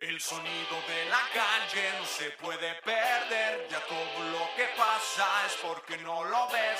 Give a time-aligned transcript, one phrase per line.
[0.00, 5.54] El sonido de la calle no se puede perder, ya todo lo que pasa es
[5.60, 6.78] porque no lo ves.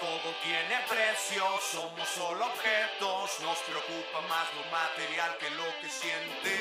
[0.00, 6.54] Todo tiene precio, somos solo objetos, nos preocupa más lo material que lo que siente,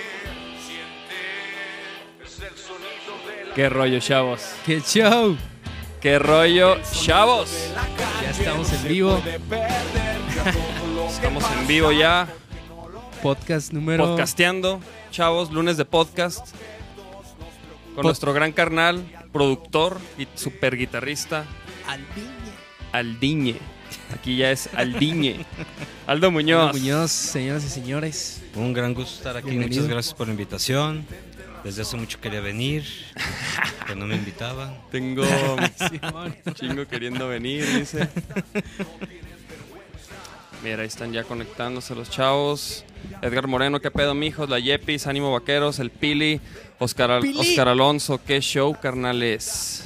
[0.62, 2.24] siente.
[2.24, 4.54] Es el sonido de la ¿Qué rollo, chavos?
[4.64, 5.36] ¡Qué show!
[6.02, 7.50] ¿Qué rollo, chavos?
[8.22, 9.24] Ya estamos en vivo.
[11.10, 12.28] Estamos en vivo ya,
[13.24, 14.06] Podcast número.
[14.06, 14.80] podcasteando,
[15.16, 16.48] chavos, lunes de podcast.
[17.96, 19.02] Con Pod- nuestro gran carnal,
[19.32, 21.46] productor y super guitarrista,
[22.91, 23.55] Aldiñe.
[24.14, 25.46] Aquí ya es Aldiñe.
[26.08, 26.68] Aldo Muñoz.
[26.68, 28.41] Aldo Muñoz, señoras y señores.
[28.55, 29.52] Un gran gusto estar aquí.
[29.52, 29.84] Bienvenido.
[29.84, 31.05] Muchas gracias por la invitación.
[31.63, 32.84] Desde hace mucho quería venir,
[33.88, 34.77] pero no me invitaban.
[34.91, 35.24] Tengo
[35.90, 36.36] Simón.
[36.54, 38.10] chingo queriendo venir, dice.
[40.64, 42.84] Mira, ahí están ya conectándose los chavos.
[43.22, 44.50] Edgar Moreno, qué pedo, mijos.
[44.50, 46.41] La Yepis, Ánimo Vaqueros, el Pili,
[46.79, 47.40] Oscar, Al- Pili.
[47.40, 49.84] Oscar Alonso, qué show, carnales.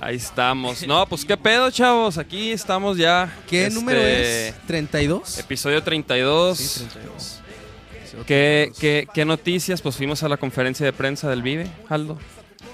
[0.00, 0.86] Ahí estamos.
[0.86, 2.18] No, pues qué pedo, chavos.
[2.18, 3.32] Aquí estamos ya.
[3.48, 4.54] ¿Qué Este, número es?
[4.68, 5.38] ¿32?
[5.40, 6.58] Episodio 32.
[6.58, 7.40] Sí, 32.
[8.26, 9.80] ¿Qué, qué, qué noticias?
[9.80, 12.18] Pues fuimos a la conferencia de prensa del Vive, Aldo.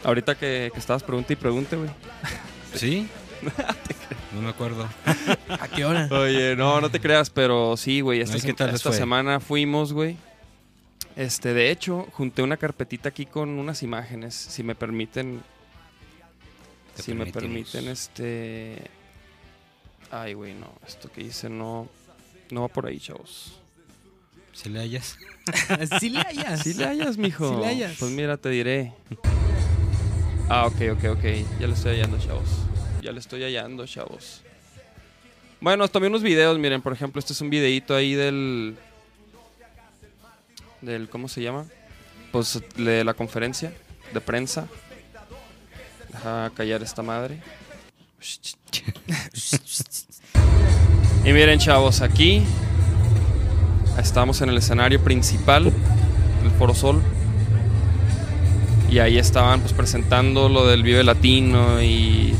[0.03, 1.91] Ahorita que, que estabas pregunta y pregunte, güey.
[2.75, 3.07] ¿Sí?
[4.35, 4.89] No me acuerdo.
[5.49, 6.09] ¿A qué hora?
[6.13, 8.21] Oye, no, no te creas, pero sí, güey.
[8.21, 8.99] Esta, Ay, ¿qué se- tal les esta fue?
[8.99, 10.17] semana fuimos, güey.
[11.17, 15.43] Este, de hecho, junté una carpetita aquí con unas imágenes, si me permiten.
[16.95, 18.83] Te si me permiten, este.
[20.13, 20.69] Ay, güey, no.
[20.87, 21.89] Esto que hice no.
[22.53, 23.59] No va por ahí, chavos.
[24.53, 25.19] ¿Si le hallas?
[26.01, 26.61] sí le hallas.
[26.63, 27.49] Sí le hallas, mijo.
[27.53, 27.97] Sí le hallas.
[27.99, 28.93] Pues mira, te diré.
[30.49, 31.25] Ah, ok, ok, ok.
[31.59, 32.49] Ya le estoy hallando, chavos.
[33.03, 34.43] Ya le estoy hallando, chavos.
[35.61, 38.77] Bueno, tomé unos videos, miren, por ejemplo, este es un videito ahí del...
[40.81, 41.67] Del, ¿cómo se llama?
[42.33, 43.73] Pues de la conferencia
[44.13, 44.67] de prensa.
[46.09, 47.43] Deja callar esta madre.
[51.23, 52.43] Y miren, chavos, aquí
[53.99, 57.03] estamos en el escenario principal del Foro Sol.
[58.91, 62.35] Y ahí estaban pues presentando lo del Vive Latino y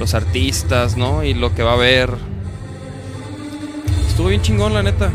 [0.00, 1.22] los artistas, ¿no?
[1.22, 2.10] Y lo que va a haber.
[4.08, 5.10] Estuvo bien chingón, la neta.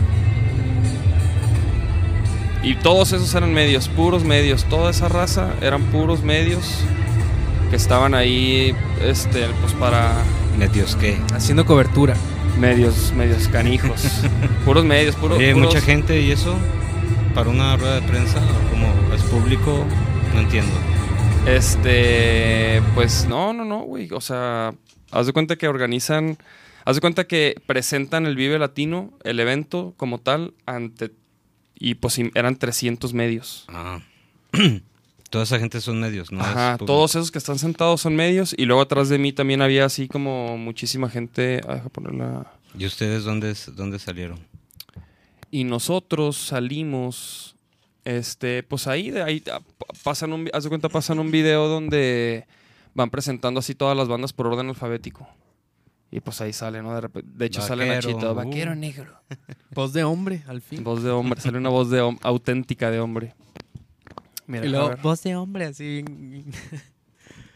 [2.64, 4.64] Y todos esos eran medios, puros medios.
[4.66, 6.80] Toda esa raza eran puros medios
[7.70, 10.14] que estaban ahí, este, pues para
[10.58, 11.18] ¿Medios qué?
[11.34, 12.16] Haciendo cobertura.
[12.60, 14.22] medios, medios canijos.
[14.66, 15.38] puros medios, puros.
[15.38, 16.56] Oye, puros- mucha gente y eso
[17.36, 19.84] para una rueda de prensa, o como es público,
[20.34, 20.72] no entiendo.
[21.48, 24.10] Este, pues no, no, no, güey.
[24.12, 24.74] O sea,
[25.12, 26.38] haz de cuenta que organizan,
[26.86, 31.12] haz de cuenta que presentan el Vive Latino, el evento como tal, ante,
[31.76, 33.66] y pues eran 300 medios.
[33.68, 34.00] Ah.
[35.30, 36.40] Toda esa gente son medios, ¿no?
[36.40, 36.86] es Ajá, público.
[36.86, 40.08] todos esos que están sentados son medios, y luego atrás de mí también había así
[40.08, 41.62] como muchísima gente.
[41.68, 42.54] ah, deja ponerla.
[42.78, 44.40] ¿Y ustedes dónde, dónde salieron?
[45.52, 47.56] Y nosotros salimos,
[48.06, 49.60] este, pues ahí, de ahí ah,
[50.04, 52.48] pasan un, haz de cuenta, pasan un video donde
[52.94, 55.28] van presentando así todas las bandas por orden alfabético.
[56.12, 56.94] Y pues ahí sale, ¿no?
[56.94, 58.36] De, repente- de hecho sale Vaquero, Nachito, uh.
[58.36, 59.20] vaquero negro.
[59.72, 60.84] Voz de hombre, al fin.
[60.84, 63.34] Voz de hombre, sale una voz de auténtica de hombre.
[64.48, 66.06] Mira, y deja, luego, ver, voz de hombre, así.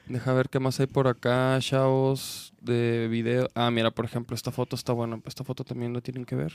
[0.08, 3.48] deja ver qué más hay por acá, chavos, de video.
[3.54, 5.22] Ah, mira, por ejemplo, esta foto está buena.
[5.26, 6.52] Esta foto también la tienen que ver.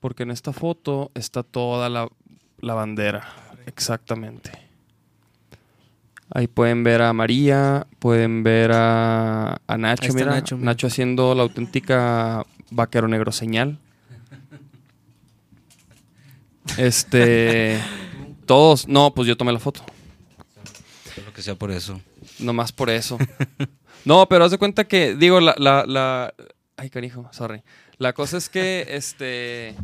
[0.00, 2.08] Porque en esta foto está toda la,
[2.58, 3.28] la bandera.
[3.66, 4.50] Exactamente.
[6.30, 11.42] Ahí pueden ver a María, pueden ver a, a Nacho, mira, Nacho, Nacho, haciendo la
[11.42, 13.78] auténtica vaquero negro señal.
[16.78, 17.80] Este,
[18.46, 19.82] todos, no, pues yo tomé la foto,
[21.24, 22.00] Lo que sea por eso.
[22.38, 23.18] nomás por eso.
[24.04, 26.34] No, pero haz de cuenta que, digo, la, la, la,
[26.76, 27.62] ay canijo, sorry.
[27.98, 29.74] La cosa es que, este,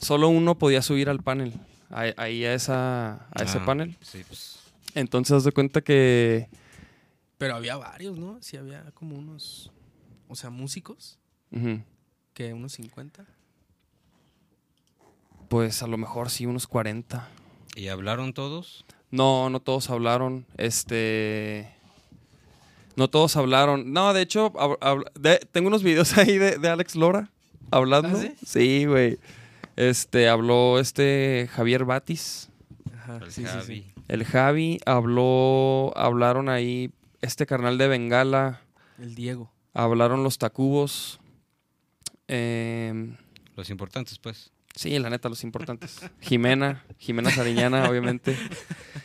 [0.00, 1.54] solo uno podía subir al panel,
[1.92, 3.96] ahí, a esa, a ese Ah, panel.
[4.00, 4.58] Sí, pues.
[4.94, 6.48] Entonces haz de cuenta que,
[7.38, 8.38] Pero había varios, ¿no?
[8.40, 9.70] Sí, había como unos.
[10.28, 11.18] O sea, músicos.
[11.50, 11.82] ujú,
[12.34, 13.24] Que unos 50.
[15.48, 17.28] pues a lo mejor sí unos 40.
[17.76, 18.84] ¿Y hablaron todos?
[19.10, 20.46] No, no todos hablaron.
[20.56, 21.74] Este.
[22.96, 23.92] No todos hablaron.
[23.92, 27.30] No, de hecho, hab- hab- de- tengo unos videos ahí de, de Alex Lora
[27.70, 28.08] hablando.
[28.08, 28.34] ¿Ah, sí?
[28.46, 29.18] Sí, güey.
[29.76, 32.50] Este, habló este Javier Batis.
[32.96, 33.64] Ajá, El sí, Javi.
[33.64, 33.92] sí.
[34.08, 35.92] El Javi habló.
[35.96, 38.60] Hablaron ahí este carnal de Bengala.
[38.98, 39.50] El Diego.
[39.74, 41.18] Hablaron los Tacubos.
[42.28, 43.16] em,
[43.56, 44.50] Los importantes, pues.
[44.74, 46.00] Sí, la neta, los importantes.
[46.20, 48.36] Jimena, Jimena Sariñana, obviamente.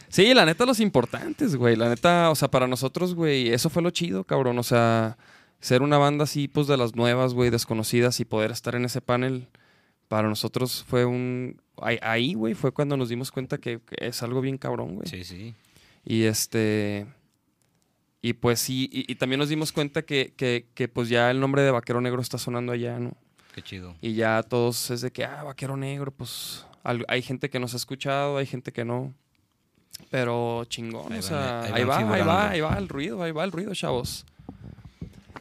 [0.10, 1.76] Sí, la neta, los importantes, güey.
[1.76, 4.58] La neta, o sea, para nosotros, güey, eso fue lo chido, cabrón.
[4.58, 5.18] O sea,
[5.60, 9.02] ser una banda así, pues de las nuevas, güey, desconocidas y poder estar en ese
[9.02, 9.50] panel,
[10.08, 11.62] para nosotros fue un.
[11.82, 15.08] ahí- güey, fue cuando nos dimos cuenta que, es algo bien cabrón, güey.
[15.08, 15.54] Sí, sí.
[16.06, 17.06] Y este.
[18.22, 21.40] Y pues sí, y, y también nos dimos cuenta que, que, que, pues ya el
[21.40, 23.14] nombre de Vaquero Negro está sonando allá, ¿no?
[23.54, 23.96] Qué chido.
[24.02, 27.74] Y ya todos es de que, ah, Vaquero Negro, pues al- hay gente que nos
[27.74, 29.14] ha escuchado, hay gente que no.
[30.10, 33.44] Pero chingón, Ahí o sea, ahí va, ahí va, ahí va el ruido, ahí va
[33.44, 34.26] el ruido, chavos.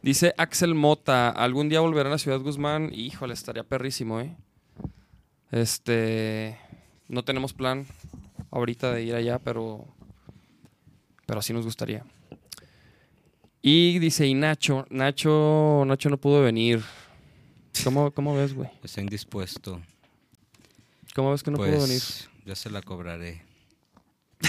[0.03, 2.91] Dice Axel Mota, algún día volverán a Ciudad Guzmán.
[2.93, 4.37] Híjole, estaría perrísimo, ¿eh?
[5.57, 6.59] Este,
[7.09, 7.87] no tenemos plan
[8.51, 9.87] ahorita de ir allá, pero,
[11.25, 12.05] pero sí nos gustaría.
[13.63, 16.83] Y dice, y Nacho, Nacho, Nacho no pudo venir.
[17.85, 18.69] ¿Cómo, cómo ves, güey?
[18.83, 19.81] Está indispuesto.
[21.15, 21.87] ¿Cómo ves que no pudo venir?
[21.87, 23.43] pues ya se la cobraré.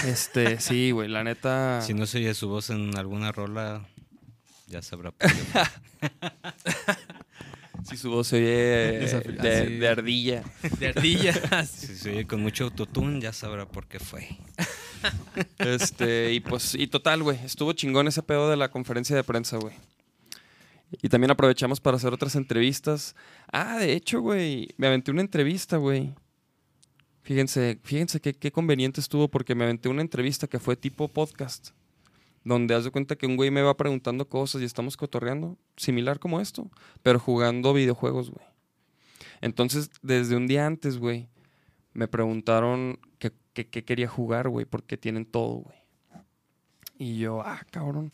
[0.04, 1.80] Este, sí, güey, la neta.
[1.86, 3.88] Si no se oye su voz en alguna rola,
[4.66, 5.34] ya sabrá por qué.
[7.84, 9.74] Si su voz se oye de, Desafil- de- así.
[9.76, 10.42] de ardilla.
[10.78, 11.68] De ardillas.
[11.70, 14.28] si se oye con mucho autotune, ya sabrá por qué fue.
[15.58, 19.56] Este, y pues, y total, güey, estuvo chingón ese pedo de la conferencia de prensa,
[19.56, 19.74] güey.
[21.02, 23.14] Y también aprovechamos para hacer otras entrevistas.
[23.52, 26.14] Ah, de hecho, güey, me aventé una entrevista, güey.
[27.22, 31.68] Fíjense, fíjense qué, qué conveniente estuvo porque me aventé una entrevista que fue tipo podcast.
[32.44, 36.18] Donde haz de cuenta que un güey me va preguntando cosas y estamos cotorreando, similar
[36.18, 36.70] como esto,
[37.02, 38.46] pero jugando videojuegos, güey.
[39.40, 41.28] Entonces, desde un día antes, güey,
[41.92, 45.76] me preguntaron qué, qué- qué quería jugar, güey, porque tienen todo, güey.
[46.98, 48.10] Y yo, ah, cabrón.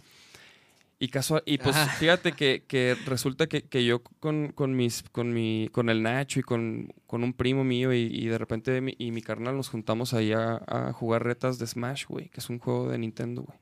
[0.99, 1.87] Y, casual, y pues Ah.
[1.99, 6.41] fíjate que, que resulta que, que yo con, con, mis, con, mi, con el Nacho
[6.41, 9.69] y con, con un primo mío y, y de repente mi, y mi carnal nos
[9.69, 13.43] juntamos ahí a, a jugar retas de Smash, güey, que es un juego de Nintendo,
[13.43, 13.59] güey.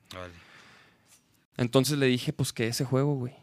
[1.57, 3.33] Entonces le dije, pues, que ese juego, güey.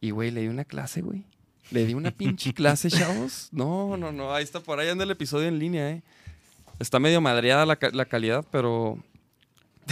[0.00, 1.24] Y, güey, le di una clase, güey.
[1.70, 3.48] Le di una pinche clase, chavos.
[3.52, 4.32] No, no, no.
[4.32, 6.02] Ahí está, por ahí anda el episodio en línea, ¿eh?
[6.78, 9.02] Está medio madreada la, ca- la calidad, pero...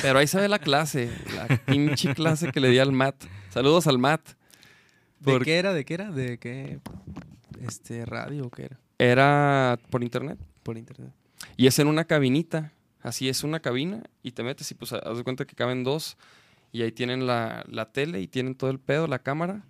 [0.01, 1.11] Pero ahí se ve la clase.
[1.35, 3.25] La pinche clase que le di al Matt.
[3.51, 4.29] Saludos al Matt.
[5.21, 5.73] ¿De qué era?
[5.73, 6.11] ¿De qué era?
[6.11, 6.79] ¿De qué?
[7.67, 8.79] Este, radio o qué era?
[8.99, 10.39] Era por internet.
[10.63, 11.13] Por internet.
[11.57, 12.73] Y es en una cabinita.
[13.01, 16.17] Así es una cabina y te metes y pues haz de cuenta que caben dos.
[16.77, 19.65] Y ahí tienen la, la tele y tienen todo el pedo, la cámara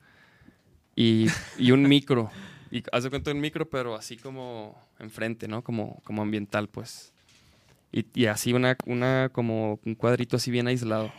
[0.97, 2.31] y, y un micro.
[2.69, 5.63] Y haz de cuenta un micro, pero así como enfrente, ¿no?
[5.63, 7.13] Como, como ambiental, pues.
[7.93, 11.13] Y, y así una, una, como un cuadrito así bien aislado.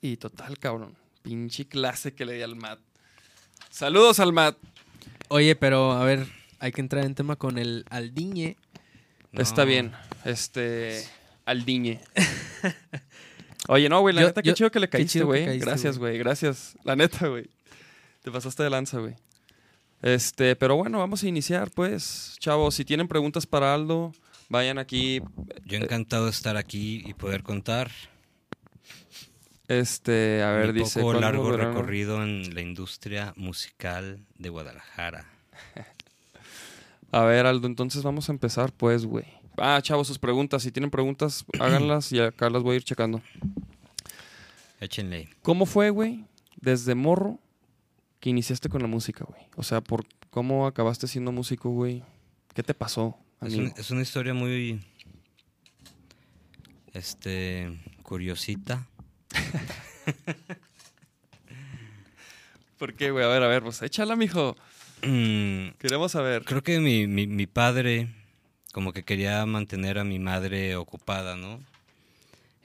[0.00, 0.96] Y total, cabrón.
[1.20, 2.80] Pinche clase que le di al Matt.
[3.68, 4.56] Saludos al Matt.
[5.28, 6.26] Oye, pero a ver,
[6.60, 8.56] hay que entrar en tema con el Aldiñe.
[9.32, 9.92] Está bien.
[10.24, 11.04] Este.
[11.44, 12.00] Aldiñe.
[13.68, 15.58] Oye, no, güey, la Yo- neta, qué yo- chido que le caíste, güey.
[15.58, 16.18] Gracias, güey.
[16.18, 16.76] Gracias.
[16.84, 17.48] La neta, güey.
[18.22, 19.14] Te pasaste de lanza, güey.
[20.02, 22.36] Este, pero bueno, vamos a iniciar, pues.
[22.38, 24.12] Chavos, si tienen preguntas para Aldo,
[24.48, 25.20] vayan aquí.
[25.64, 27.90] Yo encantado de estar aquí y poder contar
[29.68, 31.00] Este, a ver, mi dice.
[31.00, 35.26] poco ¿cuándo largo recorrido en la industria musical de Guadalajara.
[37.12, 39.24] A ver, Aldo, entonces vamos a empezar, pues, güey.
[39.56, 40.62] Ah, chavos, sus preguntas.
[40.62, 43.20] Si tienen preguntas, háganlas y acá las voy a ir checando.
[44.80, 45.28] Échenle.
[45.42, 46.24] ¿Cómo fue, güey,
[46.56, 47.38] desde morro
[48.20, 49.42] que iniciaste con la música, güey?
[49.56, 52.02] O sea, por ¿cómo acabaste siendo músico, güey?
[52.54, 53.16] ¿Qué te pasó?
[53.40, 53.62] Es, amigo?
[53.72, 54.80] un- es una historia muy
[56.92, 58.86] este curiosita.
[62.78, 63.24] ¿Por qué, güey?
[63.24, 64.56] A ver, a ver, pues échala, mijo.
[65.02, 66.44] Mm, Queremos saber.
[66.44, 68.08] Creo que mi, mi, mi padre
[68.72, 71.58] como que quería mantener a mi madre ocupada, ¿no?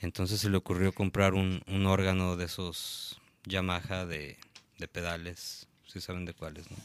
[0.03, 4.37] Entonces se le ocurrió comprar un, un órgano de esos Yamaha de,
[4.77, 6.77] de pedales, si saben de cuáles, ¿no?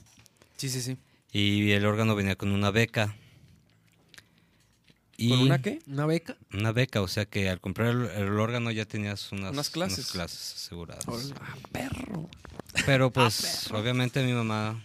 [0.56, 0.96] Sí, sí, sí.
[1.32, 3.16] Y el órgano venía con una beca.
[5.16, 5.80] Y ¿Con una qué?
[5.88, 6.37] ¿Una beca?
[6.52, 9.98] Una beca, o sea que al comprar el, el órgano ya tenías unas, Unas clases.
[9.98, 11.04] unas clases aseguradas.
[11.40, 12.28] Ah, perro.
[12.87, 14.80] Pero pues obviamente a mi mamá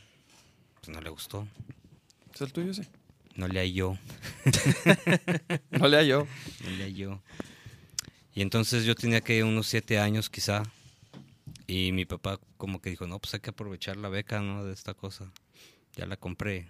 [0.82, 1.48] pues, no le gustó,
[2.34, 2.82] ¿Es el tuyo, sí?
[3.36, 3.96] no le halló.
[5.70, 6.28] No le hallo.
[6.68, 7.22] Ella y yo.
[8.34, 10.64] Y entonces yo tenía que unos siete años quizá.
[11.68, 14.66] Y mi papá como que dijo, no, pues hay que aprovechar la beca, ¿no?
[14.66, 15.32] De esta cosa.
[15.96, 16.68] Ya la compré.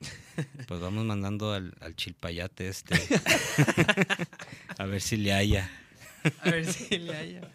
[0.68, 2.94] Pues vamos mandando al, al chilpayate este.
[4.78, 5.70] a ver si le haya.
[6.42, 7.50] A ver si le haya.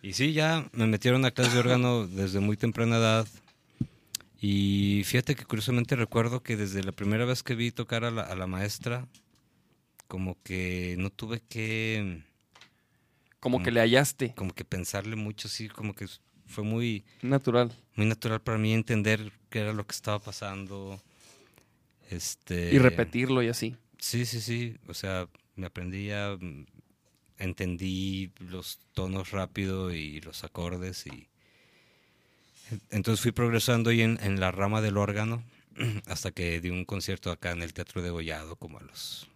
[0.00, 3.28] Y sí, ya me metieron a clase de órgano desde muy temprana edad.
[4.40, 8.22] Y fíjate que curiosamente recuerdo que desde la primera vez que vi tocar a la,
[8.22, 9.08] a la maestra,
[10.06, 12.22] como que no tuve que,
[13.40, 13.62] Como Mm.
[13.64, 14.34] que le hallaste.
[14.34, 16.06] como que pensarle mucho, sí, como que
[16.46, 17.72] fue muy, Natural.
[17.96, 21.00] muy natural para mí entender qué era lo que estaba pasando.
[22.10, 23.76] Este, Y repetirlo y así.
[23.98, 24.76] Sí, sí, sí.
[24.88, 26.66] O sea, me aprendía, mm,
[27.38, 31.28] entendí los tonos rápido y los acordes y
[32.90, 35.42] entonces fui progresando ahí en, en la rama del órgano
[36.06, 39.26] hasta que di un concierto acá en el Teatro de Gollado como a los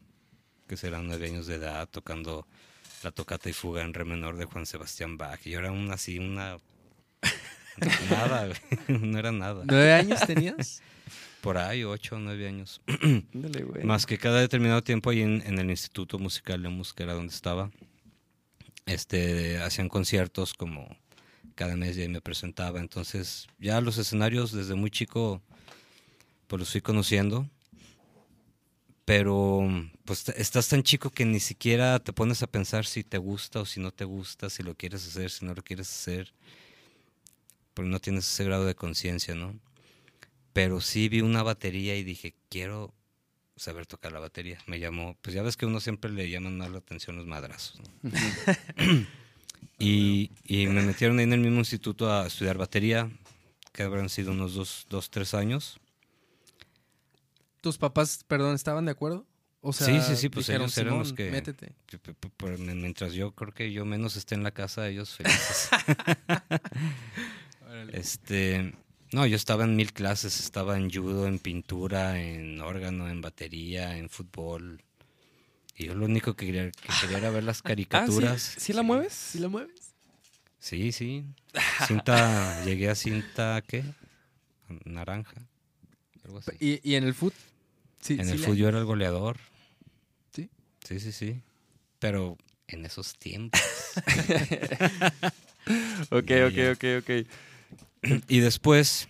[0.68, 2.46] que serán nueve años de edad tocando
[3.04, 5.94] la tocata y fuga en re menor de Juan Sebastián Bach y yo era una
[5.94, 6.58] así una
[8.10, 9.64] nada, güey, no era nada.
[9.66, 10.82] ¿Nueve años tenías?
[11.40, 12.80] Por ahí, ocho o nueve años.
[13.32, 13.84] Güey.
[13.84, 17.34] Más que cada determinado tiempo ahí en, en el Instituto Musical de Música, era donde
[17.34, 17.70] estaba,
[18.86, 20.96] este, hacían conciertos como
[21.54, 22.80] cada mes y me presentaba.
[22.80, 25.42] Entonces, ya los escenarios desde muy chico,
[26.46, 27.48] pues los fui conociendo.
[29.04, 29.60] Pero,
[30.04, 33.60] pues te- estás tan chico que ni siquiera te pones a pensar si te gusta
[33.60, 36.32] o si no te gusta, si lo quieres hacer, si no lo quieres hacer.
[37.74, 39.58] Porque no tienes ese grado de conciencia, ¿no?
[40.52, 42.94] Pero sí vi una batería y dije, quiero
[43.56, 44.58] saber tocar la batería.
[44.66, 47.80] Me llamó, pues ya ves que uno siempre le llaman más la atención los madrazos.
[48.02, 48.10] ¿no?
[49.78, 53.10] y, y me metieron ahí en el mismo instituto a estudiar batería,
[53.72, 55.80] que habrán sido unos dos, dos tres años.
[57.64, 59.26] ¿Tus papás, perdón, estaban de acuerdo?
[59.62, 61.74] O sea, Sí, sí, sí, pues dijeron, ellos eran los "Simón, que- Métete.
[62.74, 65.70] Mientras yo creo que yo menos esté en la casa, ellos felices.
[67.92, 68.74] este,
[69.12, 73.96] no, yo estaba en mil clases, estaba en judo, en pintura, en órgano, en batería,
[73.96, 74.82] en fútbol.
[75.74, 78.56] Y yo lo único que quería, que quería era ver las Ah, ¿sí, caricaturas.
[78.58, 79.14] ¿sí la mueves?
[79.14, 79.94] ¿Sí la mueves?
[80.58, 81.24] Sí, sí.
[81.86, 83.84] Cinta, llegué a cinta, ¿qué?
[84.84, 85.46] Naranja.
[86.26, 86.50] Algo así.
[86.60, 87.32] ¿Y, y en el foot?
[88.04, 89.38] Sí, en sí el fútbol yo era el goleador.
[90.32, 90.50] ¿Sí?
[90.86, 91.40] Sí, sí, sí.
[91.98, 92.36] Pero
[92.68, 93.60] en esos tiempos.
[96.10, 97.26] Ok, ok, ok, ok.
[98.28, 99.08] y después,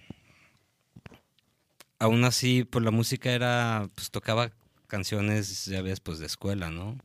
[1.98, 4.52] aún así, pues la música era, pues tocaba
[4.86, 6.96] canciones, ya ves, pues de escuela, ¿no?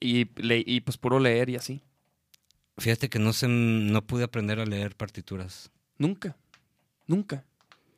[0.00, 1.82] Y, le- y pues puro leer y así.
[2.78, 5.70] Fíjate que no se, no pude aprender a leer partituras.
[5.98, 6.34] Nunca.
[7.06, 7.44] Nunca.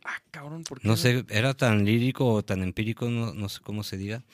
[0.05, 0.89] Ah, cabrón, ¿por qué?
[0.89, 4.25] No sé, era tan lírico o tan empírico, no, no sé cómo se diga,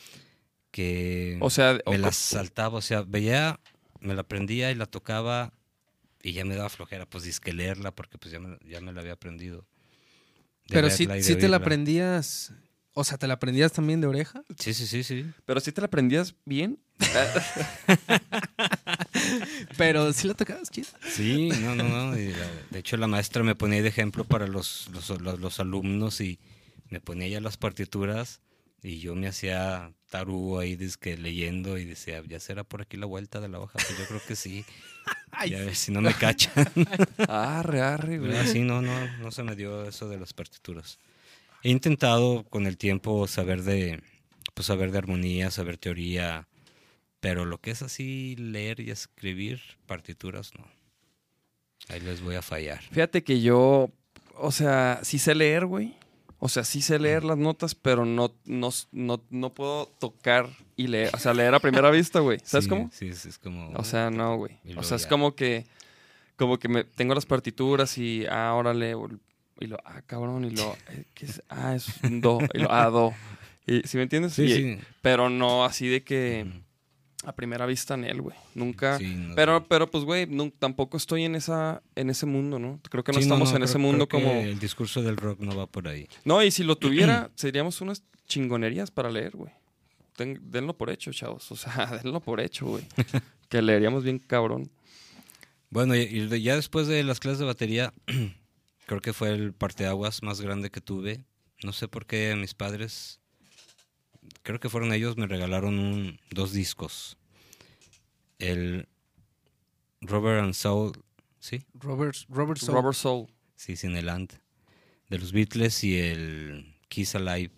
[0.70, 3.60] que O sea, me o- las saltaba, o sea, veía,
[4.00, 5.52] me la aprendía y la tocaba
[6.22, 9.00] y ya me daba flojera, pues disque leerla porque pues ya me, ya me la
[9.00, 9.66] había aprendido.
[10.68, 12.52] Pero sí, de sí te la aprendías.
[12.92, 14.42] O sea, ¿te la aprendías también de oreja?
[14.58, 15.26] Sí, sí, sí, sí.
[15.44, 16.78] pero si te la aprendías bien.
[19.76, 20.88] Pero sí la tocabas chido.
[21.08, 22.18] Sí, no, no, no.
[22.18, 25.60] y la- de hecho, la maestra me ponía de ejemplo para los, los, los- los
[25.60, 26.38] alumnos y
[26.90, 28.40] me ponía ya las partituras
[28.82, 33.06] y yo me hacía tarú ahí que leyendo y decía, ya será por aquí la
[33.06, 33.72] vuelta de la hoja.
[33.74, 34.64] Pues yo creo que sí.
[35.32, 36.66] Ay, Y a ver si no me cachan.
[37.28, 38.32] arre, arre, güey.
[38.64, 40.98] No, no, no se me dio eso de las partituras.
[41.62, 44.00] He intentado con el tiempo saber de,
[44.54, 46.46] pues saber de armonía, saber teoría,
[47.26, 50.64] pero lo que es así leer y escribir partituras, no.
[51.88, 52.80] Ahí les voy a fallar.
[52.92, 53.90] Fíjate que yo,
[54.36, 55.96] o sea, sí sé leer, güey.
[56.38, 60.86] O sea, sí sé leer las notas, pero no, no, no, no puedo tocar y
[60.86, 61.10] leer.
[61.14, 62.38] O sea, leer a primera vista, güey.
[62.44, 62.90] ¿Sabes Sí, cómo?
[62.92, 63.72] Sí, sí, es como...
[63.74, 64.52] O sea, no, güey.
[64.76, 65.66] O sea, es como que,
[66.36, 68.94] como que me tengo las partituras y, ah, órale,
[69.58, 71.42] y lo, ah, cabrón, y lo, eh, ¿qué es?
[71.48, 73.12] Ah, es un do, y lo, ah, do.
[73.68, 74.34] Y, ¿Sí me entiendes?
[74.34, 74.78] sí, Y- sí.
[75.02, 76.46] Pero no así de que.
[77.26, 78.36] A primera vista en él, güey.
[78.54, 78.98] Nunca.
[78.98, 80.26] Sí, no- Pero, pero pues, güey,
[80.58, 82.80] tampoco estoy en esa, en ese mundo, ¿no?
[82.88, 84.30] Creo que no Sí, estamos en creo- ese mundo como.
[84.32, 86.08] El discurso del rock no va por ahí.
[86.24, 89.52] No, y si lo tuviera, seríamos unas chingonerías para leer, güey.
[90.16, 91.50] Den- denlo por hecho, chavos.
[91.52, 92.84] O sea, denlo por hecho, güey.
[93.48, 94.70] que leeríamos bien cabrón.
[95.70, 97.92] Bueno, y, y ya después de las clases de batería,
[98.86, 101.24] creo que fue el parteaguas más grande que tuve.
[101.64, 103.18] No sé por qué mis padres,
[104.42, 107.16] creo que fueron ellos, me regalaron un- dos discos.
[108.38, 108.86] El
[110.00, 110.92] Robert and Soul,
[111.38, 111.62] ¿sí?
[111.74, 112.74] Robert, Robert Soul.
[112.74, 113.26] Robert Soul.
[113.56, 114.32] Sí, sin el and.
[115.08, 117.52] De los Beatles y el Kiss Alive,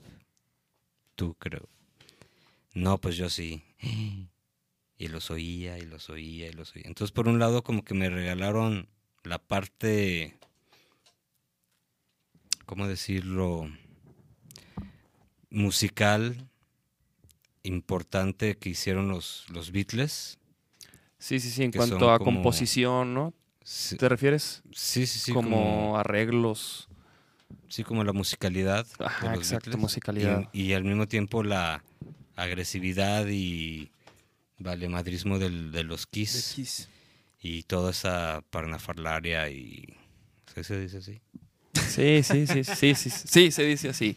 [1.17, 1.69] tú creo.
[2.75, 3.63] No, pues yo sí.
[5.01, 6.83] Y los oía, y los oía, y los oía.
[6.87, 8.89] Entonces, por un lado, como que me regalaron
[9.23, 10.37] la parte,
[12.67, 13.71] ¿cómo decirlo?
[15.51, 16.48] Musical
[17.69, 20.39] importante que hicieron los, los Beatles.
[21.19, 21.63] Sí, sí, sí.
[21.65, 23.35] En cuanto a como- composición, ¿no?
[23.63, 24.63] Sí, ¿Te refieres?
[24.73, 25.19] sí, sí.
[25.19, 26.89] sí, como, como arreglos.
[27.69, 28.87] sí, como la musicalidad.
[28.99, 30.49] Ajá, los exacto, Beatles, musicalidad.
[30.53, 31.85] Y, y al mismo tiempo la
[32.35, 33.91] agresividad y
[34.59, 36.89] valemadrismo del, de los De Kiss.
[37.41, 39.97] Y toda esa parnafarlaria y...
[40.55, 41.21] ¿Sí se dice así?
[41.75, 44.17] Sí, sí, sí, sí, sí, sí, sí, se dice así.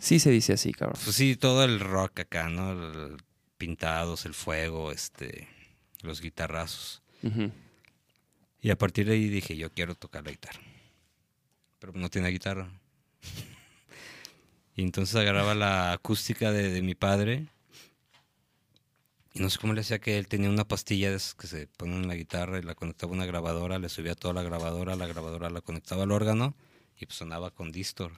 [0.00, 0.98] Sí se dice así, cabrón.
[1.02, 2.72] Pues sí, todo el rock acá, ¿no?
[2.72, 3.16] El-
[3.56, 5.48] pintados, el fuego, este,
[6.02, 7.02] los guitarrazos.
[8.62, 10.60] Y a partir de ahí dije, yo quiero tocar la guitarra.
[11.80, 12.70] Pero no tenía guitarra.
[14.76, 17.48] y entonces agarraba la acústica de, de mi padre.
[19.34, 21.66] Y no sé cómo le hacía que él tenía una pastilla de esas que se
[21.66, 24.94] ponen en la guitarra y la conectaba a una grabadora, le subía toda la grabadora,
[24.96, 26.54] la grabadora la conectaba al órgano
[26.96, 28.12] y pues sonaba con distor.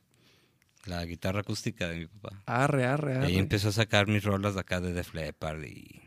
[0.87, 2.43] La guitarra acústica de mi papá.
[2.47, 3.27] Arre, arre, Y arre.
[3.27, 6.03] ahí empezó a sacar mis rolas de acá de Def Leppard y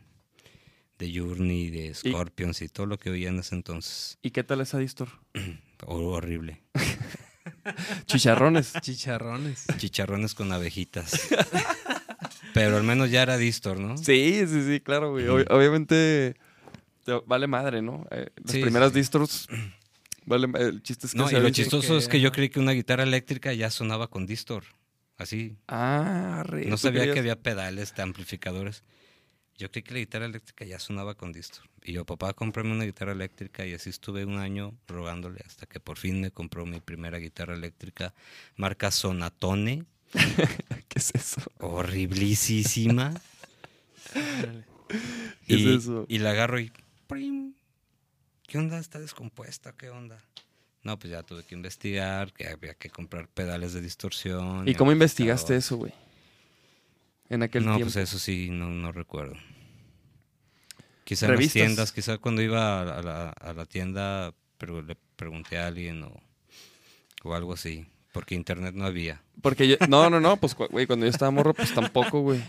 [0.98, 4.18] de Journey, de Scorpions y todo lo que oía en ese entonces.
[4.22, 5.10] ¿Y qué tal esa distor?
[5.86, 6.64] Hor- horrible.
[8.06, 8.74] Chicharrones.
[8.82, 9.66] Chicharrones.
[9.78, 11.30] Chicharrones con abejitas.
[12.54, 13.98] Pero al menos ya era Distor, ¿no?
[13.98, 15.26] Sí, sí, sí, claro, güey.
[15.26, 16.36] Ob- obviamente
[17.04, 18.06] te- vale madre, ¿no?
[18.12, 19.00] Eh, las Sí, primeras sí, sí.
[20.26, 22.60] vale, el chiste es que No, y lo chistoso que- es que yo creí que
[22.60, 24.64] una guitarra eléctrica ya sonaba con Distor.
[25.18, 25.56] Así.
[25.68, 26.66] Ah, arre.
[26.66, 28.84] No ¿tú sabía que había pedales, de amplificadores.
[29.58, 31.64] Yo creí que la guitarra eléctrica ya sonaba con Distor.
[31.84, 33.66] Y yo, papá, cómprame una guitarra eléctrica.
[33.66, 37.54] Y así estuve un año rogándole hasta que por fin me compró mi primera guitarra
[37.54, 38.14] eléctrica,
[38.56, 39.86] marca Sonatone.
[40.90, 41.42] ¿Qué es eso?
[41.60, 43.14] horriblísima.
[45.48, 46.06] ¿Qué es y, eso?
[46.10, 46.72] y la agarro y
[47.08, 47.54] ¡prim!
[48.54, 48.78] ¿Qué onda?
[48.78, 49.74] ¿Está descompuesta?
[49.76, 50.24] ¿Qué onda?
[50.84, 54.68] No, pues ya tuve que investigar, que había que comprar pedales de distorsión.
[54.68, 55.92] ¿Y cómo investigaste eso, güey?
[57.30, 57.92] En aquel No, tiempo.
[57.92, 59.34] pues eso sí, no, no recuerdo.
[61.04, 65.58] Quizá en las tiendas, quizá cuando iba a la, a la tienda, pero le pregunté
[65.58, 66.14] a alguien o,
[67.24, 69.24] o algo así, porque internet no había.
[69.42, 72.44] Porque yo, no, no, no, pues, güey, cuando yo estaba morro, pues tampoco, güey.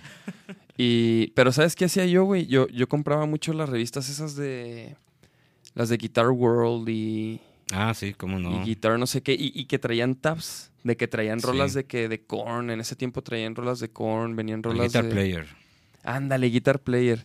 [0.76, 2.44] Y, pero ¿sabes qué hacía yo, güey?
[2.46, 4.96] Yo, yo compraba mucho las revistas esas de,
[5.74, 7.40] las de Guitar World y,
[7.72, 8.60] Ah, sí, cómo no.
[8.62, 11.46] y Guitar no sé qué, y, y que traían tabs, de que traían Sí.
[11.46, 14.88] rolas de que, de Korn, en ese tiempo traían rolas de Korn, venían El rolas
[14.88, 15.10] Guitar de...
[15.10, 15.46] Player.
[16.02, 17.24] Ándale, Guitar Player.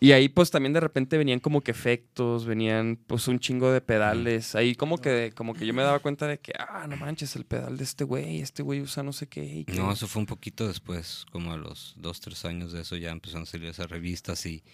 [0.00, 3.80] Y ahí pues también de repente venían como que efectos, venían pues un chingo de
[3.80, 4.56] pedales.
[4.56, 7.44] Ahí como que como que yo me daba cuenta de que, ah, no manches, el
[7.44, 9.44] pedal de este güey, este güey usa no sé qué.
[9.44, 12.80] y que- No, eso fue un poquito después, como a los dos, tres años de
[12.80, 14.64] eso ya empezaron a salir esas revistas y,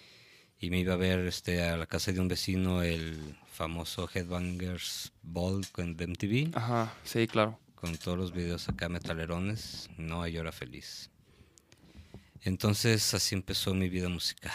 [0.59, 5.11] y me iba a ver este, a la casa de un vecino el famoso Headbangers
[5.23, 7.59] Ball con MTV, Ajá, sí, claro.
[7.75, 9.89] con todos los videos acá metalerones.
[9.97, 11.09] No, yo era feliz.
[12.41, 14.51] Entonces así empezó mi vida musical.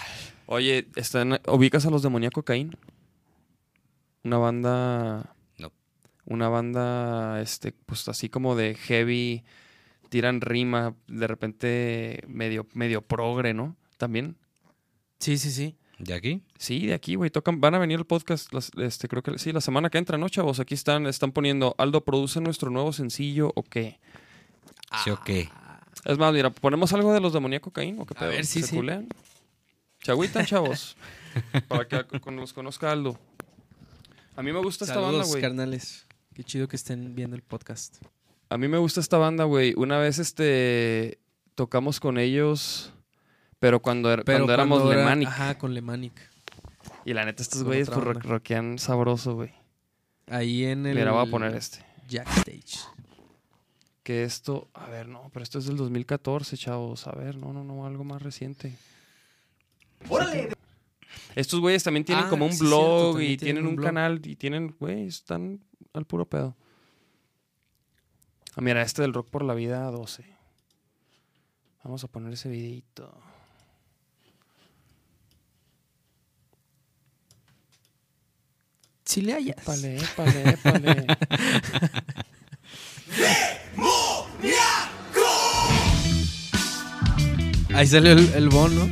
[0.47, 2.77] Oye, ¿están, ¿ubicas a los Demoníaco Caín?
[4.23, 5.35] Una banda...
[5.59, 5.71] No.
[6.25, 9.45] Una banda, este, pues así como de heavy,
[10.09, 13.77] tiran rima, de repente medio, medio progre, ¿no?
[13.99, 14.37] También.
[15.19, 15.77] Sí, sí, sí.
[15.99, 16.43] ¿De aquí?
[16.59, 17.31] Sí, de aquí, güey.
[17.31, 20.19] Tocan, van a venir el podcast, las- este, creo que sí, la semana que entra,
[20.19, 20.59] ¿no, chavos?
[20.61, 24.01] Aquí están, están poniendo, Aldo, ¿produce nuestro nuevo sencillo o qué?
[25.05, 25.49] ¿Sí o qué?
[26.05, 28.31] Es más, mira, ¿ponemos algo de los demoníaco Caín o qué A pedo?
[28.31, 28.77] ver, sí, ¿Se sí.
[28.77, 29.09] culean?
[30.03, 30.97] ¿Se agüitan, chavos?
[31.69, 33.19] Para que con- los conozca Aldo.
[34.37, 35.41] A mí me gusta esta banda, güey.
[35.41, 36.07] carnales.
[36.35, 38.03] Qué chido que estén viendo el podcast.
[38.51, 39.75] A mí me gusta esta banda, güey.
[39.77, 41.19] Una vez, este,
[41.55, 42.93] tocamos con ellos,
[43.59, 45.29] pero cuando, er- cuando éramos cuando era- Lemanic.
[45.29, 46.13] Ajá, con Lemanic.
[47.05, 49.53] Y la neta, estos Con güeyes pues, rockean sabroso, güey.
[50.29, 50.97] Ahí en el.
[50.97, 51.85] Mira, voy a poner este.
[52.09, 52.79] Jack Stage.
[54.03, 57.07] Que esto, a ver, no, pero esto es del 2014, chavos.
[57.07, 58.77] A ver, no, no, no, algo más reciente.
[61.35, 63.87] Estos güeyes también tienen Ah, como un sí, blog y tienen tienen un un blog.
[63.87, 65.61] canal y tienen, güey, están
[65.93, 66.55] al puro pedo.
[68.57, 70.25] Ah, mira, este del Rock por la Vida 12.
[71.83, 73.13] Vamos a poner ese videito.
[79.05, 79.57] Si le hayas.
[79.59, 81.07] Épale, épale, épale.
[87.75, 88.89] Ahí salió el, el Bon, ¿no?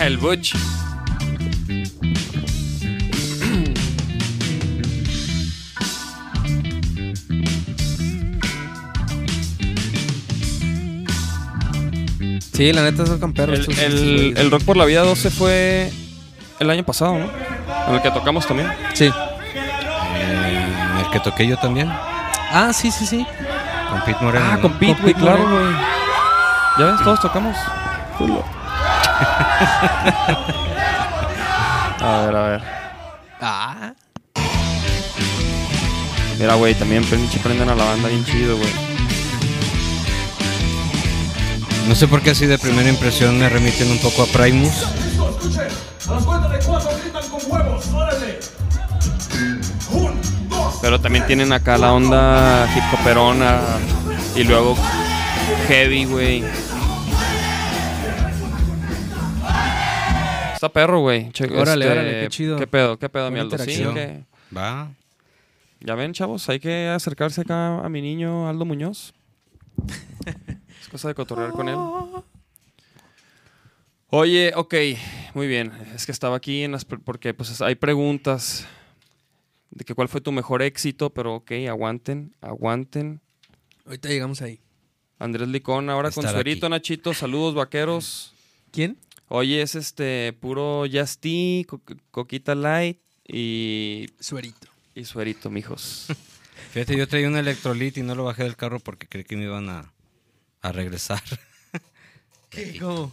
[0.04, 0.54] el Butch.
[12.52, 13.68] Sí, la neta tocan perros.
[13.68, 15.90] El, el- el Rock por la Vida 12 fue
[16.58, 17.45] el año pasado, ¿no?
[17.88, 18.72] En el que tocamos también.
[18.94, 19.10] Sí.
[20.14, 20.66] Eh,
[21.04, 21.90] el que toqué yo también,
[22.52, 23.26] Ah, sí, sí, sí.
[23.90, 24.44] con Pete Moreno.
[24.50, 24.62] Ah, ¿no?
[24.62, 25.66] con Pete, güey, claro, güey.
[26.78, 27.56] Ya ves, todos tocamos.
[32.00, 32.62] a ver, a ver.
[33.40, 33.92] Ah.
[36.38, 38.70] Mira, güey, también pinche prenden a la banda bien chido, güey.
[41.88, 44.74] No sé por qué así de primera impresión me remiten un poco a Primus.
[50.82, 53.60] Pero también tienen acá la onda hip hoperona
[54.36, 54.76] y luego
[55.68, 56.44] heavy, güey.
[60.54, 61.30] Está perro, güey.
[61.58, 62.56] Órale, este, órale, qué chido.
[62.58, 62.98] ¿Qué pedo?
[62.98, 63.58] ¿Qué pedo, mi Aldo?
[63.58, 64.24] Sí, que-
[64.56, 64.90] Va.
[65.80, 69.12] Ya ven, chavos, hay que acercarse acá a mi niño Aldo Muñoz.
[70.80, 71.76] es cosa de cotorrear con él.
[74.08, 74.74] Oye, ok,
[75.34, 75.72] muy bien.
[75.94, 78.66] Es que estaba aquí en las pre- porque pues hay preguntas
[79.76, 83.20] de que cuál fue tu mejor éxito, pero ok, aguanten, aguanten.
[83.84, 84.58] Ahorita llegamos ahí.
[85.18, 86.70] Andrés Licón, ahora con suerito, aquí.
[86.70, 88.34] Nachito, saludos vaqueros.
[88.70, 88.96] ¿Quién?
[89.28, 94.68] Oye, es este puro Just Tea, co- Coquita Light y, Suerito.
[94.94, 96.06] y suerito, mijos.
[96.72, 99.44] Fíjate, yo traía un electrolit y no lo bajé del carro porque creí que me
[99.44, 99.92] iban a,
[100.62, 101.22] a regresar.
[102.50, 102.78] ¿Qué?
[102.80, 103.12] ¿Cómo?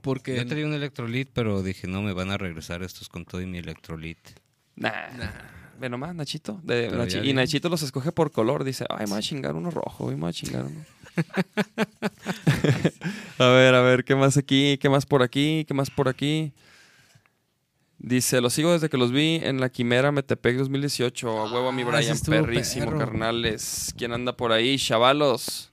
[0.00, 0.34] Porque.
[0.36, 3.46] Yo traía un electrolit, pero dije, no, me van a regresar estos con todo y
[3.46, 4.18] mi electrolit.
[4.76, 5.08] Nah.
[5.16, 5.59] Nah.
[5.80, 6.60] Ve nomás, Nachito.
[6.62, 7.32] De- Nachi- y.
[7.32, 8.64] Nachito los escoge por color.
[8.64, 10.84] Dice, ay, me voy a chingar uno rojo, me voy a chingar uno.
[13.38, 14.78] a ver, a ver, ¿qué más aquí?
[14.78, 15.64] ¿Qué más por aquí?
[15.66, 16.52] ¿Qué más por aquí?
[17.98, 21.28] Dice, los sigo desde que los vi en la Quimera Metepec 2018.
[21.30, 22.98] A huevo a mi Ah, Brian, estuvo perrísimo, perro.
[22.98, 23.94] carnales.
[23.96, 24.76] ¿Quién anda por ahí?
[24.78, 25.70] Chavalos.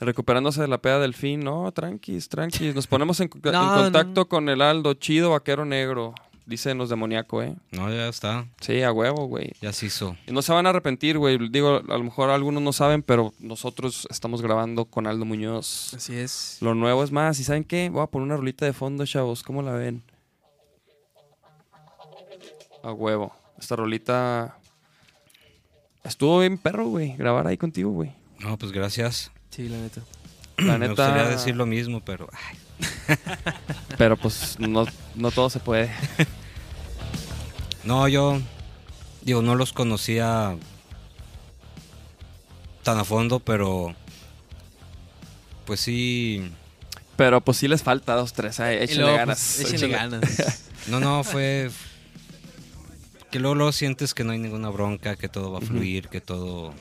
[0.00, 1.40] Recuperándose de la peda del fin.
[1.40, 2.74] No, tranquis, tranquis.
[2.74, 4.28] Nos ponemos en, contacto no.
[4.28, 6.14] con el Aldo, chido vaquero negro.
[6.44, 7.54] Dicen los demoníaco, ¿eh?
[7.70, 8.46] No, ya está.
[8.60, 9.52] Sí, a huevo, güey.
[9.60, 10.16] Ya se hizo.
[10.26, 11.38] Y no se van a arrepentir, güey.
[11.50, 15.94] Digo, a lo mejor algunos no saben, pero nosotros estamos grabando con Aldo Muñoz.
[15.94, 16.58] Así es.
[16.60, 17.38] Lo nuevo es más.
[17.38, 17.88] ¿Y saben qué?
[17.90, 19.42] Voy a poner una rolita de fondo, chavos.
[19.44, 20.02] ¿Cómo la ven?
[22.82, 23.34] A huevo.
[23.58, 24.58] Esta rolita...
[26.02, 27.16] Estuvo bien perro, güey.
[27.16, 28.12] Grabar ahí contigo, güey.
[28.40, 29.30] No, pues gracias.
[29.50, 30.02] Sí, la neta.
[30.56, 31.06] La Me neta...
[31.06, 32.58] gustaría decir lo mismo, pero ay,
[33.98, 35.90] Pero pues no, no todo se puede.
[37.84, 38.40] No, yo
[39.22, 40.56] digo, no los conocía
[42.84, 43.94] tan a fondo, pero
[45.64, 46.48] pues sí.
[47.16, 48.60] Pero pues sí les falta dos, tres.
[48.60, 49.54] Ay, Y échenle luego, ganas.
[49.60, 50.62] pues, échenle ganas.
[50.86, 51.70] No, no, fue
[53.32, 56.20] que luego, luego sientes que no hay ninguna bronca, que todo va a fluir, que
[56.20, 56.72] todo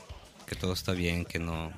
[0.46, 1.72] que todo está bien, que no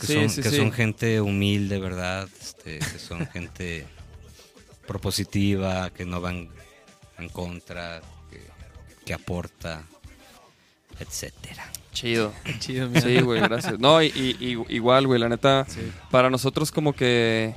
[0.00, 0.56] que, Sí, son, sí, que sí.
[0.56, 2.28] son gente humilde, ¿verdad?
[2.40, 3.86] Este, que son gente
[4.86, 6.48] propositiva, que no van
[7.18, 8.40] en contra, que,
[9.04, 9.82] que aporta,
[10.98, 11.70] etcétera.
[11.92, 12.32] Chido.
[12.58, 13.00] Chido, mira.
[13.00, 13.78] Sí, güey, gracias.
[13.78, 14.36] No, y,
[14.68, 15.80] igual, güey, la neta, Sí.
[16.10, 17.54] para nosotros como que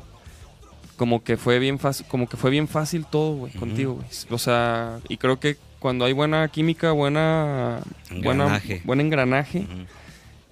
[0.95, 4.07] como que fue bien fácil, como que fue bien fácil todo, güey, contigo, güey.
[4.31, 8.81] O sea, y creo que cuando hay buena química, buena buena Engranaje.
[8.83, 9.67] buen engranaje.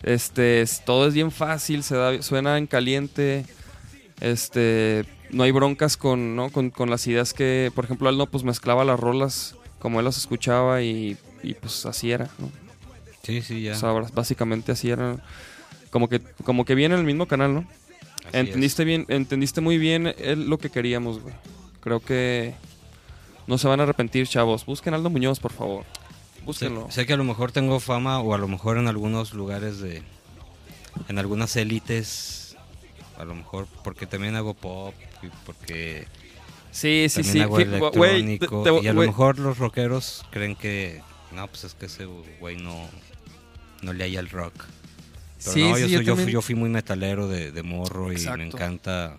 [0.06, 3.46] Este, es- todo es bien fácil, se da, suena en caliente,
[4.22, 6.50] este, no hay broncas con, ¿no?
[6.50, 10.18] con, con las ideas que, por ejemplo, Aldo pues mezclaba las rolas como él las
[10.18, 12.50] escuchaba y, y, pues así era, ¿no?
[13.24, 13.74] Sí, sí, ya.
[13.74, 15.18] O sea, básicamente así era.
[15.90, 17.66] Como que, como que viene en el mismo canal, ¿no?
[18.28, 21.34] Así entendiste bien, entendiste muy bien el- lo que queríamos, güey.
[21.82, 22.54] Creo que
[23.48, 24.66] no se van a arrepentir, chavos.
[24.66, 25.86] Busquen Aldo Muñoz, por favor.
[26.44, 26.88] Búsquenlo.
[26.88, 29.80] Sé, sé que a lo mejor tengo fama o a lo mejor en algunos lugares
[29.80, 30.04] de...
[31.10, 32.56] En algunas élites,
[33.18, 36.08] a lo mejor porque también hago pop y porque
[36.72, 37.40] Sí, sí, sí.
[37.40, 38.64] hago electrónico.
[38.64, 41.02] te- y a lo güey, mejor los rockeros creen que...
[41.32, 42.06] No, pues es que ese
[42.40, 42.88] güey no,
[43.82, 44.54] no le haya el rock.
[45.40, 48.12] Pero Sí, no, sí, yo, soy- yo fui, yo fui muy metalero de, de morro
[48.12, 48.44] y me Exacto.
[48.44, 49.18] encanta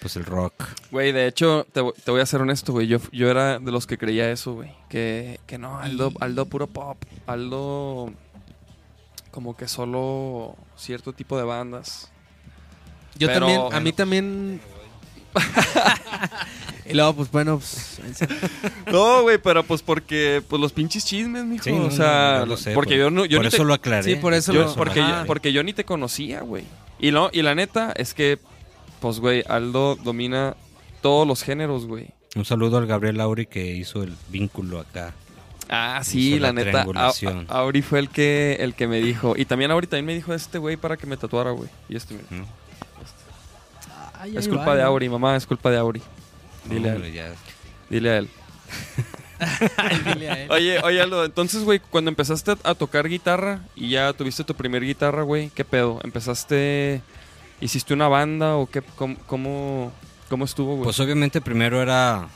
[0.00, 0.54] pues el rock.
[0.90, 2.86] Güey, de hecho, te, te voy a ser honesto, güey.
[2.86, 4.72] Yo, yo era de los que creía eso, güey.
[4.88, 6.96] Que, que no, Aldo, Aldo puro pop.
[7.26, 8.12] Aldo
[9.30, 12.10] como que solo cierto tipo de bandas.
[13.18, 14.60] Yo Pero- también, a mí también.
[16.86, 17.98] y luego, pues bueno, pues.
[18.90, 21.64] No, güey, pero pues porque pues los pinches chismes, mijo.
[21.64, 23.48] Sí, no, o sea, no, yo lo sé, porque por, yo no yo por ni
[23.48, 24.02] eso te- lo aclaré.
[24.04, 26.64] Sí, por eso yo- lo- porque, yo, porque yo ni te conocía, güey.
[26.98, 28.38] Y no, y la neta es que
[29.00, 30.56] pues güey, Aldo domina
[31.02, 32.08] todos los géneros, güey.
[32.34, 35.14] Un saludo al Gabriel Lauri que hizo el vínculo acá.
[35.68, 36.70] Ah, sí, Hizo la, la neta.
[36.70, 37.46] triangulación.
[37.48, 40.14] A- a- Auri fue el que el que me dijo y también Auri también me
[40.14, 41.68] dijo este güey para que me tatuara, güey.
[41.88, 42.26] Y este mira.
[42.30, 42.46] ¿no?
[44.20, 46.02] Ay, Es culpa de Auri, mamá, es culpa de Auri.
[46.68, 47.12] Dile a él.
[47.12, 47.32] ya.
[47.90, 48.28] Dile a él.
[50.14, 50.50] Dile a él.
[50.50, 54.82] Oye, oye, Aldo, entonces, güey, cuando empezaste a tocar guitarra y ya tuviste tu primer
[54.84, 56.00] guitarra, güey, ¿qué pedo?
[56.02, 57.02] ¿Empezaste,
[57.60, 59.92] hiciste una banda o qué, cómo, cómo,
[60.28, 60.84] cómo estuvo, güey?
[60.84, 62.28] Pues obviamente primero era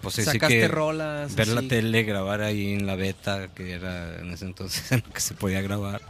[0.00, 1.34] Pues sacaste que rolas.
[1.34, 1.68] ver la así.
[1.68, 5.34] tele, grabar ahí en la beta, que era en ese entonces en lo que se
[5.34, 6.02] podía grabar.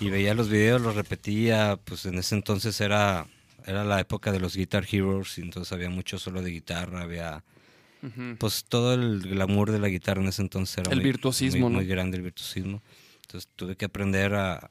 [0.00, 3.26] Y veía los videos, los repetía, pues en ese entonces era,
[3.66, 7.42] era la época de los Guitar Heroes, y entonces había mucho solo de guitarra, había
[8.38, 11.70] pues todo el glamour de la guitarra en ese entonces era El muy, virtuosismo, muy,
[11.70, 11.76] ¿no?
[11.78, 12.82] muy grande el virtuosismo.
[13.22, 14.70] Entonces tuve que aprender a,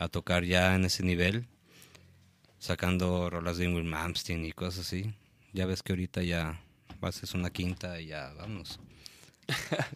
[0.00, 1.46] a tocar ya en ese nivel,
[2.58, 5.14] sacando rolas de Ingrid Malmsteen y cosas así.
[5.52, 6.60] Ya ves que ahorita ya
[7.02, 8.80] haces una quinta y ya vamos.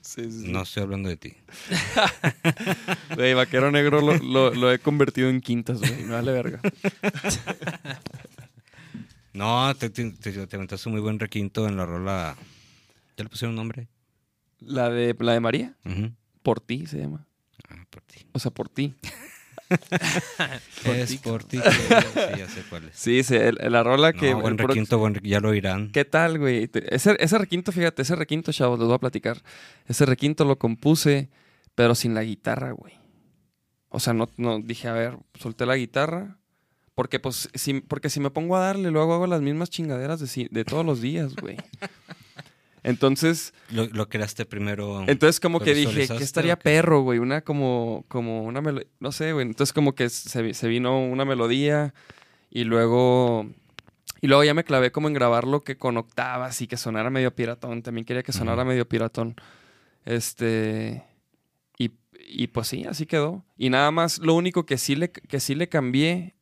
[0.03, 0.49] Sí, sí, sí.
[0.53, 1.35] No estoy hablando de ti.
[3.17, 6.03] Güey, Vaquero Negro lo, lo- lo he convertido en quintas, güey.
[6.05, 6.61] Me vale verga.
[9.33, 12.37] No, te, te, te, te aventaste un muy buen requinto en la rola.
[13.17, 13.89] ¿Ya le pusieron nombre?
[14.61, 15.75] La de, la de María,
[16.43, 17.27] por ti se llama.
[17.69, 18.25] Ah, por ti.
[18.33, 18.95] O sea, por ti.
[20.85, 21.59] es por ti.
[22.15, 22.97] Sí, ya sé cuál es.
[22.97, 24.35] Sí, sí, el- la rola que...
[24.35, 25.91] Buen requinto, buen ya lo oirán.
[25.93, 26.71] ¿Qué tal, güey?
[26.91, 29.43] Ese, ese requinto, fíjate, ese requinto, chavos, les voy a platicar.
[29.87, 31.31] Ese requinto lo compuse,
[31.75, 32.95] pero sin la guitarra, güey.
[33.89, 36.39] O sea, no, no dije, a ver, solté la guitarra.
[36.95, 40.49] Porque, pues, si, porque si me pongo a darle, luego hago las mismas chingaderas de,
[40.51, 41.57] de todos los días, güey.
[42.85, 45.05] Entonces, Lo, lo creaste primero.
[45.09, 47.19] entonces como ¿Lo que dije, ¿qué estaría perro, güey?
[47.19, 49.47] Una como, como una melodía, no sé, güey.
[49.47, 51.95] Entonces como que se, se vino una melodía
[52.51, 53.51] y luego...
[54.21, 57.35] Y luego ya me clavé como en grabarlo que con octavas y que sonara medio
[57.35, 57.83] piratón.
[57.83, 59.35] También quería que sonara medio piratón.
[60.05, 61.03] Este...
[61.79, 61.93] Y,
[62.27, 63.45] y pues sí, así quedó.
[63.59, 66.35] Y nada más, lo único que sí le, que sí le cambié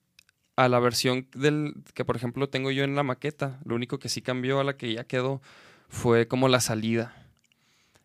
[0.56, 4.08] a la versión del que por ejemplo tengo yo en la maqueta, lo único que
[4.08, 5.40] sí cambió a la que ya quedó
[5.92, 7.14] fue como la salida.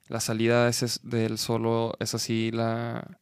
[0.10, 3.18] La salida es, del solo, es así la,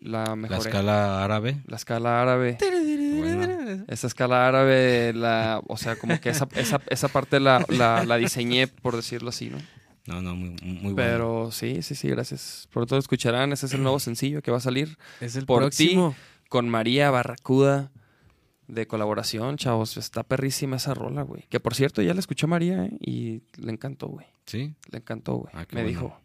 [0.00, 0.58] la La mejor.
[0.66, 1.60] escala árabe.
[1.66, 2.56] La escala árabe.
[3.88, 8.16] Esa escala árabe, la, o sea, como que esa, esa, esa parte la, la, la
[8.16, 9.58] diseñé, por decirlo así, ¿no?
[10.06, 10.96] No, no, muy, muy bueno.
[10.96, 12.68] Pero sí, sí, sí, gracias.
[12.72, 15.60] Por todo escucharán, ese es el nuevo sencillo que va a salir Es el Por
[15.62, 16.14] próximo.
[16.48, 17.90] con María Barracuda
[18.72, 19.96] de colaboración, chavos.
[19.96, 21.44] Está perrísima esa rola, güey.
[21.50, 22.90] Que por cierto, ya la escuché a María ¿eh?
[23.00, 24.26] y le encantó, güey.
[24.46, 24.74] Sí.
[24.90, 25.52] Le encantó, güey.
[25.54, 25.88] Ah, Me bueno.
[25.88, 26.20] dijo.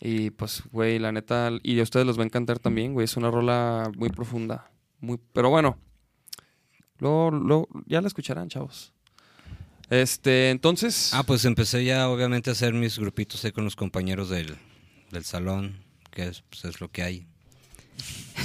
[0.00, 3.04] Y pues, güey, la neta, y a ustedes les va a encantar también, güey.
[3.04, 4.70] Es una rola muy profunda.
[5.00, 5.78] Muy, pero bueno,
[6.98, 8.92] luego, luego- ya la escucharán, chavos.
[9.90, 11.12] Este, entonces.
[11.14, 14.56] Ah, pues empecé ya obviamente a hacer mis grupitos ahí con los compañeros del,
[15.12, 15.76] del salón,
[16.10, 17.26] que es, pues, es lo que hay.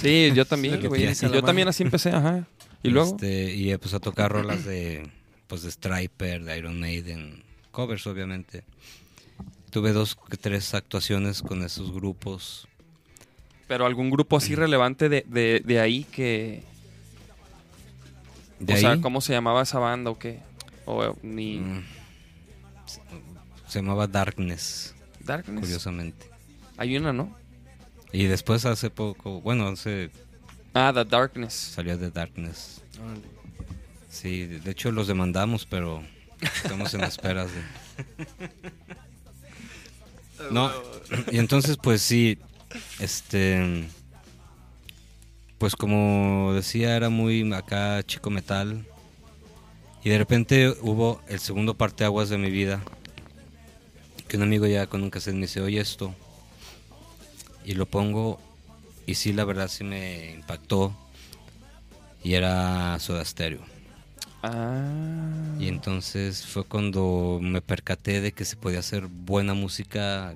[0.02, 1.12] sí, yo también, güey.
[1.16, 2.46] yo también así empecé, ajá.
[2.88, 3.12] Y luego.
[3.12, 5.10] Este, y eh, pues a tocar rolas de,
[5.48, 8.64] pues de Striper, de Iron Maiden, covers obviamente.
[9.70, 12.68] Tuve dos, tres actuaciones con esos grupos.
[13.68, 16.64] Pero algún grupo así relevante de, de, de ahí que.
[18.60, 20.40] De o ahí, sea, ¿cómo se llamaba esa banda o qué?
[20.86, 21.60] O eh, ni.
[21.60, 21.84] mm,
[22.86, 23.02] se-
[23.72, 25.60] se llamaba Darkness, Darkness.
[25.60, 26.28] curiosamente.
[26.78, 27.36] Hay una, ¿no?
[28.14, 30.10] Y después hace poco, bueno, hace,
[30.80, 31.54] Ah, The Darkness.
[31.54, 32.82] salió de Darkness.
[34.12, 36.04] Sí, de de hecho los demandamos, pero
[36.40, 37.62] estamos en esperas de...
[40.52, 40.72] No,
[41.32, 42.38] y entonces pues sí,
[43.00, 43.88] este...
[45.58, 48.86] Pues como decía, era muy acá chico metal.
[50.04, 52.84] Y de repente hubo el segundo parteaguas de mi vida.
[54.28, 56.14] Que un amigo ya con un cassette me dice, oye esto.
[57.66, 58.40] Y lo pongo
[59.08, 60.96] y sí, la verdad sí me impactó.
[62.24, 63.62] Y era Soda Stereo.
[64.44, 64.84] Ah.
[65.60, 70.36] Y entonces fue cuando me percaté de que se podía hacer buena música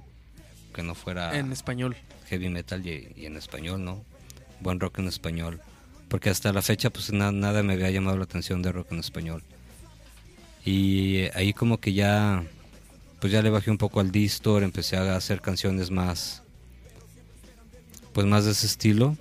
[0.74, 1.96] que no fuera En español.
[2.30, 4.04] heavy metal y, y en español, ¿no?
[4.62, 5.60] Buen rock en español.
[6.08, 9.00] Porque hasta la fecha pues na- nada me había llamado la atención de rock en
[9.00, 9.44] español.
[10.66, 12.44] Y ahí como que ya
[13.20, 16.42] pues ya le bajé un poco al distor, empecé a hacer canciones más
[18.14, 19.18] pues más de ese estilo.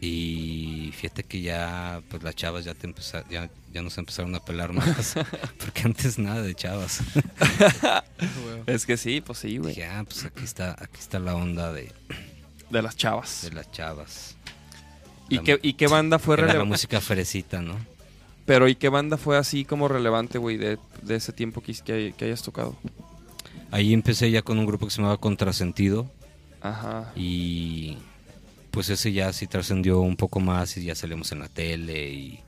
[0.00, 4.40] Y fíjate que ya pues las chavas ya te empeza- ya, ya nos empezaron a
[4.44, 5.14] pelar más.
[5.58, 7.00] porque antes nada de chavas.
[8.66, 9.74] Es que sí, pues sí, güey.
[9.74, 11.90] Dije, ah, pues aquí está, aquí está la onda de,
[12.70, 13.42] De las chavas.
[13.42, 14.36] de las chavas.
[15.28, 16.72] ¿Y la qué, ¿Y qué banda fue Era la relevante?
[16.74, 17.76] música fresita, ¿no?
[18.46, 22.14] Pero ¿y qué banda fue así como relevante, güey, de, de ese tiempo que, que,
[22.16, 22.76] que hayas tocado?
[23.70, 26.10] Ahí empecé ya con un grupo que se llamaba Contrasentido
[26.60, 27.12] Ajá.
[27.16, 27.98] y
[28.70, 32.40] pues ese ya sí trascendió un poco más y ya salimos en la tele y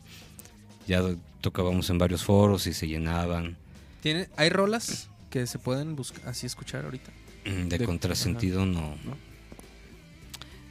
[0.86, 1.02] ya
[1.40, 3.56] tocábamos en varios foros y se llenaban.
[4.02, 7.10] ¿Tiene, ¿Hay rolas que se pueden buscar, así escuchar ahorita?
[7.46, 8.96] Mm, De, De- Contrasentido no.
[9.04, 9.16] ¿no?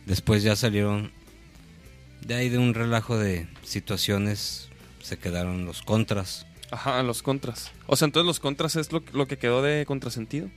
[0.06, 1.12] Después ya salieron
[2.26, 4.70] de ahí de un relajo de situaciones
[5.02, 6.46] se quedaron los contras.
[6.72, 7.72] Ajá, los contras.
[7.88, 10.50] O sea, entonces los contras es lo, lo que quedó de contrasentido.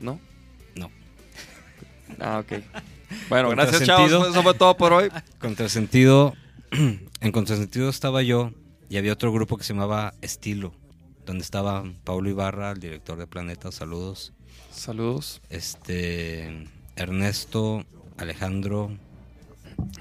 [0.00, 0.20] No.
[2.20, 2.62] Ah, ok.
[3.28, 4.10] Bueno, gracias, chavos.
[4.10, 5.08] Eso fue todo por hoy.
[5.38, 6.34] Contrasentido,
[6.70, 8.52] en Contrasentido estaba yo
[8.88, 10.74] y había otro grupo que se llamaba Estilo,
[11.26, 14.32] donde estaba Paulo Ibarra, el director de Planeta, saludos.
[14.70, 15.40] Saludos.
[15.50, 17.84] Este Ernesto,
[18.16, 18.90] Alejandro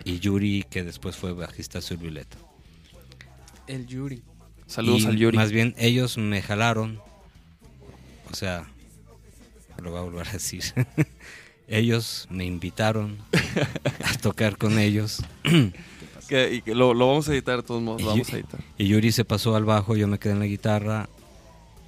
[0.03, 2.37] y Yuri, que después fue bajista de Violeta.
[3.67, 4.23] El Yuri.
[4.67, 5.37] Saludos Y al Yuri.
[5.37, 6.99] Más bien ellos me jalaron,
[8.31, 8.67] o sea,
[9.81, 10.63] lo voy a volver a decir.
[11.67, 13.17] ellos me invitaron
[14.03, 15.21] a tocar con ellos.
[16.29, 18.01] Que, y que lo, lo vamos a editar de todos modos.
[18.01, 18.59] Lo Y- vamos a editar.
[18.77, 21.09] Y Yuri se pasó al bajo, yo me quedé en la guitarra.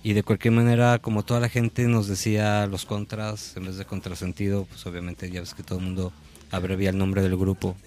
[0.03, 3.85] Y de cualquier manera, como toda la gente nos decía los contras, en vez de
[3.85, 6.11] contrasentido, pues obviamente ya ves que todo el mundo
[6.51, 7.77] abrevia el nombre del grupo,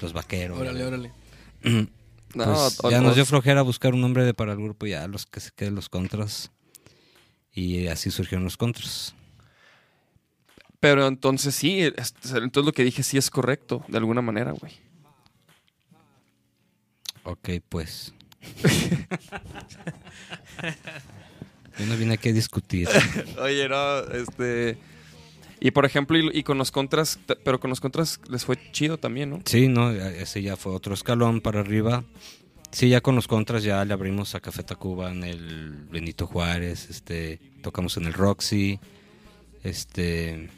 [0.00, 0.58] los vaqueros.
[0.60, 1.12] Órale, órale.
[2.32, 5.26] Pues No, ya nos dio flojera buscar un nombre de para el grupo, ya los
[5.26, 6.52] que se queden los contras.
[7.52, 9.16] Y así surgieron los contras.
[10.80, 14.72] Pero entonces sí, es- entonces lo que dije sí es correcto, de alguna manera, güey.
[17.24, 18.14] Ok, pues.
[21.78, 22.88] Yo no vine aquí a discutir.
[23.40, 24.78] Oye, no, este...
[25.62, 28.96] Y por ejemplo, y, y con los contras, pero con los contras les fue chido
[28.96, 29.40] también, ¿no?
[29.44, 32.02] Sí, no, ese ya fue otro escalón para arriba.
[32.72, 36.88] Sí, ya con los contras ya le abrimos a Café Tacuba en el Benito Juárez,
[36.88, 38.80] este, tocamos en el Roxy,
[39.62, 40.48] este,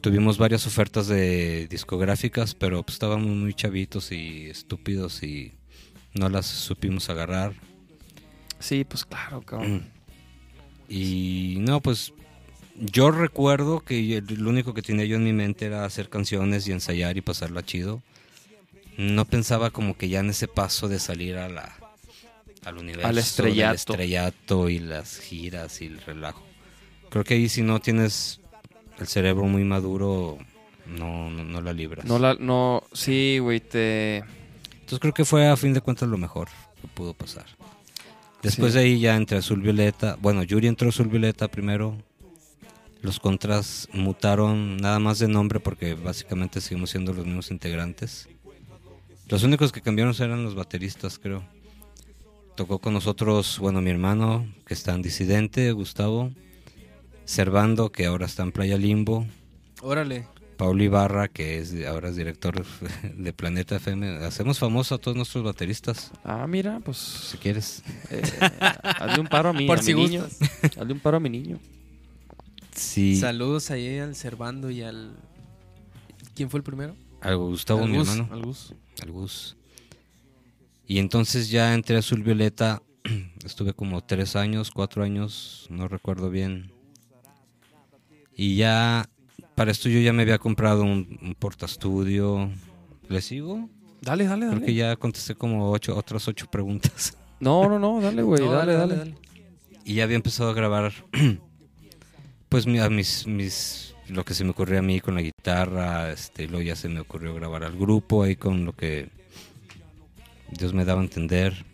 [0.00, 5.52] tuvimos varias ofertas de discográficas, pero pues estábamos muy chavitos y estúpidos y
[6.14, 7.54] no las supimos agarrar.
[8.58, 9.86] Sí, pues claro, cabrón.
[10.88, 12.12] Y no, pues
[12.76, 16.72] yo recuerdo que lo único que tenía yo en mi mente era hacer canciones y
[16.72, 18.02] ensayar y pasarla chido.
[18.98, 21.74] No pensaba como que ya en ese paso de salir a la,
[22.64, 23.74] al universo, Al del estrellato.
[23.74, 26.44] estrellato y las giras y el relajo.
[27.08, 28.39] Creo que ahí si no tienes
[29.00, 30.38] el cerebro muy maduro,
[30.86, 32.04] no, no, no la libras.
[32.04, 34.18] No, la, no, sí, güey, te...
[34.72, 36.48] Entonces creo que fue a fin de cuentas lo mejor
[36.80, 37.46] que pudo pasar.
[38.42, 38.78] Después Sí.
[38.78, 40.16] de ahí ya entré a Azul Violeta.
[40.20, 41.96] Bueno, Yuri entró Azul Violeta primero.
[43.02, 48.28] Los contras mutaron nada más de nombre porque básicamente seguimos siendo los mismos integrantes.
[49.28, 51.44] Los únicos que cambiaron eran los bateristas, creo.
[52.56, 56.30] Tocó con nosotros, bueno, mi hermano, que está en Disidente, Gustavo.
[57.34, 59.24] Servando, que ahora está en Playa Limbo.
[59.82, 60.26] Órale.
[60.56, 62.66] Paulo Ibarra, que es ahora es director
[63.16, 64.24] de Planeta FM.
[64.24, 66.96] Hacemos famosos a todos nuestros bateristas, Ah, mira, pues...
[66.98, 67.84] si quieres.
[68.10, 68.20] eh,
[68.82, 70.24] hazle un paro a mi, Por a si mi niño.
[70.24, 70.50] gustas.
[70.76, 71.60] Hazle un paro a mi niño.
[72.74, 75.16] Sí, Saludos ahí al Servando y al.
[76.34, 76.96] ¿Quién fue el primero?
[77.20, 78.28] a Gustavo, Al mi Gus, hermano.
[78.34, 78.74] al Gus.
[79.02, 79.56] al Gus.
[80.86, 82.82] Y entonces ya entré a Azul Violeta.
[83.44, 86.72] Estuve como tres años, cuatro años, no recuerdo bien.
[88.42, 89.06] Y ya,
[89.54, 92.48] para esto yo ya me había comprado un, un portastudio.
[93.10, 93.68] ¿Le sigo?
[94.00, 94.64] Dale, dale, Creo dale.
[94.64, 97.16] que ya contesté como ocho, otras ocho preguntas.
[97.40, 99.14] No, no, no, dale, güey, No, dale, dale,
[99.84, 100.92] Y ya había empezado a grabar,
[102.48, 106.12] pues mi- a mis, mis, lo que se me ocurrió a mí con la guitarra,
[106.12, 109.08] este, y luego ya se me ocurrió grabar al grupo ahí con lo que
[110.50, 111.64] Dios me daba a entender.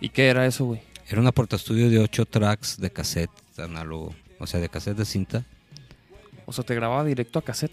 [0.00, 0.80] ¿Y qué era eso, güey?
[1.08, 5.44] Era una portastudio de ocho tracks de cassette análogo, o sea, de cassette de cinta.
[6.46, 7.72] O sea, te grababa directo a cassette.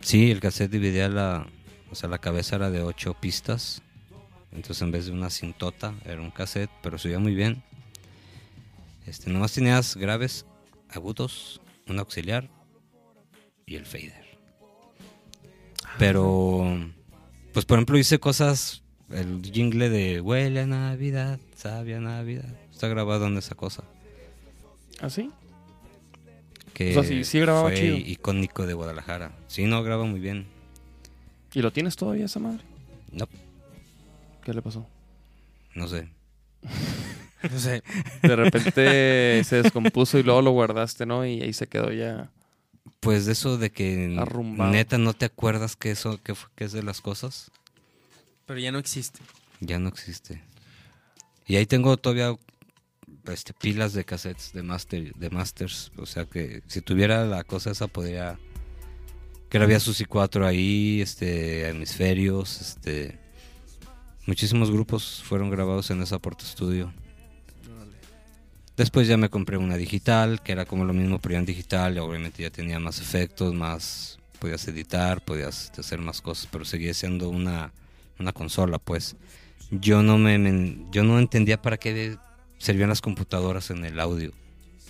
[0.00, 1.46] Sí, el cassette dividía la,
[1.90, 3.82] o sea, la cabeza era de ocho pistas.
[4.52, 7.62] Entonces en vez de una cintota era un cassette, pero se oía muy bien.
[9.06, 10.46] Este, nomás tenías graves,
[10.88, 12.48] agudos, un auxiliar
[13.66, 14.26] y el fader.
[15.98, 16.78] Pero,
[17.52, 23.26] pues por ejemplo hice cosas, el jingle de Huele a Navidad, sabia Navidad, está grabado
[23.26, 23.84] en esa cosa.
[25.00, 25.30] ¿Ah, sí?
[26.78, 27.96] Que O sea, sí- sí grababa fue chido.
[27.96, 29.32] icónico de Guadalajara.
[29.48, 30.46] Sí, no, graba muy bien.
[31.52, 32.62] ¿Y lo tienes todavía esa madre?
[33.10, 33.26] No,
[34.44, 34.86] ¿Qué le pasó?
[35.74, 36.08] no sé.
[37.50, 37.84] No sé.
[38.22, 41.24] De repente se descompuso y luego lo guardaste, ¿no?
[41.24, 42.30] Y ahí se quedó ya.
[42.98, 44.72] Pues de eso de que Arrumbado.
[44.72, 47.52] neta no te acuerdas que eso que, es de las cosas,
[48.44, 49.20] Pero ya no existe.
[49.60, 50.42] ya no existe.
[51.46, 52.36] Y ahí tengo todavía
[53.32, 57.70] este, pilas de cassettes de master, de masters, o sea que si tuviera la cosa
[57.70, 58.38] esa podría
[59.50, 63.18] que había Susi 4 ahí, este hemisferios, este
[64.26, 66.92] muchísimos grupos fueron grabados en esa Porta Studio.
[68.76, 71.98] Después ya me compré una digital, que era como lo mismo, pero ya en digital,
[71.98, 77.28] obviamente ya tenía más efectos, más podías editar, podías hacer más cosas, pero seguía siendo
[77.28, 77.72] una,
[78.20, 79.16] una consola, pues.
[79.72, 82.16] yo no me, me- yo no entendía para qué
[82.58, 84.32] servían las computadoras en el audio.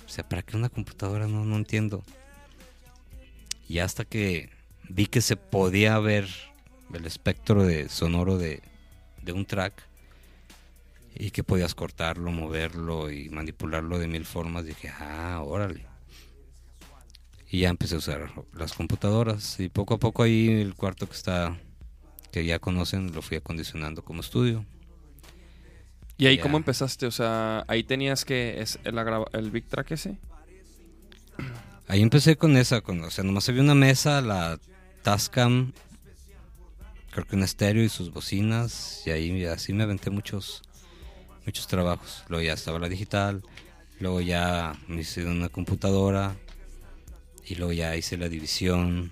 [0.06, 1.26] O sea, ¿para qué una computadora?
[1.26, 2.02] No, no entiendo.
[3.68, 4.50] Y hasta que
[4.88, 6.28] vi que se podía ver
[6.92, 8.62] el espectro de sonoro de,
[9.22, 9.82] de un track
[11.14, 15.86] y que podías cortarlo, moverlo y manipularlo de mil formas, dije, ah, órale.
[17.50, 21.14] Y ya empecé a usar las computadoras y poco a poco ahí el cuarto que
[21.14, 21.58] está,
[22.30, 24.64] que ya conocen, lo fui acondicionando como estudio.
[26.18, 27.06] ¿Y ahí cómo empezaste?
[27.06, 28.60] O sea, ahí tenías que...
[28.60, 28.98] Es el,
[29.32, 30.18] el Big Track ese.
[31.86, 34.60] Ahí empecé con esa, con, o sea, nomás había una mesa, la
[35.02, 35.72] Tascam,
[37.10, 40.62] creo que un estéreo y sus bocinas, y ahí así me aventé muchos,
[41.46, 42.24] muchos trabajos.
[42.28, 43.42] Luego ya estaba la digital,
[44.00, 46.36] luego ya me hice una computadora,
[47.46, 49.10] y luego ya hice la división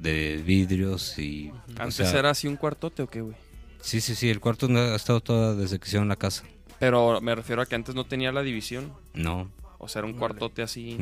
[0.00, 1.50] de vidrios y...
[1.50, 3.36] o ¿Antes sea, era así un cuartote o qué, güey?
[3.80, 6.44] Sí, sí, sí, el cuarto no ha estado todo desde que hicieron la casa.
[6.78, 8.92] Pero me refiero a que antes no tenía la división.
[9.14, 9.50] No.
[9.78, 10.38] O sea, era un Órale.
[10.38, 10.98] cuartote así.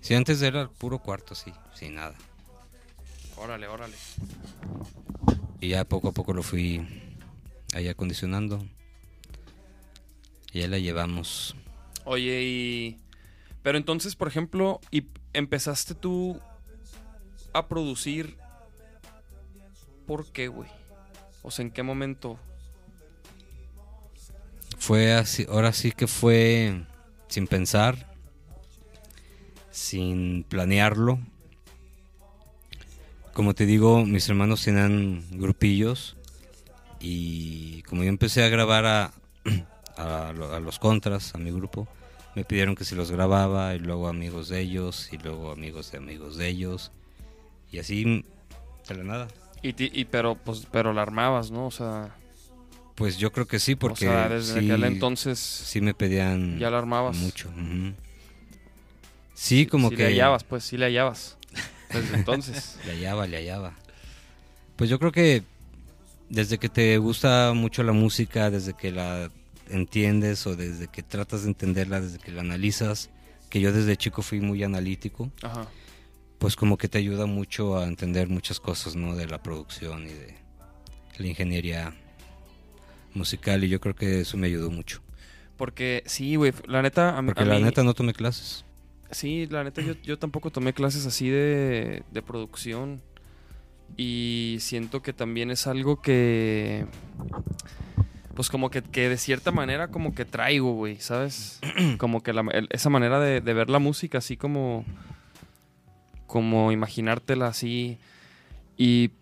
[0.00, 2.14] Sí, antes era el puro cuarto, sí, sin nada.
[3.36, 3.94] Órale, órale.
[5.60, 6.86] Y ya poco a poco lo fui
[7.74, 8.64] ahí acondicionando.
[10.52, 11.56] Y ya la llevamos.
[12.04, 12.98] Oye, y...
[13.62, 16.38] Pero entonces, por ejemplo, y empezaste tú
[17.52, 18.36] a producir...
[20.06, 20.68] ¿Por qué, güey?
[21.42, 22.38] O sea, ¿en qué momento?
[24.78, 26.82] Fue así, ahora sí que fue
[27.28, 28.12] sin pensar,
[29.70, 31.18] sin planearlo.
[33.32, 36.16] Como te digo, mis hermanos tenían grupillos
[37.00, 39.12] y como yo empecé a grabar a,
[39.96, 41.88] a, lo- a los contras, a mi grupo,
[42.34, 45.98] me pidieron que si los grababa y luego amigos de ellos y luego amigos de
[45.98, 46.92] amigos de ellos
[47.72, 48.24] y así
[48.88, 49.28] de la nada.
[49.64, 51.66] Y, ti- y pero, pues, pero la armabas, ¿no?
[51.66, 52.14] O sea,
[52.94, 56.58] Pues yo creo que sí, porque o sea desde sí, aquel entonces sí me pedían
[56.58, 57.16] ya la armabas.
[57.16, 57.48] mucho.
[57.48, 57.94] ujú.
[59.34, 61.36] Sí, como sí que le hallabas, pues, sí le hallabas.
[61.92, 62.78] Desde entonces.
[62.84, 63.74] le hallaba, le hallaba.
[64.76, 65.42] Pues yo creo que
[66.28, 69.30] desde que te gusta mucho la música, desde que la
[69.70, 73.08] entiendes o desde que tratas de entenderla, desde que la analizas,
[73.50, 75.66] que yo desde chico fui muy analítico, Ajá.
[76.38, 79.14] Pues como que te ayuda mucho a entender muchas cosas, ¿no?
[79.16, 80.34] De la producción y de
[81.18, 81.94] la ingeniería
[83.14, 85.00] musical y yo creo que eso me ayudó mucho.
[85.56, 87.16] Porque sí, güey, la neta...
[87.18, 88.64] A, Porque a la mí- neta no tomé clases.
[89.10, 93.00] Sí, la neta, yo, yo tampoco tomé clases así de, de producción.
[93.96, 96.86] Y siento que también es algo que.
[98.34, 101.60] Pues como que, que de cierta manera como que traigo, güey, ¿sabes?
[101.98, 104.84] Como que la- esa manera de, de ver la música así como.
[106.34, 107.96] Como imaginártela así.
[108.76, 109.12] Y.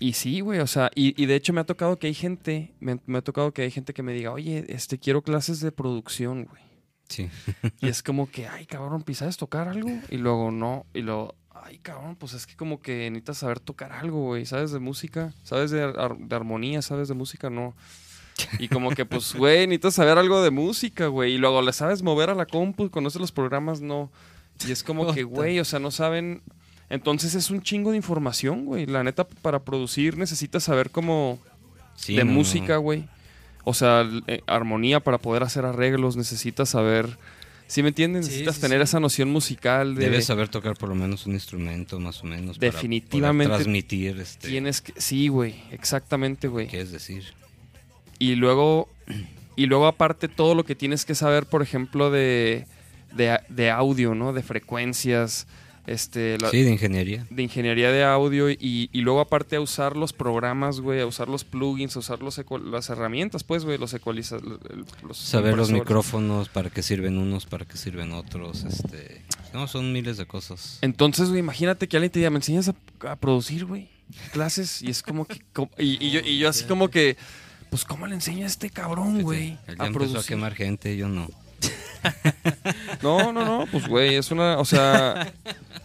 [0.00, 2.74] Y sí, güey, o sea, y, y de hecho me ha tocado que hay gente,
[2.80, 5.70] me, me ha tocado que hay gente que me diga, oye, este, quiero clases de
[5.72, 6.62] producción, güey.
[7.08, 7.30] Sí.
[7.80, 9.88] Y es como que, ay, cabrón, ¿pues ¿sabes tocar algo?
[10.10, 10.84] Y luego no.
[10.92, 14.44] Y luego, ay, cabrón, pues es que como que necesitas saber tocar algo, güey.
[14.44, 15.32] ¿Sabes de música?
[15.44, 16.82] ¿Sabes de, ar- de armonía?
[16.82, 17.48] ¿Sabes de música?
[17.48, 17.74] No.
[18.58, 21.34] Y como que, pues, güey, necesitas saber algo de música, güey.
[21.34, 24.10] Y luego le sabes mover a la compu, conoces los programas, no.
[24.66, 26.42] Y es como que, güey, o sea, no saben.
[26.88, 28.86] Entonces es un chingo de información, güey.
[28.86, 31.40] La neta, para producir necesitas saber cómo
[31.96, 33.08] Sí, de no, música, güey.
[33.64, 37.18] O sea, eh, armonía para poder hacer arreglos, necesitas saber.
[37.66, 38.26] ¿Sí me entiendes?
[38.26, 40.04] Sí, Necesitas sí, tener esa noción musical de.
[40.04, 42.58] Debes saber tocar por lo menos un instrumento, más o menos.
[42.58, 44.92] para Definitivamente transmitir, este, Tienes que.
[45.00, 45.56] Sí, güey.
[45.72, 46.68] Exactamente, güey.
[46.68, 47.24] qué es decir.
[48.20, 48.88] Y luego.
[49.56, 52.66] Y luego, aparte, todo lo que tienes que saber, por ejemplo, de.
[53.14, 54.32] De, de audio, ¿no?
[54.32, 55.46] De frecuencias.
[55.86, 56.36] Este.
[56.40, 57.24] la- Sí, de ingeniería.
[57.30, 61.28] de ingeniería de audio y, y luego aparte a usar los programas, güey, a usar
[61.28, 64.58] los plugins, a usar los las herramientas, pues, güey, los ecualizadores.
[65.06, 68.64] Los Saber los micrófonos, para qué sirven unos, para qué sirven otros.
[68.64, 69.22] este
[69.54, 70.78] No, son miles de cosas.
[70.82, 72.74] Entonces, güey, imagínate que alguien te diga, me enseñas a,
[73.08, 73.88] a producir, güey,
[74.32, 77.16] clases, y es como que, como- y, y yo, y yo así como que,
[77.70, 80.96] pues, ¿cómo le enseña a este cabrón, güey, Él ya a empezó a quemar gente,
[80.96, 81.28] yo no.
[83.02, 85.32] No, no, no, pues, güey, es una, o sea,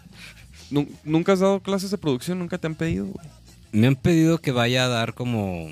[0.72, 3.28] nu- nunca has dado clases de producción, nunca te han pedido, güey.
[3.72, 5.70] Me han pedido que vaya a dar como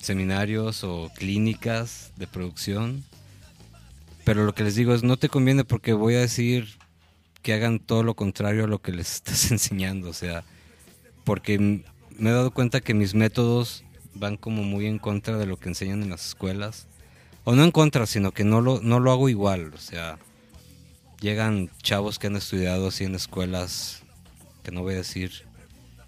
[0.00, 3.04] seminarios o clínicas de producción.
[4.24, 6.68] Pero lo que les digo es, no te conviene porque voy a decir
[7.42, 10.08] que hagan todo lo contrario a lo que les estás enseñando.
[10.08, 10.44] O sea,
[11.24, 13.84] porque me he dado cuenta que mis métodos
[14.14, 16.86] van como muy en contra de lo que enseñan en las escuelas.
[17.48, 19.72] O no en contra, sino que no lo, no lo hago igual.
[19.72, 20.18] O sea,
[21.18, 24.02] llegan chavos que han estudiado así en escuelas,
[24.62, 25.46] que no voy a decir,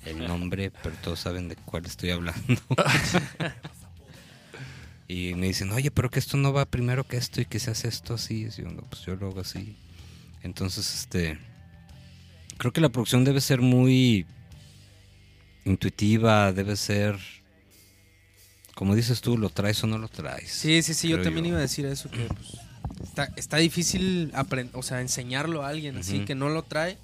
[0.04, 2.60] el nombre, pero todos saben de cuál estoy hablando.
[5.08, 7.70] y me dicen, oye, pero que esto no va primero que esto y que se
[7.70, 8.46] hace esto así.
[8.54, 9.78] Y yo, no, pues yo lo hago así.
[10.42, 11.38] Entonces, este.
[12.58, 14.26] Creo que la producción debe ser muy
[15.64, 17.18] intuitiva, debe ser.
[18.80, 20.50] Como dices tú, lo traes o no lo traes.
[20.50, 21.48] Sí, sí, sí, yo también yo.
[21.50, 22.56] iba a decir eso, que pues,
[23.04, 26.96] está, está difícil aprender, o sea, enseñarlo a alguien así que no lo trae,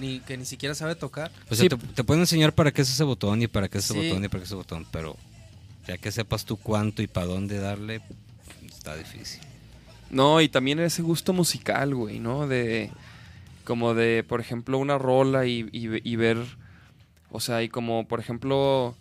[0.00, 1.30] ni que ni siquiera sabe tocar.
[1.48, 1.68] O sea, Sí.
[1.68, 4.08] te, te pueden enseñar para qué es ese botón y para qué es ese Sí.
[4.08, 5.16] botón y para qué es ese botón, pero
[5.86, 8.00] ya que sepas tú cuánto y para dónde darle,
[8.68, 9.40] está difícil.
[10.10, 12.48] No, y también ese gusto musical, güey, ¿no?
[12.48, 12.90] De.
[13.62, 16.38] Como de, por ejemplo, una rola y, y- y ver.
[17.30, 18.96] O sea, y como, por ejemplo,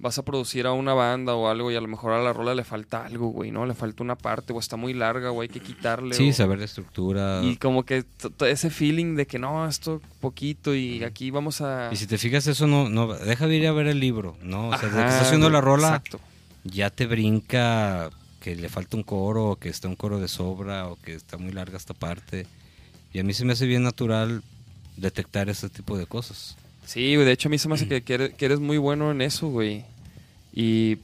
[0.00, 2.54] vas a producir a una banda o algo y a lo mejor a la rola
[2.54, 3.66] le falta algo, güey, ¿no?
[3.66, 6.14] Le falta una parte o está muy larga o hay que quitarle.
[6.14, 7.40] Sí, o- saber la estructura.
[7.42, 8.04] Y como que
[8.46, 11.90] ese feeling de que no, esto poquito y aquí vamos a.
[11.92, 14.68] Y si te fijas, eso no, no deja de ir a ver el libro, ¿no?
[14.68, 16.20] O sea, desde que estás haciendo la rola, Exacto.
[16.64, 20.86] ya te brinca que le falta un coro, o que está un coro de sobra,
[20.86, 22.46] o que está muy larga esta parte.
[23.12, 24.44] Y a mí se me hace bien natural
[24.96, 26.56] detectar ese tipo de cosas.
[26.88, 29.20] Sí, güey, de hecho a mí se me hace que, que eres, muy bueno en
[29.20, 29.84] eso, güey.
[30.54, 30.96] Y,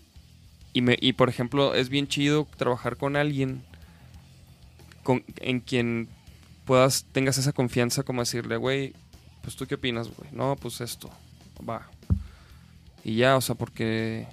[0.73, 3.63] y, me, y por ejemplo, es bien chido trabajar con alguien
[5.03, 6.09] con, en quien
[6.65, 8.95] puedas, tengas esa confianza como decirle, güey,
[9.43, 10.31] pues tú qué opinas, güey.
[10.33, 11.11] No, pues esto,
[11.69, 11.87] va.
[13.05, 14.27] Y ya, o sea, porque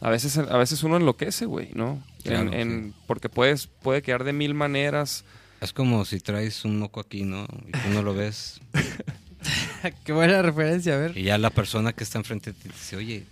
[0.00, 2.02] a veces, a veces uno enloquece, güey, ¿no?
[2.24, 5.26] En- Porque puedes, puede quedar de mil maneras.
[5.60, 7.46] Es como si traes un moco aquí, ¿no?
[7.68, 8.62] Y tú no lo ves.
[10.04, 11.16] Qué buena referencia, a ver.
[11.16, 13.24] Y ya la persona que está enfrente te dice, oye,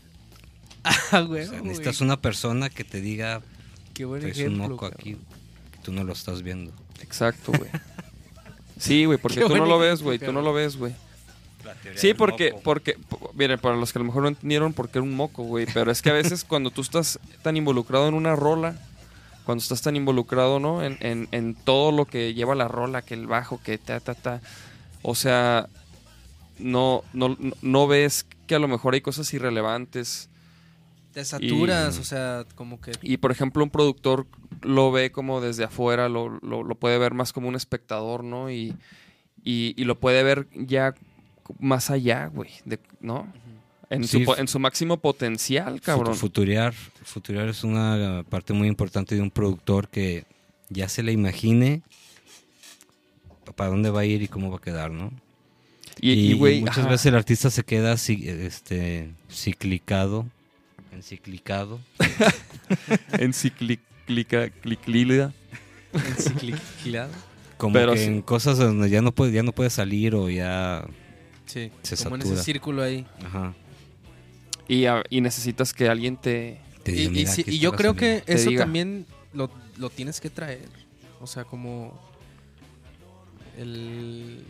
[0.84, 3.42] Ah, o güey, sea, necesitas una persona que te diga,
[3.94, 4.68] Qué buen traes un ejemplo.
[4.68, 4.96] moco cabrón.
[5.00, 5.14] aquí,
[5.72, 6.72] que tú no lo estás viendo.
[7.02, 7.70] Exacto, güey.
[8.78, 10.94] Sí, güey, porque Qué tú no lo ves, güey, tú no lo ves, güey.
[11.96, 12.96] Sí, porque, porque,
[13.34, 15.66] miren, para los que a lo mejor no entendieron por qué era un moco, güey,
[15.74, 18.76] pero es que a veces cuando tú estás tan involucrado en una rola,
[19.44, 20.84] cuando estás tan involucrado, ¿no?
[20.84, 24.14] En, en, en todo lo que lleva la rola, que el bajo, que ta, ta,
[24.14, 24.40] ta,
[25.02, 25.68] o sea,
[26.58, 30.28] no, no, no- ves que a lo mejor hay cosas irrelevantes.
[31.12, 32.92] Te saturas, Y- o sea, como que...
[33.02, 34.26] Y por ejemplo, un productor
[34.62, 38.50] lo ve como desde afuera, lo, lo- lo puede ver más como un espectador, ¿no?
[38.50, 38.74] Y,
[39.42, 40.94] y, y lo puede ver ya
[41.58, 43.32] más allá, güey, de- ¿no?
[43.90, 46.12] En, Sí, su, en su máximo potencial, cabrón.
[46.14, 50.24] Fut- Futuriar, futuriar es una parte muy importante de un productor que
[50.68, 51.80] ya se le imagine
[53.56, 55.10] para dónde va a ir y cómo va a quedar, ¿no?
[56.00, 56.88] Y, Y, y, güey, muchas ajá.
[56.90, 60.26] veces el artista se queda este, ciclicado,
[60.92, 61.80] enciclicado.
[63.18, 65.32] enciclica, cliclida.
[65.92, 67.10] Enciclado.
[67.56, 68.04] Como Pero que sí.
[68.04, 70.84] en cosas donde ya no puede, ya no puede salir o ya.
[71.46, 73.06] Sí, Se como en ese círculo ahí.
[73.24, 73.54] Ajá.
[74.68, 76.60] Y, a- y necesitas que alguien te...
[76.84, 78.22] te Y, dice, y "Mira, sí- aquí y está yo creo salida".
[78.24, 78.62] que eso diga.
[78.64, 80.68] también lo, lo tienes que traer.
[81.20, 81.98] O sea, como
[83.56, 84.44] el...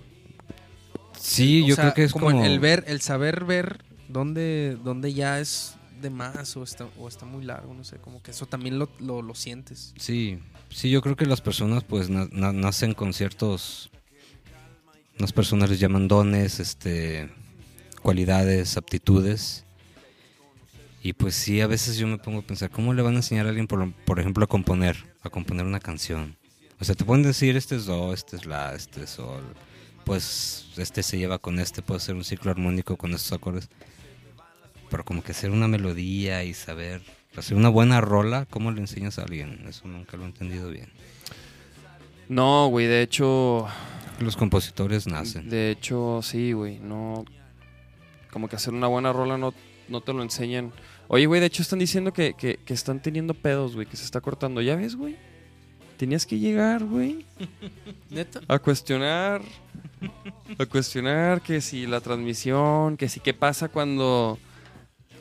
[1.20, 2.44] Sí, o yo sea, creo que es como.
[2.44, 7.26] el ver, el saber ver dónde, dónde ya es de más o está, o está
[7.26, 9.92] muy largo, no sé, como que eso también lo, lo, lo sientes.
[9.98, 10.38] Sí,
[10.70, 13.90] sí, yo creo que las personas pues na- na- nacen con ciertos,
[15.18, 17.28] unas personas les llaman dones, este,
[18.02, 19.64] cualidades, aptitudes.
[21.02, 23.46] Y pues sí, a veces yo me pongo a pensar, ¿cómo le van a enseñar
[23.46, 26.36] a alguien, por, por ejemplo, a componer, a componer una canción?
[26.80, 29.42] O sea, te pueden decir, este es do, este es la, este es sol,
[30.08, 33.68] pues este se lleva con este, puede ser un ciclo armónico con estos acordes.
[34.90, 37.02] Pero como que hacer una melodía y saber
[37.36, 39.66] hacer una buena rola, ¿cómo le enseñas a alguien?
[39.68, 40.88] Eso nunca lo he entendido bien.
[42.30, 43.68] No, güey, de hecho...
[44.18, 45.50] Los compositores nacen.
[45.50, 47.26] De hecho, sí, güey, no...
[48.32, 49.52] Como que hacer una buena rola no,
[49.88, 50.72] no te lo enseñan.
[51.08, 54.04] Oye, güey, de hecho están diciendo que, que, que están teniendo pedos, güey, que se
[54.04, 54.62] está cortando.
[54.62, 55.16] ¿Ya ves, güey?
[55.98, 57.26] Tenías que llegar, güey.
[58.10, 58.40] ¿Neta?
[58.48, 59.42] A cuestionar.
[60.58, 64.38] A cuestionar que si la transmisión, que si qué pasa cuando.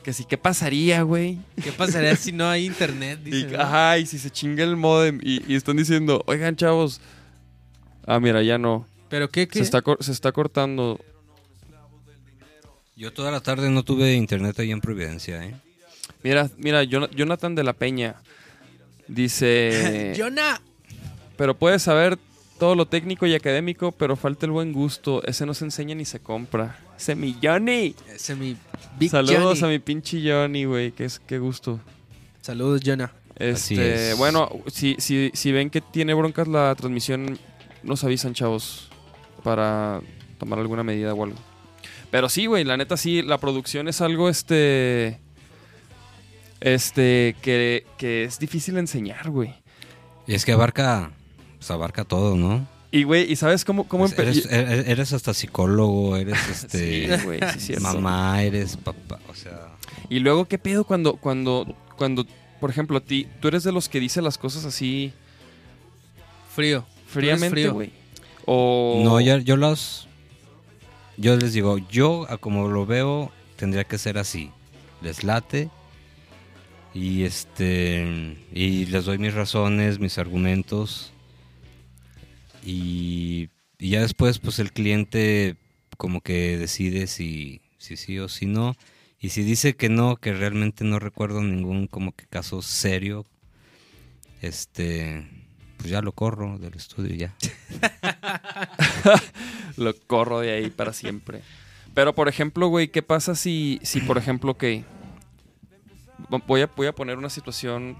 [0.02, 1.38] Que si qué pasaría, güey.
[1.62, 3.20] ¿Qué pasaría si no hay internet?
[3.26, 3.56] Y, Dice,
[4.00, 5.20] y si se chinga el modem.
[5.22, 7.00] Y, y están diciendo, oigan, chavos.
[8.06, 8.86] Ah, mira, ya no.
[9.10, 9.46] ¿Pero qué?
[9.48, 9.58] qué?
[9.58, 10.98] Se está, se está cortando.
[12.96, 15.54] Yo toda la tarde no tuve internet ahí en Providencia, ¿eh?
[16.22, 18.16] Mira, mira, Jon- Jonathan de la Peña
[19.06, 20.14] dice.
[20.18, 20.60] ¡Jonah!
[21.36, 22.18] Pero puedes saber
[22.58, 25.22] todo lo técnico y académico, pero falta el buen gusto.
[25.24, 26.78] Ese no se enseña ni se compra.
[26.96, 27.94] Ese mi Johnny.
[28.12, 28.56] Ese es mi
[28.98, 29.74] Big Saludos Johnny.
[29.74, 30.92] a mi pinche Johnny, güey.
[30.92, 31.80] Qué, es- qué gusto.
[32.40, 33.12] Saludos, Jonah.
[33.36, 34.18] Este, es.
[34.18, 37.38] bueno, si, si, si ven que tiene broncas la transmisión,
[37.84, 38.88] nos avisan, chavos,
[39.44, 40.00] para
[40.38, 41.36] tomar alguna medida o algo.
[42.10, 45.20] Pero sí, güey, la neta sí, la producción es algo, este...
[46.60, 49.54] Este, que, que es difícil enseñar, güey.
[50.26, 51.12] Y es que abarca,
[51.58, 52.66] pues abarca todo, ¿no?
[52.90, 57.24] Y, güey, ¿y sabes cómo, cómo Pues eres, eres- eres hasta psicólogo, eres este Sí,
[57.24, 57.82] güey, sí, cierto.
[57.82, 59.76] mamá, eres papá, o sea,
[60.08, 62.24] Y luego, ¿qué pedo cuando, cuando, cuando,
[62.60, 65.12] por ejemplo, a ti, tú eres de los que dice las cosas así
[66.54, 66.84] Frío.
[67.06, 67.74] fríamente, frío.
[67.74, 67.90] güey?
[68.46, 69.02] O...
[69.04, 70.08] no, yo, yo los,
[71.18, 74.50] yo les digo, yo a como lo veo tendría que ser así,
[75.02, 75.68] les late
[76.94, 81.12] y este y les doy mis razones, mis argumentos
[82.68, 85.56] y, ya después pues el cliente
[85.96, 88.74] como que decide si si sí o si no
[89.20, 93.24] y si dice que no, que realmente no recuerdo ningún como que caso serio,
[94.42, 95.26] este
[95.76, 97.34] pues ya lo corro del estudio ya.
[99.76, 101.42] Lo corro de ahí para siempre.
[101.94, 104.84] Pero, por ejemplo, güey, ¿qué pasa si, si por ejemplo, que...
[106.48, 107.96] Voy a, voy a poner una situación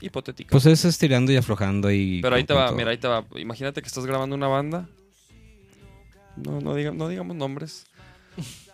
[0.00, 0.50] hipotética.
[0.50, 2.20] Pues es estirando y aflojando y...
[2.22, 2.76] Pero ahí te va, todo.
[2.76, 3.24] mira, ahí te va.
[3.36, 4.88] Imagínate que estás grabando una banda.
[6.36, 7.84] No, no, diga- no digamos nombres.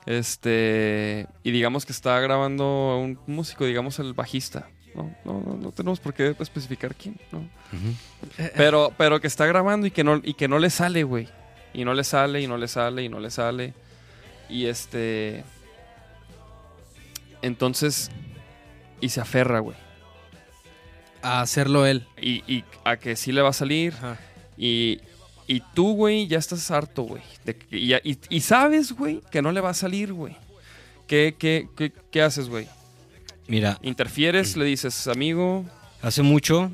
[0.04, 1.26] Este.
[1.42, 4.68] Y digamos que está grabando un músico, digamos el bajista.
[4.94, 7.46] No, no, no, no tenemos por qué especificar quién, ¿no?
[8.56, 11.28] Pero, pero que está grabando y que no, y que no le sale, güey.
[11.74, 13.74] Y no le sale, y no le sale, y no le sale.
[14.48, 15.44] Y este.
[17.42, 18.10] Entonces.
[19.00, 19.76] Y se aferra, güey.
[21.26, 22.06] A hacerlo él.
[22.20, 23.94] Y, y a que sí le va a salir.
[23.94, 24.18] Ajá.
[24.56, 25.00] Y,
[25.46, 27.22] y tú, güey, ya estás harto, güey.
[27.70, 30.36] Y, y- y sabes, güey, que no le va a salir, güey.
[31.06, 32.66] ¿Qué, qué, qué, qué haces, güey?
[33.48, 35.64] Mira, Interfieres, le dices, amigo.
[36.02, 36.72] hace mucho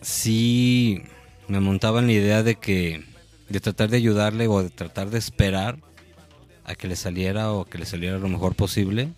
[0.00, 1.02] sí
[1.48, 3.04] me montaba en la idea de que
[3.48, 5.78] de tratar de ayudarle o de tratar de esperar
[6.64, 9.08] a que le saliera o que le saliera lo mejor posible,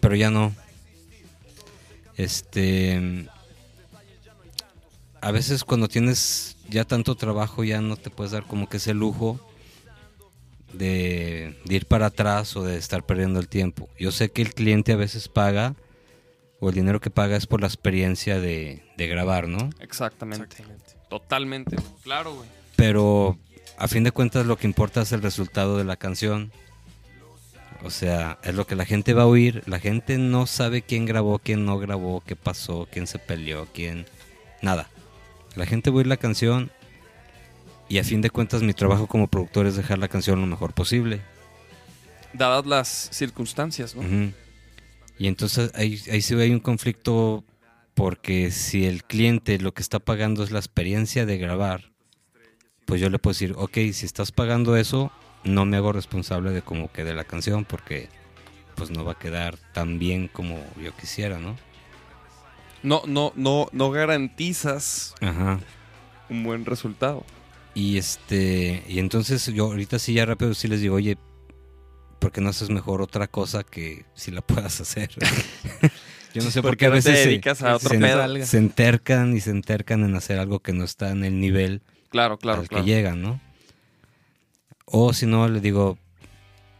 [0.00, 0.52] pero ya no.
[2.22, 3.28] Este
[5.20, 8.94] a veces cuando tienes ya tanto trabajo ya no te puedes dar como que ese
[8.94, 9.40] lujo
[10.72, 13.88] de, de ir para atrás o de estar perdiendo el tiempo.
[13.98, 15.74] Yo sé que el cliente a veces paga
[16.60, 19.70] o el dinero que paga es por la experiencia de, de grabar, ¿no?
[19.80, 20.64] Exactamente.
[21.08, 21.76] Totalmente.
[22.02, 22.48] Claro, güey.
[22.76, 23.38] Pero
[23.76, 26.52] a fin de cuentas lo que importa es el resultado de la canción.
[27.84, 29.62] O sea, es lo que la gente va a oír.
[29.66, 34.06] La gente no sabe quién grabó, quién no grabó, qué pasó, quién se peleó, quién...
[34.60, 34.88] Nada.
[35.56, 36.70] La gente va a oír la canción
[37.88, 40.72] y a fin de cuentas mi trabajo como productor es dejar la canción lo mejor
[40.72, 41.20] posible.
[42.32, 44.32] Dadas las circunstancias, ¿no?
[45.18, 47.44] Y entonces ahí, ahí sí hay un conflicto
[47.94, 51.92] porque si el cliente lo que está pagando es la experiencia de grabar,
[52.86, 55.12] pues yo le puedo decir, ok, si estás pagando eso,
[55.44, 58.08] no me hago responsable de cómo quede la canción porque
[58.74, 61.56] pues no va a quedar tan bien como yo quisiera, ¿no?
[62.82, 65.60] No, no, no, no garantizas Ajá.
[66.28, 67.24] un buen resultado.
[67.74, 71.16] Y este, y entonces yo ahorita sí ya rápido sí les digo, oye,
[72.18, 75.10] ¿por qué no haces mejor otra cosa que si la puedas hacer?
[76.34, 78.46] yo no sé por qué a te veces se- dedicas a otro se, pedo.
[78.46, 82.36] se entercan y se entercan en hacer algo que no está en el nivel Claro,
[82.38, 82.84] claro, al claro.
[82.84, 83.40] que llegan, ¿no?
[84.84, 85.98] O si no, le digo,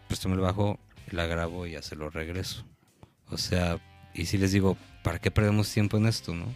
[0.09, 0.79] préstame el bajo,
[1.11, 2.65] la grabo y ya se lo regreso.
[3.31, 3.79] O sea,
[4.15, 6.47] y si les digo, ¿para qué perdemos tiempo en esto, no?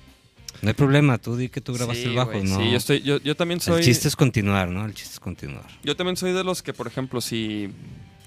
[0.62, 2.58] No hay problema, tú di que tú grabaste Sí, el bajo, ¿no?
[2.58, 3.80] Sí, yo, estoy, yo, yo también soy.
[3.80, 4.86] El chiste es continuar, ¿no?
[4.86, 5.66] El chiste es continuar.
[5.82, 7.70] Yo también soy de los que, por ejemplo, si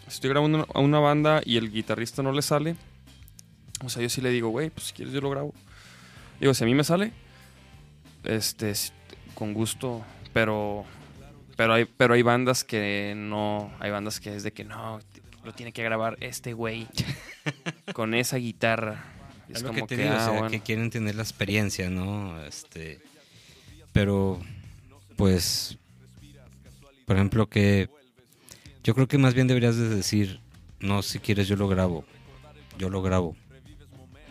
[0.08, 2.76] estoy grabando a una banda y el guitarrista no le sale,
[3.84, 5.54] o sea, yo sí le digo, güey, pues si quieres yo lo grabo.
[6.40, 7.12] Digo, si a mí me sale,
[8.24, 8.74] este,
[9.34, 10.04] con gusto,
[10.34, 10.86] pero,
[11.60, 15.02] pero hay, pero hay bandas que no, hay bandas que es de que no,
[15.44, 16.88] lo tiene que grabar este güey
[17.94, 19.04] con esa guitarra.
[19.50, 20.50] Es Es lo que como te que, digo, ah, o sea, bueno.
[20.50, 22.42] que quieren tener la experiencia, ¿no?
[22.46, 23.02] Este,
[23.92, 24.40] pero,
[25.18, 25.78] pues,
[27.06, 27.90] por ejemplo, que
[28.82, 30.40] yo creo que más bien deberías de decir,
[30.80, 32.06] no, si quieres yo lo grabo,
[32.78, 33.36] yo lo grabo.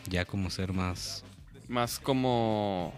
[0.08, 1.24] Ya como ser más...
[1.68, 2.94] más como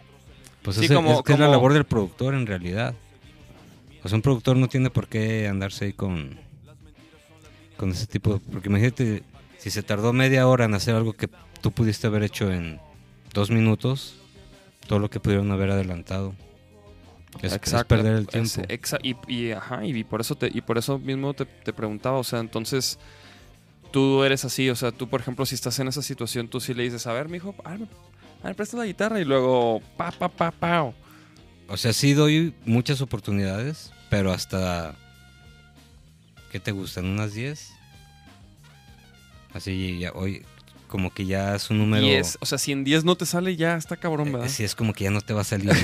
[0.63, 2.95] Pues Sí, es, como- es que es la como- labor del productor en realidad.
[4.03, 6.39] O sea, un productor no tiene por qué andarse ahí con,
[7.77, 8.41] con ese tipo de...
[8.53, 9.23] Porque imagínate,
[9.59, 11.29] si se tardó media hora en hacer algo que
[11.61, 12.81] tú pudiste haber hecho en
[13.35, 14.17] dos minutos,
[14.87, 16.35] todo lo que pudieron haber adelantado.
[17.43, 18.49] Es, es perder el tiempo.
[18.69, 21.73] es- exa- y, y, ajá, y por eso te, y por eso mismo te, te
[21.73, 22.99] preguntaba, o sea, entonces
[23.93, 26.75] tú eres así, o sea, tú por ejemplo si estás en esa situación, tú sí
[26.75, 27.87] le dices, a ver, mijo, a ver,
[28.43, 30.93] a ver, presta la guitarra y luego pa pa pa pa.
[31.71, 34.97] O sea, sí doy muchas oportunidades, pero hasta
[36.51, 37.07] ¿qué te gustan?
[37.07, 37.73] ¿Unas 10?
[39.55, 40.45] Así, ya, hoy,
[40.89, 42.05] como que ya es un número...
[42.05, 42.39] 10.
[42.41, 44.49] O sea, si en 10 no te sale, ya está cabrón, eh, ¿verdad?
[44.49, 45.71] sí, es como que ya no te va a salir.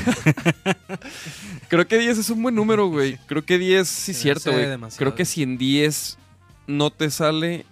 [1.69, 3.17] Creo que 10 es un buen número, güey.
[3.27, 4.67] Creo que 10 sí es cierto, güey.
[4.97, 6.19] Creo que si en 10
[6.67, 7.65] no te sale.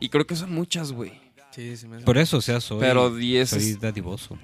[0.00, 1.12] Y creo que son muchas, güey.
[1.50, 4.36] Sí, sí me Por eso, o sea, soy, Pero 10 soy es- dadivoso.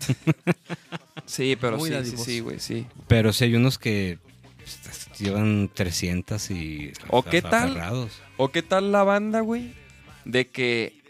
[1.26, 2.24] Sí, pero Muy sí, sí, dadivoso.
[2.24, 2.86] sí, güey, sí.
[3.06, 4.18] Pero sí hay unos que
[4.56, 6.92] pues, llevan 300 y...
[7.08, 7.70] ¿O qué tal?
[7.70, 8.10] aferrados.
[8.36, 9.72] ¿O qué tal la banda, güey?
[10.24, 11.00] De que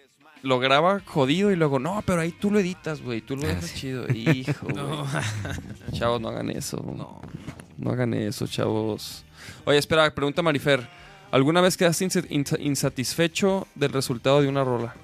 [0.43, 3.23] lo graba jodido y luego, no, pero ahí tú lo editas, güey.
[3.23, 3.79] Tú lo Ah, dejas sí.
[3.81, 4.07] chido.
[4.15, 4.69] Hijo.
[4.75, 5.07] No.
[5.93, 6.77] Chavos, no hagan eso.
[6.97, 7.23] No.
[7.79, 9.25] No hagan eso, chavos.
[9.65, 10.87] Oye, espera, pregunta Marifer.
[11.31, 14.95] ¿Alguna vez quedaste insa- insa- insatisfecho del resultado de una rola?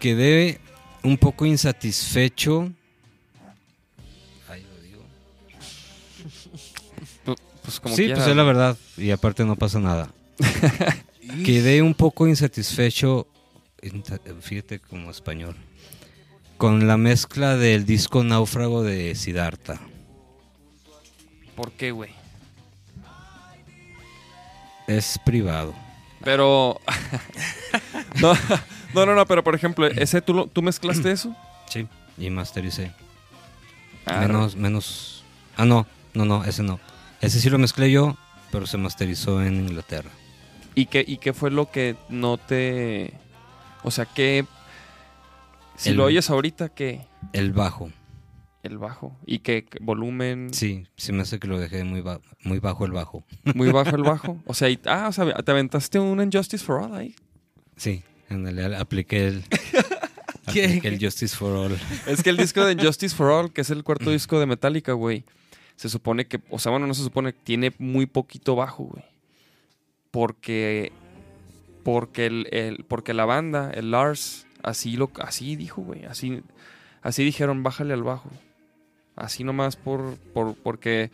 [0.00, 0.58] Quedé
[1.04, 2.72] un poco insatisfecho.
[4.48, 5.02] Ay, lo digo.
[7.62, 8.16] Pues como sí, quiera.
[8.16, 8.76] pues es la verdad.
[8.96, 10.10] Y aparte no pasa nada.
[11.44, 13.28] Quedé un poco insatisfecho,
[14.40, 15.54] fíjate como español,
[16.56, 19.78] con la mezcla del disco Náufrago de Siddhartha.
[21.54, 22.10] ¿Por qué, güey?
[24.88, 25.74] Es privado.
[26.24, 26.80] Pero.
[28.20, 28.32] no,
[28.94, 31.34] no, no, no, pero por ejemplo, ¿ese tú, lo- tú mezclaste eso?
[31.68, 31.86] Sí.
[32.18, 32.92] Y mastericé.
[34.06, 35.24] Ah, menos, menos...
[35.56, 36.80] Ah, no, no, no, ese no.
[37.20, 38.16] Ese sí lo mezclé yo,
[38.50, 40.10] pero se masterizó en Inglaterra.
[40.74, 43.12] ¿Y qué, ¿Y qué fue lo que no te.
[43.82, 44.46] O sea, que.
[45.76, 47.06] Si El- lo oyes ahorita, ¿qué?
[47.32, 47.90] El bajo.
[48.62, 49.16] El bajo.
[49.26, 49.64] ¿Y qué?
[49.64, 50.52] qué volumen?
[50.54, 53.24] Sí, se me hace que lo dejé muy, ba- muy bajo el bajo.
[53.54, 54.38] Muy bajo el bajo.
[54.46, 57.14] O sea, y- ah, o sea, te aventaste un Injustice for All ahí.
[57.76, 59.44] Sí, en el, apliqué el...
[60.52, 60.64] ¿Qué?
[60.64, 61.78] apliqué el Justice for All.
[62.06, 64.92] Es que el disco de Injustice for All, que es el cuarto disco de Metallica,
[64.94, 65.24] güey,
[65.76, 69.04] se supone que, o sea, bueno, no se supone, tiene muy poquito bajo, güey.
[70.10, 70.92] Porque,
[71.84, 76.42] porque, el, el- porque la banda, el Lars, así, lo, así dijo, güey, así,
[77.02, 78.30] así dijeron, bájale al bajo.
[79.16, 81.10] Así nomás por, por, porque,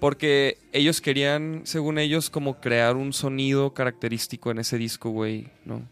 [0.00, 5.82] porque ellos querían, según ellos, como crear un sonido característico en ese disco, güey, ¿no?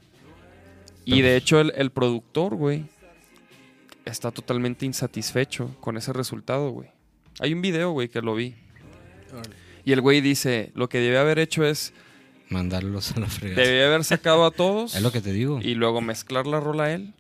[1.05, 2.85] Y de hecho el, el productor, güey,
[4.05, 6.89] está totalmente insatisfecho con ese resultado, güey.
[7.41, 8.55] Hay un video, güey, que lo vi.
[9.85, 11.93] Y el güey dice, lo que debe haber hecho es,
[12.51, 13.63] Mandarlos a la fregada.
[13.63, 15.59] debe haber sacado a todos Es lo que te digo.
[15.63, 17.15] y luego mezclar la rola a él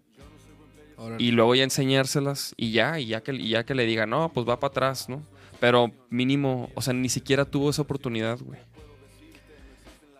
[0.98, 1.24] Órale.
[1.24, 4.30] y luego ya enseñárselas y ya, y ya que, y ya que le diga, no,
[4.32, 5.22] pues va para atrás, ¿no?
[5.58, 8.60] Pero mínimo, o sea, ni siquiera tuvo esa oportunidad, güey.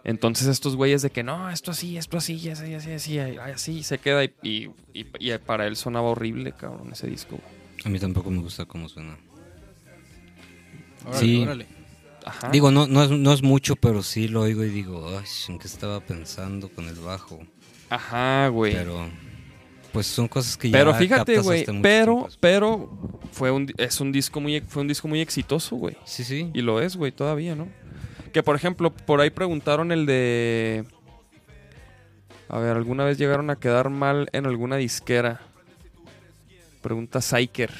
[0.04, 3.18] Entonces estos güeyes de que no, esto así, esto así, y así, así, así, y
[3.18, 7.62] así, se queda y, y- y- y para él sonaba horrible, cabrón, ese disco, güey.
[7.84, 9.16] A mí tampoco me gusta cómo suena.
[11.06, 11.42] Órale, sí.
[11.42, 11.66] órale.
[12.24, 12.50] Ajá.
[12.50, 15.58] Digo, no, no, es, no es mucho, pero sí lo oigo y digo, ay, ¿en
[15.58, 17.40] qué estaba pensando con el bajo?
[17.90, 18.72] Ajá, güey.
[18.74, 19.08] Pero,
[19.92, 24.12] pues son cosas que ya Pero fíjate, captas güey, pero, pero fue un, es un
[24.12, 25.96] disco muy, fue un disco muy exitoso, güey.
[26.04, 26.50] Sí, sí.
[26.54, 27.68] Y lo es, güey, todavía, ¿no?
[28.32, 30.84] Que por ejemplo, por ahí preguntaron el de.
[32.48, 35.40] A ver, ¿alguna vez llegaron a quedar mal en alguna disquera?
[36.80, 37.72] Pregunta Psyker.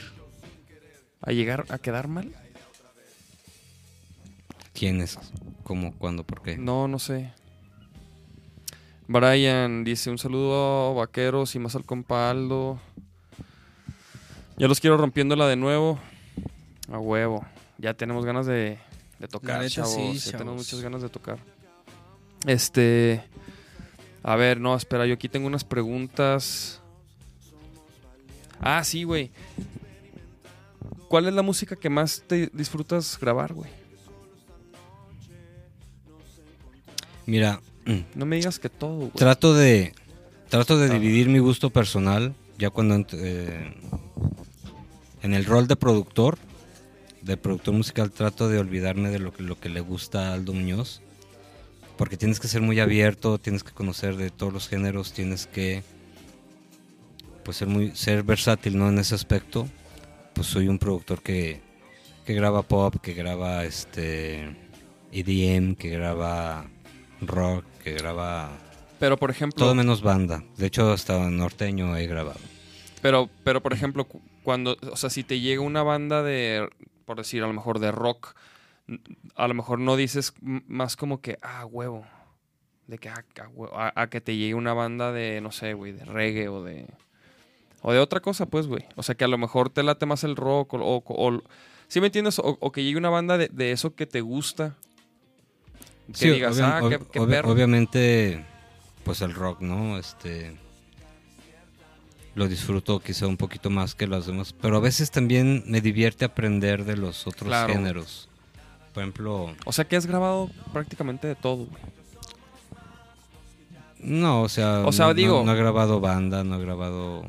[1.22, 2.32] ¿A llegar a quedar mal?
[4.74, 5.18] ¿Quién es?
[5.62, 5.94] ¿Cómo?
[5.98, 6.24] ¿Cuándo?
[6.24, 6.59] ¿Por qué?
[6.59, 7.32] No, no sé.
[9.09, 12.78] Brian dice un saludo Vaqueros y más al compa Aldo.
[14.57, 15.98] Ya los quiero rompiéndola de nuevo.
[16.90, 17.44] A huevo.
[17.78, 18.78] Ya tenemos ganas de,
[19.22, 19.92] de tocar, neta, chavos.
[19.94, 20.32] sí, chavos.
[20.32, 21.38] tenemos muchas ganas de tocar.
[22.46, 23.22] Este.
[24.22, 26.80] A ver, no, espera, yo aquí tengo unas preguntas.
[28.60, 29.30] Ah, sí, güey.
[31.08, 33.70] ¿Cuál es la música que más te disfrutas grabar, güey?
[37.26, 37.60] Mira,
[38.14, 39.10] No me digas que todo, güey.
[39.12, 39.92] trato de
[40.48, 40.98] trato de Ah.
[40.98, 43.74] dividir mi gusto personal ya cuando eh,
[45.22, 46.38] en el rol de productor
[47.22, 50.52] de productor musical trato de olvidarme de lo que lo que le gusta a Aldo
[50.52, 51.00] Muñoz
[51.96, 55.82] porque tienes que ser muy abierto tienes que conocer de todos los géneros tienes que
[57.44, 59.68] pues ser muy ser versátil no en ese aspecto
[60.34, 61.60] pues soy un productor que
[62.26, 64.56] que graba pop que graba este
[65.12, 66.66] EDM que graba
[67.20, 68.50] rock que graba
[68.98, 70.44] Pero por ejemplo, todo menos banda.
[70.56, 72.38] De hecho, hasta norteño he grabado.
[73.02, 76.68] pero, pero por ejemplo, cu- cuando, o sea, si te llega una banda de,
[77.05, 78.34] por decir, a lo mejor de rock,
[79.36, 82.05] a lo mejor no dices más como que, ah, huevo,
[82.86, 85.92] de que, ah, huevo", a, a que te llegue una banda de, no sé, güey,
[85.92, 86.86] de reggae o de,
[87.82, 88.84] o de otra cosa, pues, güey.
[88.96, 91.42] O sea, que a lo mejor te late más el rock o, o- o-
[91.88, 92.38] ¿Sí me entiendes?
[92.38, 94.74] O, o que llegue una banda de, de eso que te gusta.
[96.09, 97.50] Que Sí, digas, obvia- ah, qué, ob- qué ob- perro.
[97.53, 98.44] Obviamente,
[99.05, 99.98] pues el rock, ¿no?
[99.98, 100.57] Este.
[102.34, 104.54] Lo disfruto quizá un poquito más que los demás.
[104.54, 107.72] Pero a veces también me divierte aprender de los otros Claro.
[107.72, 108.28] géneros.
[108.94, 111.66] Por ejemplo, O sea que has grabado prácticamente de todo,
[113.98, 114.80] no, o sea.
[114.84, 117.24] O sea, no- digo- No, he grabado banda, no he grabado.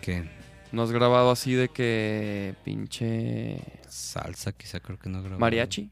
[0.00, 0.28] ¿Qué?
[0.70, 3.58] No has grabado así de que pinche
[3.88, 5.40] Salsa, quizá creo que no he grabado.
[5.40, 5.90] mariachi.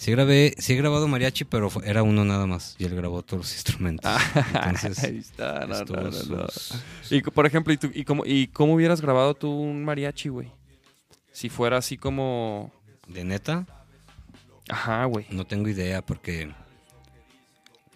[0.00, 2.74] Sí, grabé, sí he grabado mariachi, pero fue- era uno nada más.
[2.78, 4.10] Y él grabó todos los instrumentos.
[4.54, 6.48] Entonces, Ahí está, no, no, no, no.
[6.48, 10.30] sus- Y por ejemplo, ¿y, tú- y cómo, ¿y cómo hubieras grabado tú un mariachi,
[10.30, 10.50] güey?
[11.32, 12.72] Si fuera así como...
[13.08, 13.66] ¿De neta?
[14.70, 15.26] Ajá, güey.
[15.28, 16.50] No tengo idea porque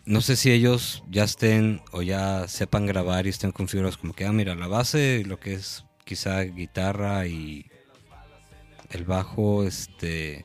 [0.05, 4.27] no sé si ellos ya estén o ya sepan grabar y estén configurados como que,
[4.27, 7.65] ah, mira, la base, lo que es quizá guitarra y
[8.91, 10.45] el bajo, este,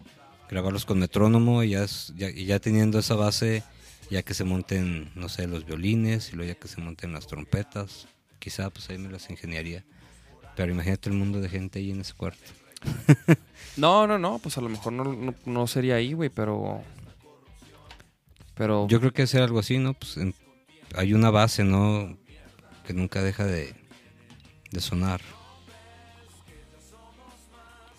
[0.50, 1.86] grabarlos con metrónomo y ya,
[2.16, 3.64] ya- y ya teniendo esa base,
[4.10, 7.28] ya que se monten, no sé, los violines y luego ya que se monten las
[7.28, 8.08] trompetas,
[8.40, 9.84] quizá pues ahí me las ingeniaría.
[10.56, 12.40] Pero imagínate el mundo de gente ahí en ese cuarto.
[13.78, 16.84] No, no, no, pues a lo mejor no, no, no sería ahí, güey, pero...
[18.56, 18.88] Pero...
[18.90, 19.94] Yo creo que hacer algo así, ¿no?
[19.94, 20.36] Pues en-
[20.96, 22.18] hay una base, ¿no?
[22.86, 23.74] Que nunca deja de,
[24.72, 25.22] de sonar.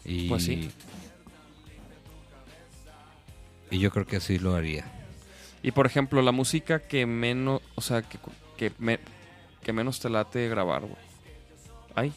[0.05, 0.70] Y, Pues sí.
[3.71, 4.85] Y yo creo que así lo haría.
[5.62, 7.61] Y por ejemplo, la música que menos...
[7.75, 8.18] O sea, que,
[8.57, 9.01] que, me-
[9.62, 10.95] que menos te late grabar, güey.
[11.95, 12.12] Ay.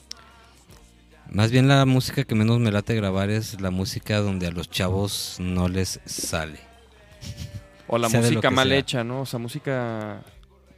[1.29, 4.69] Más bien la música que menos me late grabar es la música donde a los
[4.69, 6.59] chavos no les sale.
[7.87, 8.77] O la Sea música mal sea.
[8.77, 9.21] hecha, ¿no?
[9.21, 10.21] O sea, música...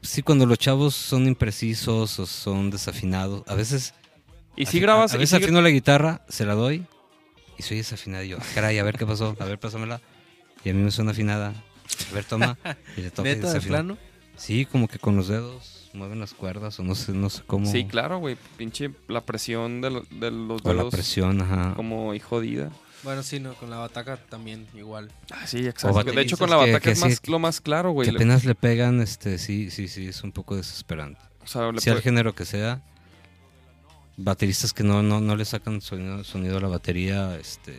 [0.01, 3.43] Sí, cuando los chavos son imprecisos o son desafinados.
[3.47, 3.93] A veces...
[4.55, 5.13] Y si grabas...
[5.13, 6.85] A, a veces afino la guitarra, se la doy
[7.57, 8.23] y soy desafinado.
[8.23, 9.35] Y yo, "Ah, caray, a ver qué pasó.
[9.39, 9.99] A ver, pásamela.
[10.65, 11.53] Y a mí me suena afinada.
[12.11, 12.57] A ver, toma.
[12.97, 13.97] Y le toca y ¿Neta, de plano?
[14.35, 17.71] Sí, como que con los dedos mueven las cuerdas o no sé, no sé cómo.
[17.71, 18.35] Sí, claro, güey.
[18.57, 21.73] Pinche la presión de, lo- de los O la dedos presión, ajá.
[21.75, 22.69] como y jodida.
[23.03, 25.11] Bueno, sí, no, con la bataca también igual.
[25.31, 26.03] Ah, sí, exacto.
[26.03, 28.09] De hecho, con la bataca que es sí- más, lo más claro, güey.
[28.09, 31.21] Que apenas le pegan, este, sí, sí, sí, es un poco desesperante.
[31.43, 32.81] O sea, le Sea el género que sea,
[34.17, 37.77] bateristas que no, no, no le sacan sonido, sonido a la batería, este,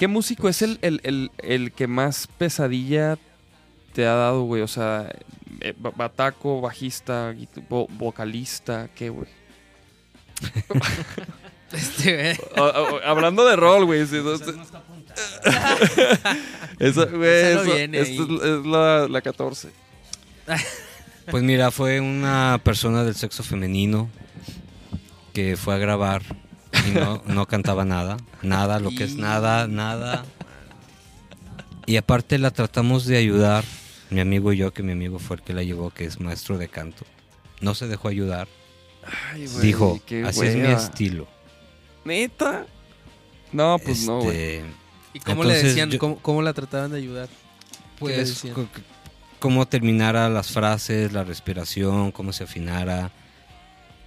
[0.00, 3.18] ¿Qué músico es el, el, el, el que más pesadilla
[3.92, 4.62] te ha dado, güey?
[4.62, 5.12] O sea,
[5.60, 7.34] eh, ba- bataco, bajista,
[7.68, 9.28] vo- vocalista, ¿qué, güey?
[11.72, 12.38] Este, güey.
[12.56, 12.62] O-
[12.96, 14.00] o- hablando de rol, güey.
[14.00, 14.32] no-
[17.06, 19.68] güey, eso- viene es, es la, la 14.
[21.30, 24.08] Pues mira, fue una persona del sexo femenino
[25.34, 26.22] que fue a grabar
[26.88, 28.16] y no, no cantaba nada.
[28.42, 30.24] Nada, lo que es nada, nada.
[31.86, 33.64] Y aparte la tratamos de ayudar,
[34.10, 36.58] mi amigo y yo, que mi amigo fue el que la llevó, que es maestro
[36.58, 37.04] de canto.
[37.60, 38.48] No se dejó ayudar.
[39.32, 41.26] Ay, güey, Dijo, así es mi estilo.
[42.04, 42.66] ¿Neta?
[43.52, 44.36] No, pues no, güey.
[44.36, 44.64] Este,
[45.14, 45.90] ¿Y cómo le decían?
[45.90, 47.28] yo- ¿Cómo, cómo la trataban de ayudar?
[47.98, 48.44] ¿Qué le Pues,
[49.38, 53.10] cómo terminara las frases, la respiración, cómo se afinara.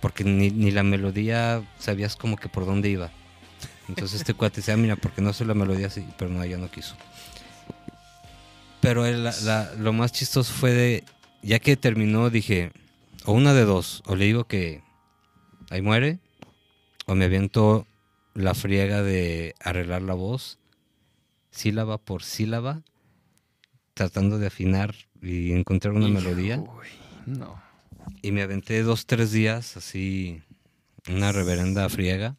[0.03, 3.09] Porque ni, ni la melodía sabías como que por dónde iba.
[3.87, 6.57] Entonces este cuate decía, "Ah, mira, porque no sé la melodía así, pero no, ya
[6.57, 6.95] no quiso.
[8.81, 11.03] Pero él, la- la- lo más chistoso fue de,
[11.41, 12.71] ya que terminó, dije,
[13.25, 14.83] o una de dos, o le digo que
[15.69, 16.19] ahí muere,
[17.05, 17.87] o me aviento
[18.33, 20.59] la friega de arreglar la voz,
[21.51, 22.81] sílaba por sílaba,
[23.93, 26.57] tratando de afinar y encontrar una Hijo, melodía.
[26.57, 26.89] güey,
[27.25, 27.62] No.
[28.21, 30.41] Y me aventé dos, tres días así,
[31.09, 32.35] una reverenda friega.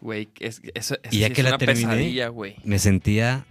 [0.00, 2.56] Güey, es, eso, eso Y ya sí que es la una terminé, pesadilla, güey.
[2.64, 3.44] Me sentía,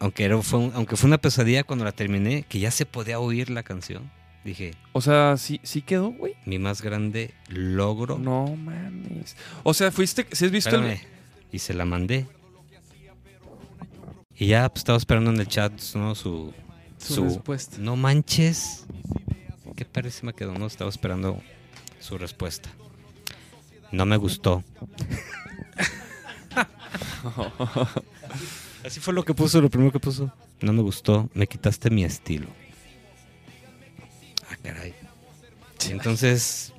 [0.00, 3.20] aunque, era, fue, un- aunque fue una pesadilla cuando la terminé, que ya se podía
[3.20, 4.10] oír la canción.
[4.44, 6.34] Dije, O sea, ¿sí, sí quedó, güey?
[6.46, 8.18] mi más grande logro.
[8.18, 9.36] No mames.
[9.62, 11.00] O sea, fuiste, si has visto el- Espérame.
[11.52, 12.26] Y se la mandé.
[14.36, 16.14] Y ya pues, estaba esperando en el chat ¿no?
[16.14, 16.52] su,
[16.98, 17.76] Su respuesta.
[17.78, 18.84] No manches.
[19.78, 20.66] Qué parísima quedó, ¿no?
[20.66, 21.40] Estaba esperando
[22.00, 22.68] su respuesta.
[23.92, 24.64] No me gustó.
[28.84, 30.32] Así fue lo que puso, lo primero que puso.
[30.60, 32.48] No me gustó, me quitaste mi estilo.
[34.50, 34.94] Ah, caray.
[35.90, 36.72] Entonces,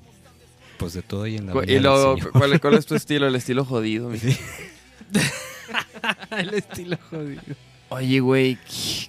[0.78, 2.32] pues de todo y en la vida Y luego, Señor.
[2.34, 3.28] ¿cuál, cuál es tu estilo?
[3.28, 4.10] El estilo jodido.
[4.10, 4.20] mi-
[6.38, 7.41] el estilo jodido.
[7.88, 8.58] Oye, güey,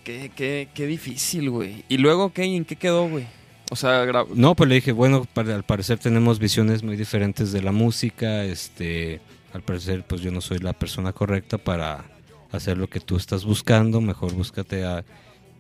[0.05, 1.85] qué, qué, qué difícil, güey.
[1.89, 2.47] ¿Y luego qué?
[2.47, 3.27] ¿Y en qué quedó, güey?
[3.71, 7.53] O sea, gra- No, pues le dije, bueno, para- al parecer tenemos visiones muy diferentes
[7.53, 9.21] de la música, este,
[9.53, 12.05] al parecer pues yo no soy la persona correcta para
[12.53, 15.05] hacer lo que tú estás buscando, mejor búscate a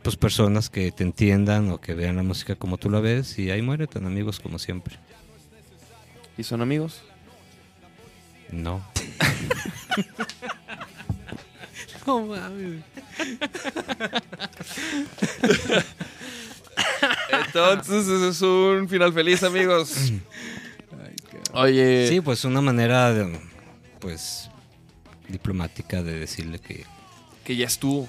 [0.02, 3.50] pues personas que te entiendan o que vean la música como tú la ves y
[3.50, 4.96] ahí muere tan amigos como siempre.
[6.38, 7.02] ¿y son amigos?
[8.50, 8.80] No.
[12.06, 12.82] No mames.
[17.46, 20.12] Entonces, ese es un final feliz, amigos.
[21.52, 23.38] Oye, Sí, pues una manera de,
[23.98, 24.48] pues
[25.28, 26.84] diplomática de decirle que
[27.44, 28.08] que ya estuvo.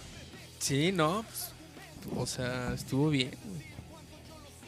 [0.60, 1.24] Sí, no.
[1.28, 1.50] pues,
[2.16, 3.32] o sea, estuvo bien.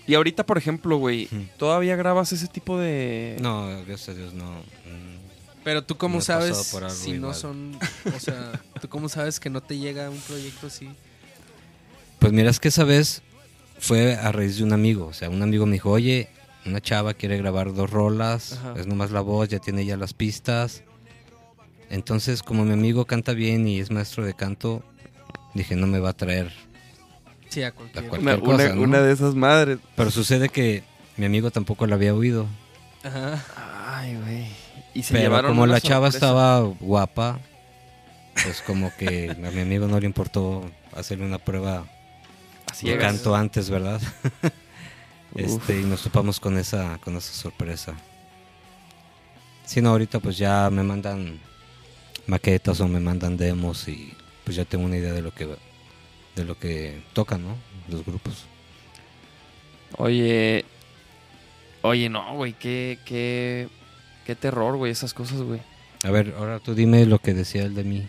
[0.07, 1.29] Y ahorita, por ejemplo, güey.
[1.57, 3.37] ¿todavía grabas ese tipo de...?
[3.39, 4.51] no, gracias a Dios no.
[4.51, 7.77] mm, Pero tú cómo sabes si no son,
[8.13, 10.89] o sea, tú cómo sabes que no te llega un proyecto así.
[12.19, 13.21] Pues mira, es que esa vez
[13.83, 15.07] fue a raíz de un amigo.
[15.07, 16.29] O sea, un amigo me dijo, oye,
[16.65, 18.73] una chava quiere grabar dos rolas, Ajá.
[18.77, 20.83] es nomás la voz, ya tiene ya las pistas.
[21.89, 24.83] Entonces, como mi amigo canta bien y es maestro de canto,
[25.53, 26.51] dije, no me va a traer.
[27.49, 28.05] Sí, a cualquier.
[28.05, 28.81] A cualquier Una, cosa, una- ¿no?
[28.81, 29.77] una de esas madres.
[29.95, 30.83] Pero sucede que
[31.17, 32.47] mi amigo tampoco la había oído.
[33.03, 33.43] Ajá.
[33.85, 34.45] Ay, güey.
[34.95, 37.39] Y se Pero llevaron como la chava estaba guapa,
[38.43, 40.63] pues como que a mi amigo no le importó
[40.95, 41.85] hacerle una prueba
[42.73, 44.01] Así canto antes, ¿verdad?
[45.35, 47.95] Este, y nos topamos con esa, con esa sorpresa.
[49.65, 51.39] Si no, ahorita pues ya me mandan
[52.27, 54.13] maquetas o me mandan demos y
[54.43, 55.47] pues ya tengo una idea de lo que
[56.35, 57.55] de lo que tocan, ¿no?
[57.89, 58.45] Los grupos.
[59.97, 60.65] Oye,
[61.81, 63.69] oye, no, güey, qué, qué,
[64.27, 65.61] qué terror, güey, esas cosas, güey.
[66.03, 68.07] A ver, ahora tú dime lo que decía el de mí.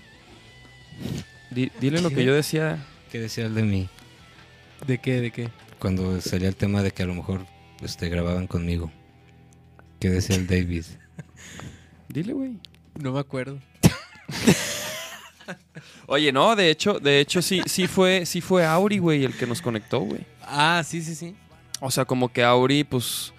[1.50, 2.84] Di- dile lo que yo decía.
[3.10, 3.88] ¿Qué decía el de mí?
[4.87, 5.20] ¿De qué?
[5.20, 5.51] ¿De qué?
[5.78, 7.47] Cuando salía el tema de que a lo mejor
[7.82, 8.91] este, grababan conmigo.
[10.01, 10.85] ¿Qué decía el David?
[12.09, 12.59] Dile, güey.
[13.01, 13.59] No me acuerdo.
[16.07, 19.47] Oye, no, de hecho, de hecho sí, sí fue, sí fue Auri, güey, el que
[19.47, 20.20] nos conectó, güey.
[20.43, 21.35] Ah, sí, sí, sí.
[21.80, 23.32] O sea, como que Auri, pues,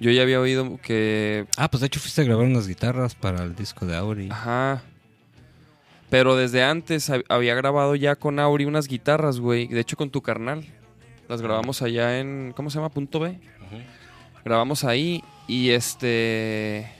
[0.00, 3.42] yo ya había oído que, Ah, pues de hecho fuiste a grabar unas guitarras para
[3.44, 4.28] el disco de Auri.
[4.30, 4.82] ajá.
[6.08, 9.66] Pero desde antes hab- había grabado ya con Auri unas guitarras, güey.
[9.66, 10.64] De hecho, con tu carnal.
[11.28, 12.88] Las grabamos allá en, ¿cómo se llama?
[12.90, 13.38] Punto B.
[14.44, 16.90] Grabamos ahí y este...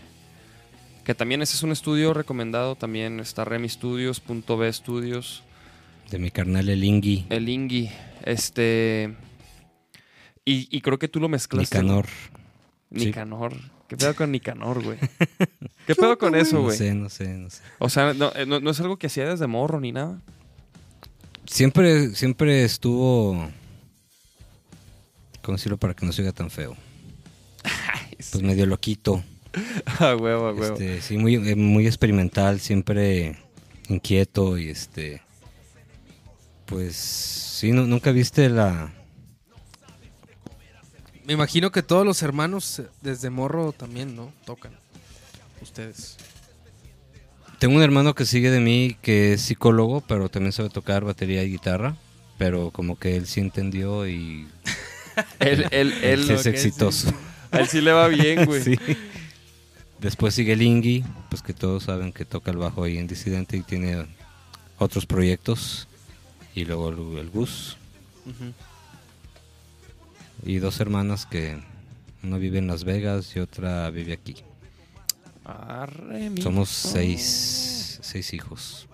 [1.05, 2.75] Que también ese es un estudio recomendado.
[2.75, 5.45] También está Remy Studios, Punto B Studios.
[6.11, 7.27] De mi carnal el Ingui.
[7.31, 7.89] El Ingi.
[8.25, 9.15] Este...
[10.45, 11.77] Y, y creo que tú lo mezclaste.
[11.81, 12.07] Nicanor.
[12.91, 12.99] ¿no?
[13.01, 13.07] Sí.
[13.07, 13.53] Nicanor.
[13.89, 14.99] ¿Qué pedo con Nicanor, güey?
[15.87, 16.77] ¿Qué pedo con eso, No güey?
[16.77, 17.63] sé, no sé, no sé.
[17.79, 20.21] O sea, no, eh, no- no es algo que hacía desde morro ni nada.
[21.47, 23.49] Siempre, siempre estuvo.
[25.47, 26.77] ¿Cómo decirlo para que no se oiga tan feo?
[28.33, 29.23] Pues medio loquito.
[30.01, 30.75] Ah, huevo, a huevo.
[30.75, 33.39] Este, sí, muy, eh, muy experimental, siempre
[33.89, 35.23] inquieto y este.
[36.67, 38.93] Pues sí, no- nunca viste la.
[41.25, 44.33] Me imagino que todos los hermanos eh, desde morro también, ¿no?
[44.45, 44.73] Tocan.
[45.63, 46.17] Ustedes.
[47.61, 51.45] Tengo un hermano que sigue de mí que es psicólogo, pero también sabe tocar batería
[51.45, 51.97] y guitarra.
[52.37, 54.49] Pero como que él sí entendió y
[55.41, 57.13] Él, es exitoso.
[57.51, 58.63] a él sí le va bien, güey.
[58.63, 58.79] Sí.
[60.01, 63.57] Después sigue el Ingi, pues que todos saben que toca el bajo ahí en Disidente
[63.57, 64.07] y tiene
[64.79, 65.89] otros proyectos.
[66.55, 67.77] Y luego el, el Gus.
[70.45, 71.59] Y dos hermanas que
[72.23, 74.37] una vive en Las Vegas y otra vive aquí.
[75.45, 76.33] Arre.
[76.43, 78.87] Somos seis, seis hijos.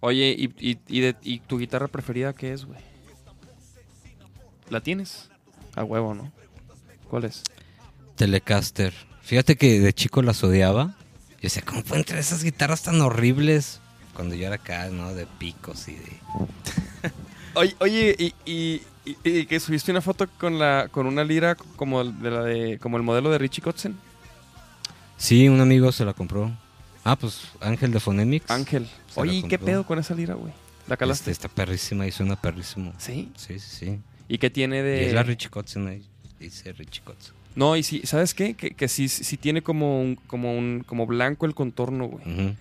[0.00, 2.78] Oye, ¿y, y, y, de- y tu guitarra preferida qué es, güey?
[4.70, 5.28] ¿La tienes?
[5.74, 6.30] A huevo, ¿no?
[7.08, 7.42] ¿Cuál es?
[8.16, 8.92] Telecaster.
[9.22, 10.94] Fíjate que de chico las odiaba.
[11.32, 13.80] Yo decía, ¿cómo pueden traer esas guitarras tan horribles?
[14.14, 15.14] Cuando yo era acá, ¿no?
[15.14, 16.20] De picos y de...
[17.54, 21.54] Oye, oye y, y, y- y que subiste una foto con la con una lira
[21.54, 23.96] como el, de la de como el modelo de Richie Kotzen.
[25.16, 26.52] Sí, un amigo se la compró.
[27.04, 28.50] Ah, pues Ángel de Phonemics.
[28.50, 28.86] Ángel.
[29.16, 30.52] Oye, ¿y ¿qué pedo con esa lira, güey?
[30.86, 31.30] ¿La calaste?
[31.30, 32.92] Este, está perrísima y suena perrísimo.
[32.98, 33.32] Sí.
[33.36, 33.98] Sí, sí, sí.
[34.28, 35.06] ¿Y qué tiene Y de...?
[35.08, 36.02] es la Richie Kotzen.
[36.38, 37.34] Dice Richie Kotzen.
[37.56, 38.54] No, y sí, ¿sabes qué?
[38.54, 42.54] Que, que sí, sí tiene como un, como un, como blanco el contorno, güey.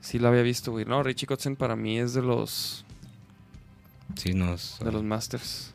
[0.00, 0.84] Sí la había visto, güey.
[0.84, 2.84] No, Richie Kotzen para mí es de los,
[4.16, 5.72] Sí, no, es- de los masters.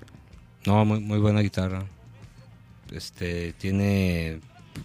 [0.66, 1.86] no muy, muy buena guitarra.
[2.92, 4.40] Este, tiene,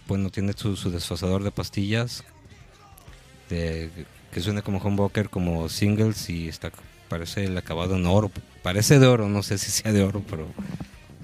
[0.07, 2.23] bueno, tiene su, su desfasador de pastillas.
[3.49, 3.89] De,
[4.31, 6.71] que suena como humbucker, como singles y está,
[7.13, 8.31] parece el acabado en oro.
[8.63, 10.47] Parece de oro, no sé si sea de oro, pero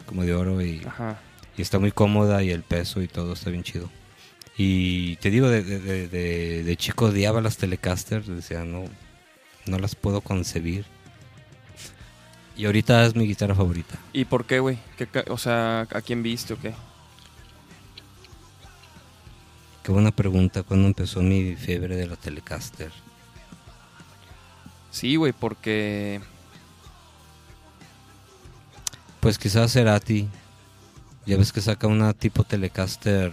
[0.05, 1.19] como de oro y, Ajá.
[1.57, 3.89] y está muy cómoda y el peso y todo está bien chido.
[4.55, 8.83] Y te digo, de, de, de- de- de chico odiaba las Telecaster, decía, no,
[9.65, 10.85] no las puedo concebir.
[12.55, 13.97] Y ahorita es mi guitarra favorita.
[14.13, 14.77] ¿Y por qué, güey?
[14.97, 16.73] ¿Qué ca- O sea, ¿a quién viste o qué?
[19.83, 22.91] Qué buena pregunta, ¿cuándo empezó mi fiebre de la Telecaster?
[24.91, 26.21] Sí, güey, porque...
[29.19, 30.27] Pues quizás Cerati.
[31.25, 33.31] Ya ves que saca una tipo Telecaster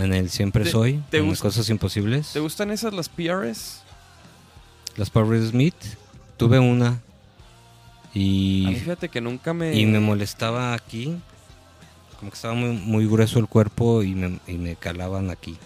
[0.00, 2.32] en el Siempre ¿Te- Soy, te en gusta- Cosas Imposibles.
[2.32, 3.82] ¿Te gustan esas las PRS?
[4.96, 5.74] Las Power Smith,
[6.36, 6.90] tuve una A
[8.14, 9.74] mí y, fíjate que nunca me...
[9.74, 11.16] y me molestaba aquí,
[12.18, 15.56] como que estaba muy, muy grueso el cuerpo y me, y me calaban aquí.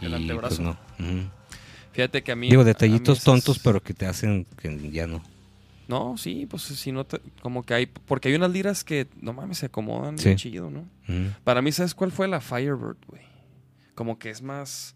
[0.00, 0.56] El Y, antebrazo.
[0.56, 0.76] pues, no.
[1.94, 2.50] Fíjate que a mí...
[2.50, 5.22] Digo, detallitos esas- tontos, pero que te hacen que ya no.
[5.88, 7.20] No, sí, pues si no te...
[7.42, 7.86] Como que hay...
[7.86, 10.24] Porque hay unas liras que, no mames, se acomodan Sí.
[10.26, 10.84] bien chido, ¿no?
[11.44, 13.22] Para mí, ¿sabes cuál fue la Firebird, güey?
[13.94, 14.94] Como que es más...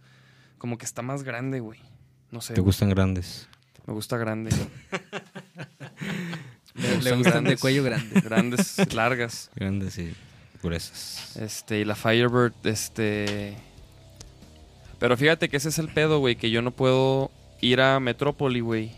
[0.58, 1.78] Como que está más grande, güey.
[2.30, 2.54] No sé.
[2.54, 3.48] ¿Te gustan grandes?
[3.86, 4.50] Me gusta grande.
[6.74, 8.20] Le, le gustan de cuello grande.
[8.20, 9.50] Grandes, largas.
[9.56, 10.14] Grandes y
[10.62, 11.36] gruesas.
[11.36, 13.56] Este, y la Firebird, este.
[14.98, 17.30] Pero fíjate que ese es el pedo, güey, que yo no puedo
[17.60, 18.92] ir a Metrópoli, güey.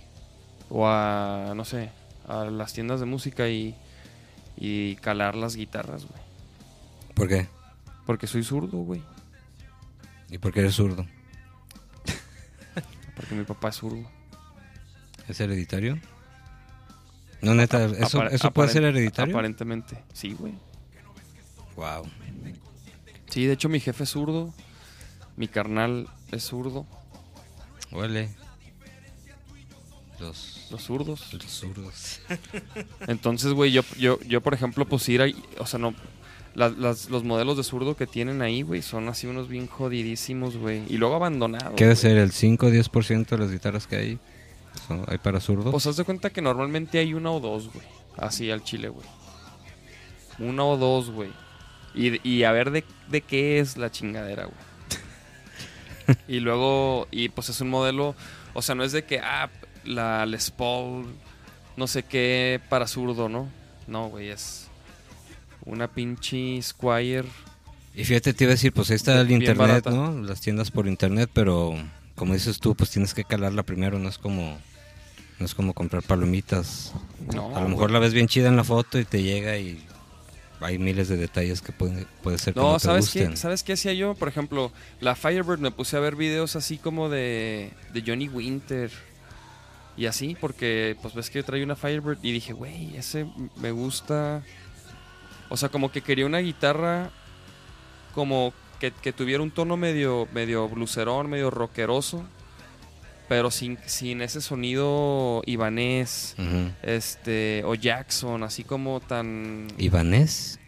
[0.71, 1.91] O a, no sé,
[2.29, 3.75] a las tiendas de música y,
[4.57, 6.21] y calar las guitarras, güey.
[7.15, 7.49] ¿Por qué?
[8.07, 9.03] Porque soy zurdo, güey.
[10.31, 11.07] ¿Y por qué eres zurdo?
[13.17, 14.09] Porque mi papá es zurdo.
[15.29, 15.99] ¿Es hereditario?
[17.43, 19.35] No, neta, ¿eso, ¿eso puede ser hereditario?
[19.35, 20.55] Aparentemente, sí, güey.
[21.77, 22.05] Wow.
[23.29, 24.53] Sí, de hecho mi jefe es zurdo.
[25.41, 26.85] Mi carnal es zurdo.
[27.91, 28.29] Huele.
[30.21, 31.33] Los, Los zurdos.
[31.33, 32.21] los zurdos.
[33.07, 35.95] Entonces, güey, yo, yo, yo, por ejemplo, pues ir ahí, o sea, no,
[36.55, 40.59] las- las- los modelos de zurdo que tienen ahí, güey, son así unos bien jodidísimos,
[40.59, 40.83] güey.
[40.93, 41.73] Y luego abandonados.
[41.75, 42.19] ¿Qué debe ser?
[42.19, 44.19] ¿El 5 o 10% de las guitarras que hay?
[44.87, 45.71] son- ¿Hay para zurdos?
[45.73, 47.87] Pues haz de cuenta que normalmente hay una o dos, güey.
[48.19, 49.07] Así al chile, güey.
[50.39, 51.31] Una o dos, güey.
[51.95, 54.70] Y, y a ver de, de qué es la chingadera, güey.
[56.29, 58.15] y luego, y pues es un modelo,
[58.55, 59.49] o sea, no es de que, ah,
[59.85, 61.07] la Les Paul,
[61.77, 63.49] no sé qué, para zurdo, ¿no?
[63.87, 64.69] No, güey, es
[65.65, 67.29] una pinche Squire.
[67.95, 69.91] y fíjate, te iba a decir, pues ahí está el internet, barata.
[69.91, 70.21] ¿no?
[70.23, 71.75] Las tiendas por internet, pero
[72.15, 74.59] como dices tú, pues tienes que calarla primero, no es como...
[75.39, 76.93] No es como comprar palomitas.
[77.35, 77.95] No, a lo mejor güey.
[77.95, 79.83] la ves bien chida en la foto y te llega y
[80.61, 83.31] hay miles de detalles que pueden, puede ser que no, No, te ¿sabes gusten.
[83.31, 83.37] qué?
[83.37, 84.15] ¿Sabes qué hacía yo?
[84.15, 88.91] Por ejemplo, la Firebird me puse a ver videos así como de, de Johnny Winter
[89.97, 93.71] y así, porque pues ves que yo traía una Firebird y dije, güey, ese me
[93.71, 94.43] gusta.
[95.49, 97.11] O sea, como que quería una guitarra
[98.15, 102.25] como que, que tuviera un tono medio, medio blucerón, medio rockeroso,
[103.31, 106.35] pero sin, sin ese sonido ibanés,
[106.83, 109.69] este, o Jackson, así como tan...
[109.79, 110.59] ¿Ibanés?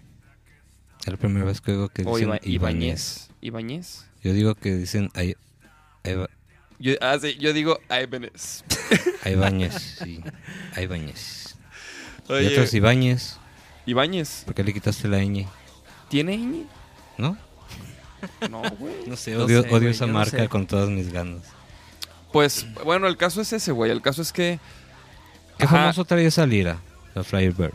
[1.01, 3.27] Es la primera vez que oigo que dicen Iba-.
[3.41, 4.07] Ibáñez.
[4.23, 5.35] Yo digo que dicen Ay-
[6.05, 6.31] Eva-
[6.79, 8.63] Yo, ah, sí, yo digo Ibanez.
[9.27, 10.23] Ibáñez, sí.
[10.81, 11.57] Ibáñez.
[12.29, 13.39] Y Oye, otros Ibáñez.
[13.87, 14.43] Ibáñez.
[14.45, 15.49] ¿Por qué le quitaste la ñ?
[16.09, 16.63] ¿Tiene ñ?
[17.19, 17.37] ¿No?
[18.49, 18.95] No, güey.
[19.09, 20.49] No sé, No odio, sé, odio esa no marca sé.
[20.49, 21.43] con todas mis ganas.
[22.33, 23.91] Pues, bueno, el caso es ese, güey.
[23.91, 24.59] El caso es que
[25.59, 25.77] ¿Qué Ajá.
[25.77, 26.79] famoso traía esa lira?
[27.15, 27.75] La Firebird.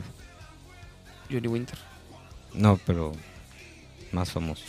[1.32, 1.78] Johnny Winter.
[2.54, 3.14] No, pero
[4.12, 4.64] más famoso.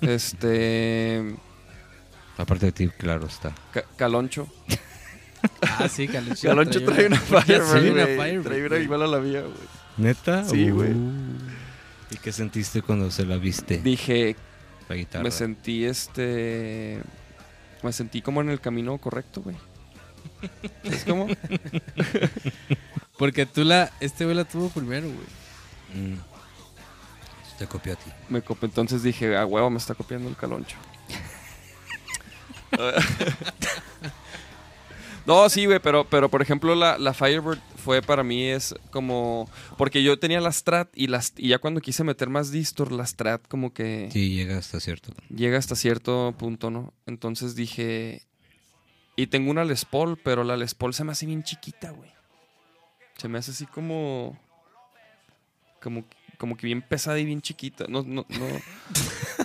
[0.00, 1.34] Este.
[2.38, 3.52] Aparte de ti, claro está.
[3.72, 4.48] Ca- Caloncho.
[5.60, 6.48] Ah, sí, Caloncho.
[6.48, 8.16] Caloncho trae una Firebird, trae una güey.
[8.16, 8.82] Firebird, Trae una güey.
[8.84, 9.52] igual a la mía, güey.
[9.98, 10.42] ¿Neta?
[10.44, 10.92] Sí, güey.
[10.92, 11.36] Uh.
[12.10, 13.76] ¿Y qué sentiste cuando se la viste?
[13.76, 14.36] Dije,
[14.88, 15.22] La guitarra.
[15.22, 17.02] me sentí este.
[17.84, 19.56] Me sentí como en el camino correcto, güey.
[20.84, 21.26] ¿Es como?
[23.18, 23.92] Porque tú la.
[24.00, 25.26] Este güey la tuvo primero, güey.
[25.94, 26.18] Mm.
[27.58, 28.10] Te copió a ti.
[28.30, 28.66] Me copió.
[28.66, 30.76] Entonces dije, a huevo, me está copiando el caloncho.
[35.26, 39.48] no, sí, güey, pero, pero por ejemplo, la, la Firebird fue para mí es como.
[39.78, 43.06] Porque yo tenía la Strat y, las, y ya cuando quise meter más distor, la
[43.06, 45.12] Strat como que Sí, llega hasta cierto.
[45.34, 46.92] llega hasta cierto punto, ¿no?
[47.06, 48.22] Entonces dije.
[49.16, 52.10] Y tengo una Les Paul, pero la Les Paul se me hace bien chiquita, güey.
[53.16, 54.38] Se me hace así como.
[55.80, 56.04] Como,
[56.38, 57.84] como que bien pesada y bien chiquita.
[57.88, 58.46] No, no, no.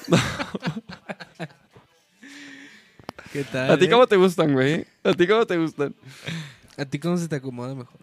[3.32, 3.72] ¿Qué tal?
[3.72, 3.90] ¿A ti eh?
[3.90, 4.86] cómo te gustan, güey?
[5.04, 5.96] ¿A ti cómo te gustan?
[6.78, 8.00] ¿A ti cómo se te acomoda mejor?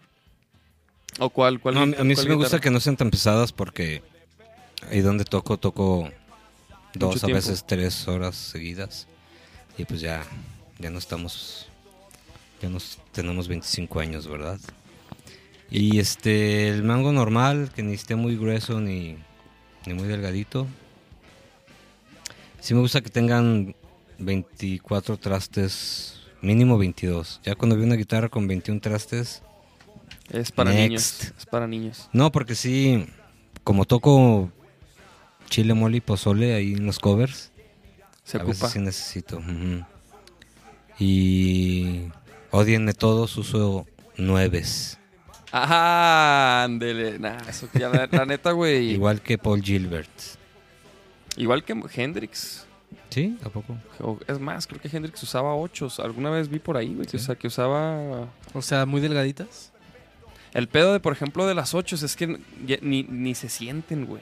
[1.19, 1.59] ¿O cuál?
[1.59, 3.51] cuál No, a mí, a mí cuál sí me gusta que no sean tan pesadas
[3.51, 4.03] porque
[4.89, 6.09] ahí donde toco, toco
[6.93, 7.35] dos, Mucho a tiempo.
[7.35, 9.07] veces tres horas seguidas.
[9.77, 10.23] Y pues ya,
[10.79, 11.67] ya no estamos,
[12.61, 14.59] ya nos tenemos 25 años, ¿verdad?
[15.69, 19.17] Y este, el mango normal, que ni esté muy grueso ni,
[19.85, 20.67] ni muy delgadito.
[22.61, 23.75] Sí me gusta que tengan
[24.19, 27.41] 24 trastes, mínimo 22.
[27.43, 29.41] Ya cuando vi una guitarra con 21 trastes,
[30.29, 31.21] Es para Next.
[31.23, 31.33] niños.
[31.37, 32.09] Es para niños.
[32.13, 33.05] no, porque sí,
[33.63, 34.51] como toco
[35.49, 37.51] chile, mole y pozole ahí en los covers,
[38.23, 38.53] Se a ocupa.
[38.53, 39.37] veces sí necesito.
[39.37, 39.85] ujú.
[40.99, 42.09] Y
[42.51, 43.85] odienme todos, uso
[44.17, 44.97] nueves.
[45.51, 47.19] Ajá, ándele.
[47.19, 48.91] Nah, eso la, la neta, güey.
[48.91, 48.95] Igual.
[48.95, 50.09] Igual que Paul Gilbert.
[51.63, 52.65] que Hendrix.
[53.09, 53.37] ¿Sí?
[53.43, 53.77] ¿A poco?
[53.99, 55.99] O- es más, creo que Hendrix usaba ochos.
[55.99, 57.07] Alguna vez vi por ahí, güey.
[57.07, 57.17] Sí.
[57.17, 58.27] O sea, que usaba...
[58.53, 59.71] O sea, muy delgaditas.
[60.53, 64.05] El pedo de, por ejemplo, de las ochos es que ya ni, ni se sienten,
[64.05, 64.21] güey.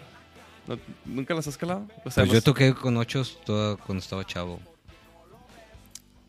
[0.67, 1.87] ¿No- ¿Nunca las has calado?
[2.03, 4.59] O sea, Pues yo toqué con ochos toda, cuando estaba chavo.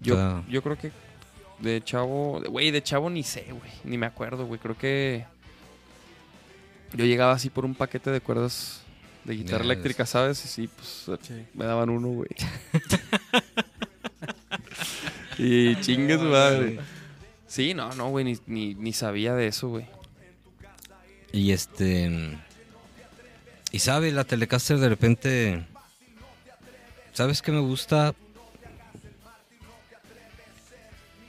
[0.00, 0.92] yo, toda- yo creo que
[1.60, 2.40] de chavo...
[2.48, 3.70] Güey, de chavo ni sé, güey.
[3.84, 4.60] Ni me acuerdo, güey.
[4.60, 5.24] Creo que...
[6.94, 8.82] Yo llegaba así por un paquete de cuerdas
[9.26, 10.44] de guitarra eléctrica, ¿sabes?
[10.44, 11.44] Y sí, pues Sí.
[11.54, 12.28] me daban uno, güey.
[15.38, 16.78] y chingue su madre.
[17.48, 19.86] Sí, no, no, güey, ni, ni, ni sabía de eso, güey.
[21.32, 22.38] Y este.
[23.72, 25.64] Y sabe, la Telecaster de repente.
[27.12, 28.14] ¿Sabes qué me gusta?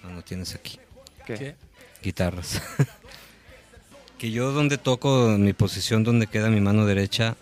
[0.03, 0.79] No, no tienes aquí.
[1.25, 1.33] ¿Qué?
[1.33, 1.55] ¿Qué?
[2.03, 2.61] Guitarras.
[4.19, 7.35] que yo donde toco, mi posición donde queda mi mano derecha,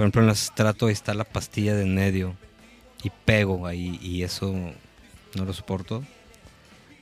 [0.00, 2.34] por ejemplo en las trato ahí está la pastilla de en medio.
[3.02, 4.50] Y pego ahí, y eso
[5.34, 6.02] no lo soporto.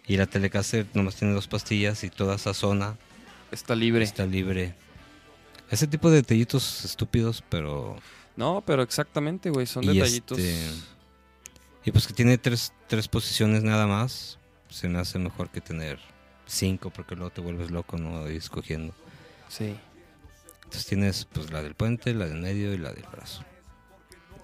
[0.08, 2.96] Y la Telecaster nomás tiene dos pastillas y toda esa zona
[3.52, 4.02] Está libre.
[4.02, 4.74] Está libre.
[5.70, 7.96] Ese tipo de detallitos estúpidos, pero...
[8.34, 10.36] No, pero exactamente, güey, son Y detallitos.
[10.36, 10.68] este-
[11.84, 14.38] Y pues que tiene tres, tres posiciones nada más.
[14.70, 16.00] Se me hace mejor que tener
[16.46, 18.24] cinco, porque luego te vuelves loco, ¿no?
[18.24, 18.92] Ahí escogiendo.
[19.48, 19.76] Sí.
[20.68, 23.42] Entonces tienes pues la del puente, la del medio y la del brazo.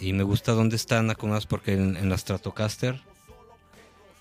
[0.01, 2.99] Y me gusta dónde están acomodadas porque en, en la Stratocaster,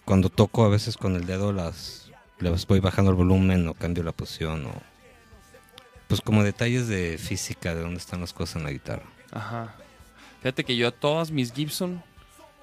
[0.04, 4.04] cuando toco a veces con el dedo las les voy bajando el volumen o cambio
[4.04, 4.74] la posición o
[6.10, 9.06] pues como detalles de física de dónde están las cosas en la guitarra.
[9.32, 9.74] Ajá.
[10.42, 12.04] Fíjate que yo a todas mis Gibson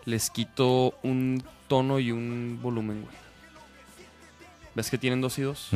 [0.04, 3.16] les quito un tono y un volumen, güey.
[4.74, 5.70] ¿Ves que tienen dos y dos?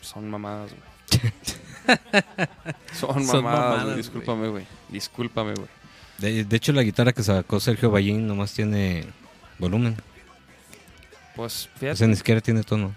[0.00, 1.32] Son mamadas, güey.
[2.92, 3.96] Son Son mamadas.
[3.96, 4.66] Discúlpame, güey.
[4.88, 5.68] Discúlpame, güey.
[6.18, 9.06] De, de hecho la guitarra que sacó Sergio Ballín nomás tiene
[9.58, 9.96] volumen.
[11.36, 11.96] Pues O fíjate.
[11.96, 12.94] sea, ni siquiera tiene tono.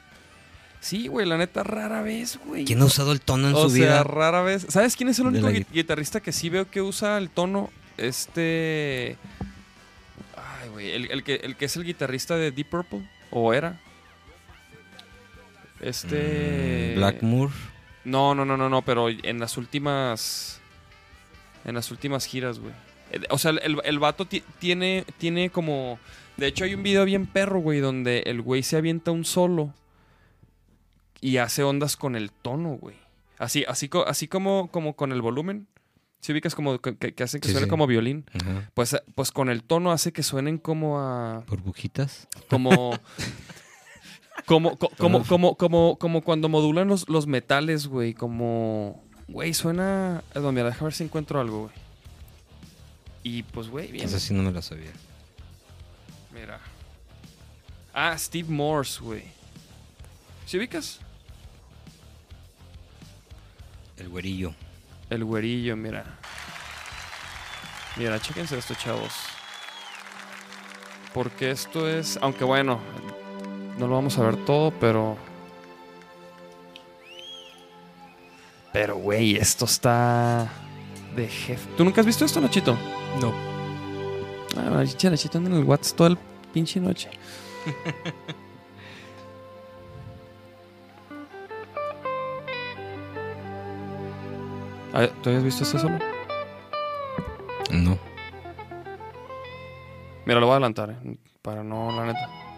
[0.82, 2.66] Sí, güey, la neta, rara vez, güey.
[2.66, 4.04] ¿Quién ha usado el tono en o su sea, vida?
[4.04, 4.66] rara vez.
[4.68, 7.70] ¿Sabes quién es el único guitarrista que sí veo que usa el tono?
[7.98, 9.16] Este.
[10.36, 10.92] Ay, güey.
[10.92, 13.08] El, el que, el que es el guitarrista de Deep Purple.
[13.32, 13.80] ¿O era?
[15.80, 16.92] Este.
[16.94, 17.50] Mm, Blackmoor.
[18.06, 20.60] No, no, no, no, no, pero en las últimas.
[21.66, 22.74] En las últimas giras, güey.
[23.12, 26.00] Eh, O sea, el, el vato ti- tiene, tiene como.
[26.38, 29.74] De hecho, hay un video bien perro, güey, donde el güey se avienta un solo
[31.22, 32.96] y hace ondas con el tono, güey.
[33.38, 35.68] Así, así, así como, como con el volumen.
[36.20, 37.70] Si ubicas como que, que- que hacen que Sí, suene sí.
[37.70, 38.26] como violín.
[38.34, 38.70] Ajá.
[38.74, 41.44] Pues, pues con el tono hace que suenen como a.
[41.48, 42.28] Burbujitas.
[42.50, 42.94] Como.
[44.46, 48.14] Como, co- como, como, como, como cuando modulan los, los metales, güey.
[48.14, 49.04] Como.
[49.28, 50.24] Güey, suena.
[50.36, 51.74] eh, No, mira, deja ver si encuentro algo, güey.
[53.24, 54.06] Y pues, güey, bien.
[54.06, 54.92] Esa sí no me la sabía.
[56.34, 56.60] Mira.
[57.94, 59.24] Ah, Steve Morse, güey.
[60.46, 61.00] ¿Sí ubicas?
[63.98, 64.54] El güerillo.
[65.10, 66.04] El güerillo, mira.
[67.96, 69.14] Mira, chéquense esto, chavos.
[71.14, 72.18] Porque esto es.
[72.22, 72.80] Aunque bueno,
[73.78, 75.18] no lo vamos a ver todo, pero.
[78.72, 80.50] Pero, güey, esto está.
[81.16, 81.70] De jefe.
[81.78, 82.78] ¿Tú nunca has visto esto, Nachito?
[83.22, 83.34] No.
[84.58, 86.18] Ah, Nachito, Nachito anda en el WhatsApp toda la
[86.52, 87.10] pinche noche.
[95.24, 95.98] ¿Tú habías visto este solo?
[97.72, 97.98] No.
[100.26, 102.53] Mira, lo voy a adelantar, eh, para no, la neta.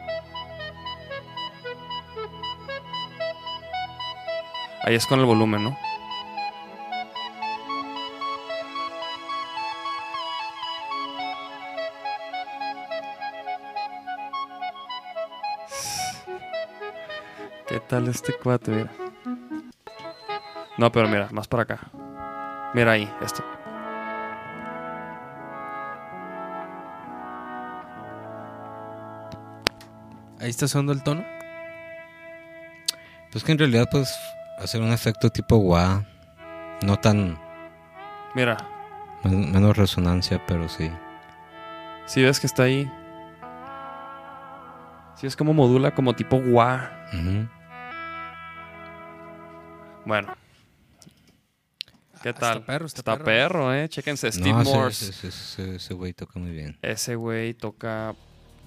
[4.86, 5.76] Ahí es con el volumen, ¿no?
[17.68, 18.70] ¿Qué tal este cuate?
[18.70, 18.92] Mira.
[20.78, 21.80] No, pero mira, más para acá.
[22.76, 23.44] Mira ahí, esto.
[30.40, 31.26] Ahí está sonando el tono.
[33.32, 34.16] Pues que en realidad, pues,
[34.60, 36.06] hacer un efecto tipo guá.
[36.82, 37.40] No tan.
[38.36, 38.58] Mira,
[39.24, 40.90] men- menos resonancia, pero sí.
[42.06, 42.92] si ves que está ahí.
[45.18, 47.08] Si es como modula, como tipo guá.
[47.14, 47.48] Ujú.
[50.06, 50.34] Bueno.
[52.22, 52.58] ¿Qué Ah, tal?
[52.58, 53.26] está perro, está Está perro.
[53.26, 53.88] perro, eh.
[53.88, 55.10] Chéquense, Steve No, Morse.
[55.10, 56.78] ese- ese- ese güey toca muy bien.
[56.82, 58.14] Ese güey toca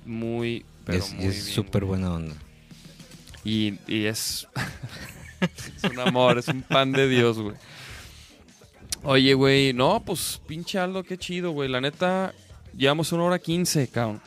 [0.07, 2.35] muy, pero es, muy es bien, súper buena onda.
[3.45, 4.49] Y, y es.
[5.41, 7.57] es un amor, es un pan de Dios, güey.
[9.05, 11.69] Oye, güey, no, pues pinche Aldo, qué chido, güey.
[11.69, 12.35] La neta,
[12.77, 14.21] llevamos una hora quince, cabrón.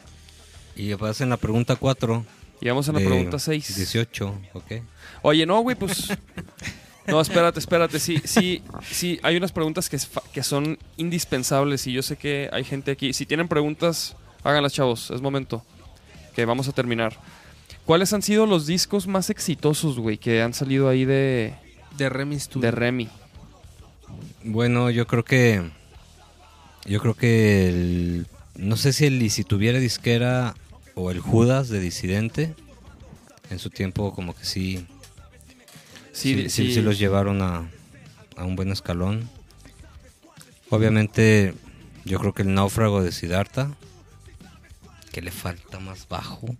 [0.75, 2.25] Y vas en la pregunta 4.
[2.61, 3.75] Llevamos en la pregunta seis.
[3.75, 4.71] 18, ok.
[5.23, 6.09] Oye, no, güey, pues.
[7.07, 7.99] No, espérate, espérate.
[7.99, 9.19] Sí, sí, sí.
[9.23, 9.97] Hay unas preguntas que,
[10.31, 13.13] que son indispensables y yo sé que hay gente aquí.
[13.13, 15.09] Si tienen preguntas, háganlas, chavos.
[15.09, 15.65] Es momento.
[16.35, 17.17] Que vamos a terminar.
[17.85, 21.53] ¿Cuáles han sido los discos más exitosos, güey, que han salido ahí de,
[21.97, 22.61] De Remy Studio.
[22.61, 23.09] de Remy?
[24.43, 25.69] Bueno, yo creo que.
[26.85, 27.69] Yo creo que.
[27.69, 30.55] el- no sé si el Y si tuviera disquera
[30.95, 32.53] o el Judas de Disidente.
[33.49, 34.85] En su tiempo, como que sí.
[36.13, 37.69] Sí, sí, sí los llevaron a,
[38.37, 39.29] a un buen escalón.
[40.69, 41.53] Obviamente,
[42.05, 43.71] yo creo que el náufrago de Siddhartha.
[45.11, 46.55] Que le falta más bajo.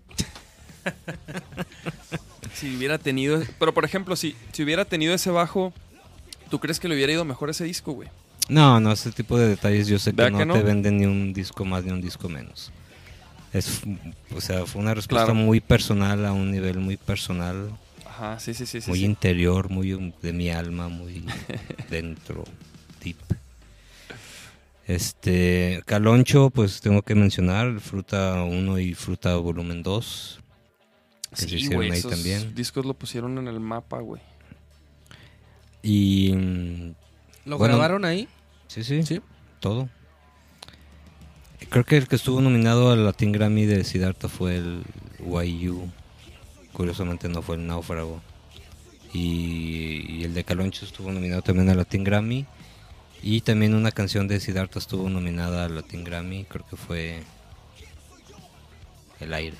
[2.54, 3.42] Si hubiera tenido.
[3.60, 5.74] Pero por ejemplo, si, si hubiera tenido ese bajo,
[6.50, 8.10] ¿tú crees que le hubiera ido mejor ese disco, güey?
[8.50, 10.54] No, no, ese tipo de detalles yo sé que ¿Verdad no, que no?
[10.56, 12.72] te venden ni un disco más ni un disco menos.
[13.54, 13.82] Es,
[14.36, 15.40] o sea, fue una respuesta Claro.
[15.40, 17.70] muy personal a un nivel muy personal,
[18.06, 18.80] Ajá, sí, sí, sí.
[18.88, 19.06] muy sí.
[19.06, 21.24] interior, muy de mi alma, muy
[21.90, 22.44] dentro,
[23.04, 23.18] deep.
[24.88, 30.41] Este, Caloncho, pues tengo que mencionar, Fruta 1 y Fruta Volumen 2,
[31.32, 32.54] que se Sí, hicieron güey, ahí esos también.
[32.56, 34.22] discos lo pusieron en el mapa, güey.
[35.84, 36.32] Y
[37.46, 38.28] ¿Lo Bueno, grabaron ahí?
[38.68, 39.22] sí, sí, Sí.
[39.60, 39.90] todo.
[41.70, 44.84] Creo que el que estuvo nominado al Latin Grammy de Siddhartha fue el
[45.20, 45.90] YU.
[46.74, 48.22] Curiosamente no fue el Náufrago.
[49.14, 52.46] Y, y el de Caloncho estuvo nominado también al Latin Grammy.
[53.24, 56.44] Y también una canción de Siddhartha estuvo nominada al Latin Grammy.
[56.46, 57.24] Creo que fue
[59.20, 59.58] El Aire.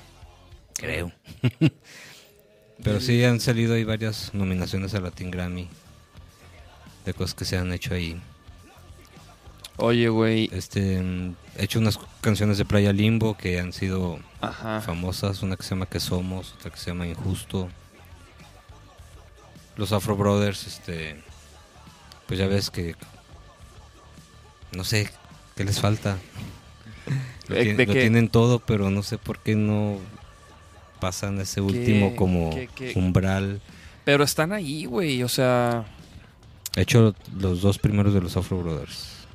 [0.74, 1.12] Creo.
[2.82, 5.68] Pero sí han salido ahí varias nominaciones al Latin Grammy.
[7.04, 8.20] De cosas que se han hecho ahí.
[9.76, 10.50] Oye, güey.
[10.52, 14.80] Este, he hecho unas canciones de Playa Limbo que han sido Ajá.
[14.80, 15.42] famosas.
[15.42, 17.68] Una que se llama Que Somos, otra que se llama Injusto.
[19.76, 21.22] Los Afro Brothers, este,
[22.26, 22.94] pues ya ves que,
[24.72, 25.10] no sé,
[25.56, 26.18] ¿qué les falta?
[27.48, 28.00] Lo, ¿De- tien- de lo qué?
[28.02, 29.98] tienen todo, pero no sé por qué no
[31.02, 32.92] pasan ese último como qué- qué?
[32.96, 33.60] umbral.
[34.04, 35.22] Pero están ahí, güey.
[35.24, 35.84] O sea,
[36.76, 39.26] He hecho los dos primeros de los Afro Brothers.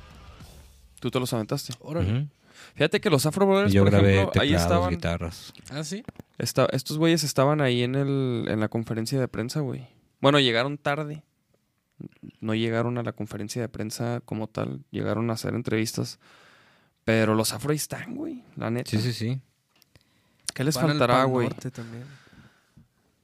[1.00, 1.74] tú te los aventaste.
[1.80, 2.26] Órale.
[2.74, 4.90] Fíjate que los Afro Brothers, Y yo por grabé ejemplo, ahí estaban.
[4.90, 5.52] guitarras.
[5.70, 6.02] ¿Ah, sí?
[6.38, 9.86] esta- estos güeyes estaban ahí en, el, en la conferencia de prensa, güey.
[10.20, 11.22] Bueno, llegaron tarde.
[12.40, 14.84] No llegaron a la conferencia de prensa como tal.
[14.90, 16.18] Llegaron a hacer entrevistas.
[17.04, 18.42] Pero los Afro ahí están, güey.
[18.56, 18.90] La neta.
[18.90, 19.40] Sí, sí, sí.
[20.58, 21.48] ¿Qué les Van faltará, güey?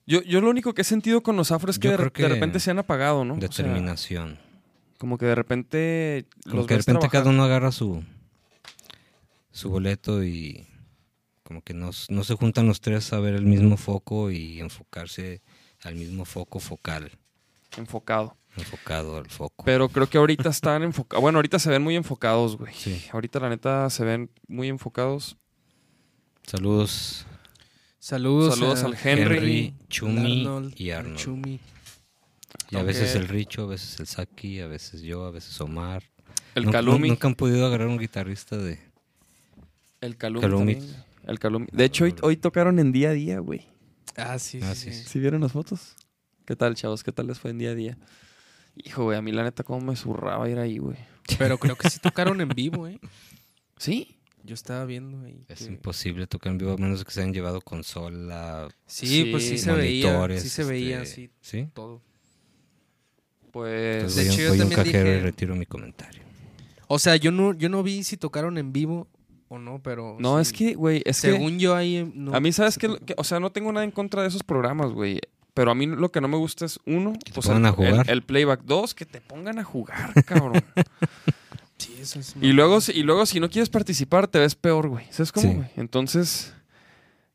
[0.06, 2.70] Yo, yo lo único que he sentido con los Afro es que, de, repente se
[2.70, 3.34] han apagado, ¿no?
[3.34, 4.38] O sea, Determinación.
[4.98, 6.26] como que de repente.
[6.44, 8.04] Como los que de repente cada uno agarra su
[9.50, 10.64] su boleto y
[11.42, 15.42] como que no, no se juntan los tres a ver el mismo foco y enfocarse
[15.82, 17.10] al mismo foco focal,
[17.76, 18.36] Enfocado.
[18.56, 19.64] enfocado al foco.
[19.64, 21.20] Pero creo que ahorita están enfocados.
[21.20, 22.72] Bueno, ahorita se ven muy enfocados, güey.
[22.74, 23.04] Sí.
[23.12, 25.36] Ahorita, la neta, se ven muy enfocados.
[26.46, 27.26] Saludos
[27.98, 31.16] Saludos, Saludos a al Henry, Henry, Chumi Arnold, y Arnold.
[31.18, 31.60] Chumi.
[32.70, 36.02] Y a veces el Richo, a veces el Saki, a veces yo, a veces Omar.
[36.54, 37.08] El Calumi.
[37.08, 38.78] Nunca han podido agarrar un guitarrista de...
[40.02, 40.42] El Calumi.
[40.42, 40.78] Calumi.
[41.26, 41.66] El Calumi.
[41.72, 43.66] De hecho, hoy, hoy tocaron en día a día, güey.
[44.16, 45.08] Ah, sí, Ah, sí, sí, sí.
[45.08, 45.96] ¿Sí vieron las fotos?
[46.44, 47.02] ¿Qué tal, chavos?
[47.02, 47.98] ¿Qué tal les fue en día a día?
[48.76, 50.98] Hijo, güey, a mí la neta, cómo me zurraba ir ahí, güey.
[51.38, 53.00] Pero creo que sí tocaron en vivo, ¿eh?
[53.78, 54.18] ¿Sí?
[54.46, 55.42] Yo estaba viendo ahí.
[55.48, 59.24] Es que- imposible tocar en vivo a menos que se hayan llevado consola, Sí, Sí,
[59.30, 60.28] pues sí se veía.
[60.38, 61.68] Sí se veía, este, sí, ¿Sí?
[61.72, 62.02] todo.
[63.50, 63.96] Pues.
[63.96, 66.22] Entonces De voy, a- hecho, yo a un también cajero y retiro mi comentario.
[66.88, 69.08] O sea, yo no, yo no vi si tocaron en vivo
[69.48, 70.16] o no, pero.
[70.20, 70.42] no, sí.
[70.42, 71.30] es que, güey, es que.
[71.30, 72.10] Según yo ahí.
[72.14, 72.94] no- A mí, ¿sabes qué?
[73.06, 75.20] Que- O sea, no tengo nada en contra de esos programas, güey.
[75.54, 77.72] Pero a mí lo que no me gusta es, uno, te pues pongan el, a
[77.72, 78.06] jugar.
[78.06, 78.62] el- el playback.
[78.64, 80.54] Dos, que te pongan a jugar, cabrón.
[81.78, 82.34] Sí, eso es.
[82.40, 85.06] y, luego, si- y luego, si no quieres participar, te ves peor, güey.
[85.10, 85.54] ¿Sabes cómo, Sí.
[85.56, 85.68] güey?
[85.76, 86.54] Entonces,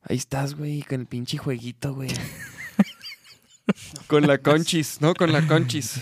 [0.01, 2.09] ahí estás, güey, con el pinche jueguito, güey.
[4.07, 5.13] con la conchis, ¿no?
[5.13, 6.01] Con la conchis.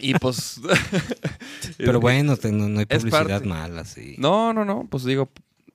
[0.00, 0.60] y pues...
[1.78, 4.14] Pero bueno, no, no hay publicidad mala, sí.
[4.18, 5.30] No, no, no, pues digo,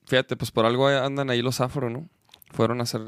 [0.05, 2.07] fíjate, pues por algo andan ahí los afro, ¿no?
[2.51, 3.01] Fueron a hacer...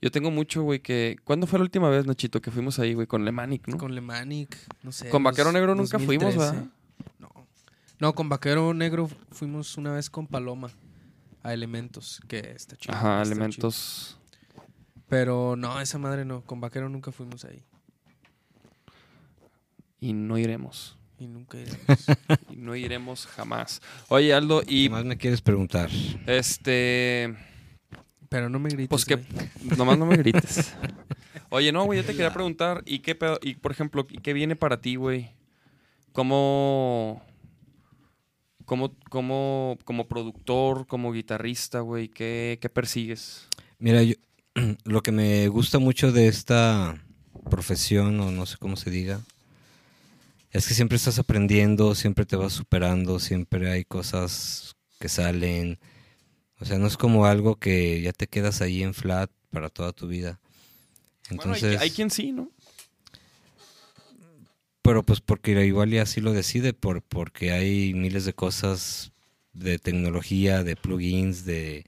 [0.00, 1.16] Yo tengo mucho, güey, que...
[1.24, 3.76] ¿Cuándo fue la última vez, Nachito, que fuimos ahí, güey, con Lemanic, no?
[3.76, 5.08] Con Lemanic, no sé.
[5.10, 6.38] Con Vaquero Negro nunca fuimos, 2013.
[6.56, 6.70] ¿verdad?
[8.00, 8.14] No.
[8.14, 10.70] Con Vaquero Negro fuimos una vez con Paloma
[11.42, 12.94] a Elementos, que está chido.
[12.94, 14.16] Ajá, está elementos...
[14.18, 14.64] chido.
[15.08, 16.42] Pero no, esa madre no.
[16.42, 17.62] Con Vaquero nunca fuimos ahí.
[20.00, 20.96] Y no iremos.
[21.18, 22.06] Y nunca iremos.
[22.50, 23.80] Y no iremos jamás.
[24.08, 25.90] Oye, Aldo, ¿Qué y más me quieres preguntar?
[26.26, 27.34] este...
[28.28, 28.88] Pero no me grites.
[28.90, 29.50] Pues que güey.
[29.78, 30.74] nomás no me grites.
[31.50, 34.34] Oye, no, güey, yo te quería preguntar, ¿y qué pedo- y por ejemplo, ¿y qué
[34.34, 35.30] viene para ti, güey?
[36.12, 37.22] ¿Cómo,
[38.68, 43.48] cómo, cómo, como productor, como guitarrista, güey, qué, qué persigues?
[43.78, 44.14] Mira, yo,
[44.84, 47.02] lo que me gusta mucho de esta
[47.50, 49.20] profesión, o no sé cómo se diga,
[50.52, 55.78] es que siempre estás aprendiendo, siempre te vas superando, siempre hay cosas que salen.
[56.60, 59.92] O sea, no es como algo que ya te quedas ahí en flat para toda
[59.92, 60.40] tu vida.
[61.30, 62.50] Entonces, bueno, hay, hay quien sí, ¿no?
[64.88, 69.12] Pero pues porque igual y así lo decide, por, porque hay miles de cosas
[69.52, 71.84] de tecnología, de plugins, de...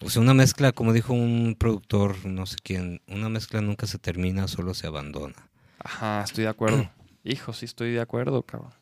[0.00, 3.98] O sea, una mezcla, como dijo un productor, no sé quién, una mezcla nunca se
[3.98, 5.48] termina, solo se abandona.
[5.78, 6.90] Ajá, estoy de acuerdo.
[7.22, 8.72] Hijo, sí estoy de acuerdo, cabrón.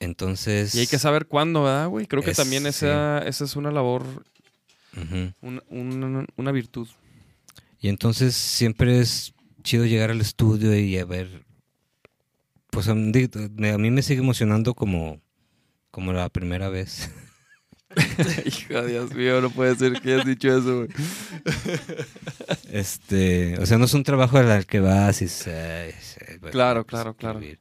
[0.00, 0.74] Entonces...
[0.74, 2.06] Y hay que saber cuándo, ¿verdad, güey?
[2.06, 2.68] Creo que Es- también sí.
[2.70, 4.24] esa, esa es una labor,
[5.42, 6.88] una, una virtud.
[7.78, 11.43] Y entonces siempre es chido llegar al estudio y a ver...
[12.74, 13.12] Pues a mí,
[13.56, 15.20] me- a mí me sigue emocionando como,
[15.90, 17.10] como la primera vez.
[18.44, 20.88] Hijo, Dios mío, no puede ser que hayas dicho eso, güey.
[22.72, 26.84] Este, o sea, no es un trabajo al que vas y se, se- bueno, Claro,
[26.86, 27.40] claro, claro.
[27.40, 27.56] Sí,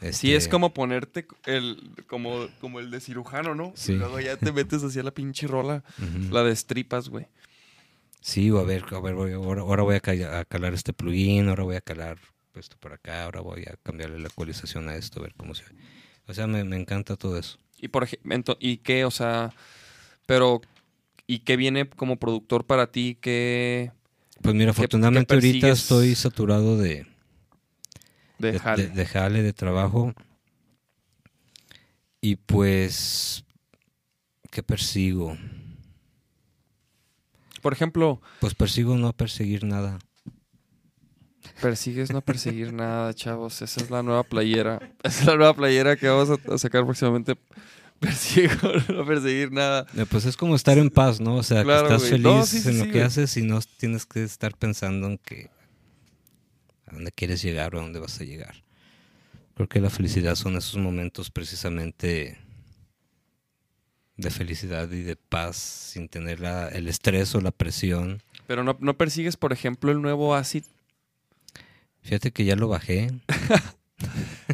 [0.00, 3.72] es Este, como ponerte el, como, como el de cirujano, ¿no?
[3.76, 3.92] Sí.
[3.92, 5.84] Y luego ya te metes hacia la pinche rola,
[6.30, 7.26] la de stripas, güey.
[8.20, 11.76] Sí, a ver, a ver, voy- ahora, ahora voy a calar este plugin, ahora voy
[11.76, 12.18] a calar
[12.60, 15.64] esto por acá, ahora voy a cambiarle la ecualización a esto, a ver cómo se
[15.64, 15.70] ve.
[16.26, 17.58] O sea, me, me encanta todo eso.
[17.78, 19.52] Y por ejemplo, ¿y qué, o sea,
[20.26, 20.60] pero,
[21.26, 23.18] ¿y qué viene como productor para ti?
[23.20, 23.90] ¿Qué
[24.40, 27.06] Pues mira, ¿Qué- qué afortunadamente ahorita estoy saturado de,
[28.38, 28.82] de de, jale?
[28.84, 30.14] de- de jale, de trabajo.
[32.20, 33.44] Y pues,
[34.50, 35.36] ¿qué persigo?
[37.60, 39.98] Por ejemplo, Pues persigo no perseguir nada.
[41.62, 43.62] Persigues no perseguir nada, chavos.
[43.62, 44.80] Esa es la nueva playera.
[45.02, 47.36] Esa es la nueva playera que vamos a, a sacar próximamente.
[48.00, 48.52] Persigo
[48.88, 49.86] no perseguir nada.
[49.96, 51.36] Eh, Pues es como estar en paz, ¿no?
[51.36, 52.10] O sea, Claro, que estás güey.
[52.10, 53.06] feliz No, sí, sí, en lo sí, que güey.
[53.06, 55.50] haces y no tienes que estar pensando en que
[56.86, 58.56] a dónde quieres llegar o a dónde vas a llegar.
[59.54, 62.38] Creo que la felicidad son esos momentos precisamente
[64.16, 68.22] de felicidad y de paz sin tener la- el estrés o la presión.
[68.46, 70.64] Pero no, no persigues, por ejemplo, el nuevo Acid.
[72.02, 73.10] Fíjate que ya lo bajé.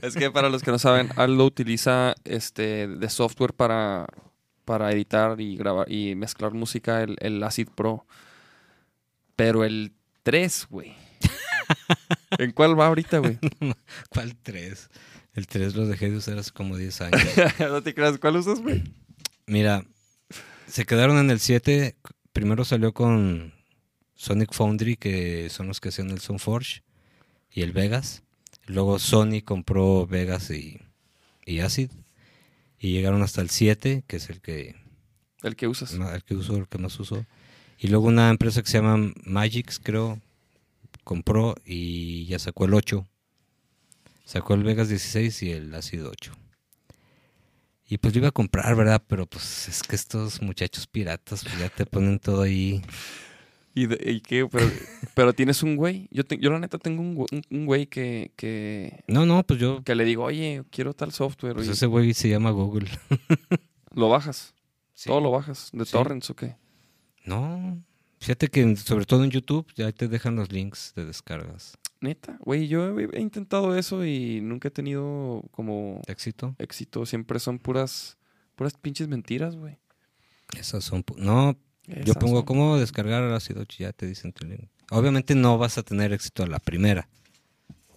[0.02, 4.06] Es que para los que no saben, Aldo utiliza este de software para,
[4.66, 8.06] para editar y grabar y mezclar música, el, el Acid Pro.
[9.36, 9.92] Pero el
[10.22, 10.94] 3, güey.
[12.38, 13.38] ¿En cuál va ahorita, güey?
[14.10, 14.90] ¿Cuál 3?
[15.34, 17.22] El 3 lo dejé de usar hace como 10 años.
[17.58, 18.84] no te creas, ¿cuál usas, güey?
[19.46, 19.84] Mira,
[20.66, 21.96] se quedaron en el 7.
[22.32, 23.54] Primero salió con
[24.14, 26.82] Sonic Foundry, que son los que hacían el Soundforge,
[27.52, 28.22] y el Vegas.
[28.66, 30.80] Luego Sony compró Vegas y,
[31.46, 31.90] y Acid.
[32.78, 34.76] Y llegaron hasta el 7, que es el que,
[35.42, 35.92] El que usas.
[35.92, 37.26] el que uso, el que más uso.
[37.78, 40.20] Y luego una empresa que se llama Magix, creo,
[41.04, 43.06] compró y ya sacó el 8.
[44.24, 46.32] Sacó el Vegas 16 y el Acid 8.
[47.88, 49.02] Y pues lo iba a comprar, ¿verdad?
[49.08, 52.82] Pero pues es que estos muchachos piratas pues, ya te ponen todo ahí.
[53.82, 54.46] ¿Y, de- y qué?
[54.50, 54.66] Pero,
[55.14, 56.08] pero tienes un güey.
[56.10, 59.42] Yo, te- yo la neta tengo un, güey- un- un güey que, que, No, no,
[59.44, 59.82] pues yo...
[59.84, 61.54] que le digo, oye, quiero tal software.
[61.54, 62.88] Pues y ese güey se llama Google.
[63.94, 64.54] Lo bajas.
[64.94, 65.08] Sí.
[65.08, 65.70] Todo lo bajas.
[65.72, 65.92] ¿De Sí.
[65.92, 66.56] torrents o qué?
[67.24, 67.82] No,
[68.20, 71.76] fíjate que sobre todo en YouTube ya te dejan los links de descargas.
[72.00, 76.54] Neta, güey, yo he, intentado eso y nunca he tenido como ¿De éxito?
[76.58, 77.04] éxito.
[77.06, 78.16] Siempre son puras,
[78.54, 79.78] puras pinches mentiras, güey.
[80.58, 81.04] Esas son...
[81.04, 81.16] pu-
[82.04, 84.68] Yo pongo cómo descargar ácido, ya te dicen tu link.
[84.90, 87.08] Obviamente no vas a tener éxito a la primera.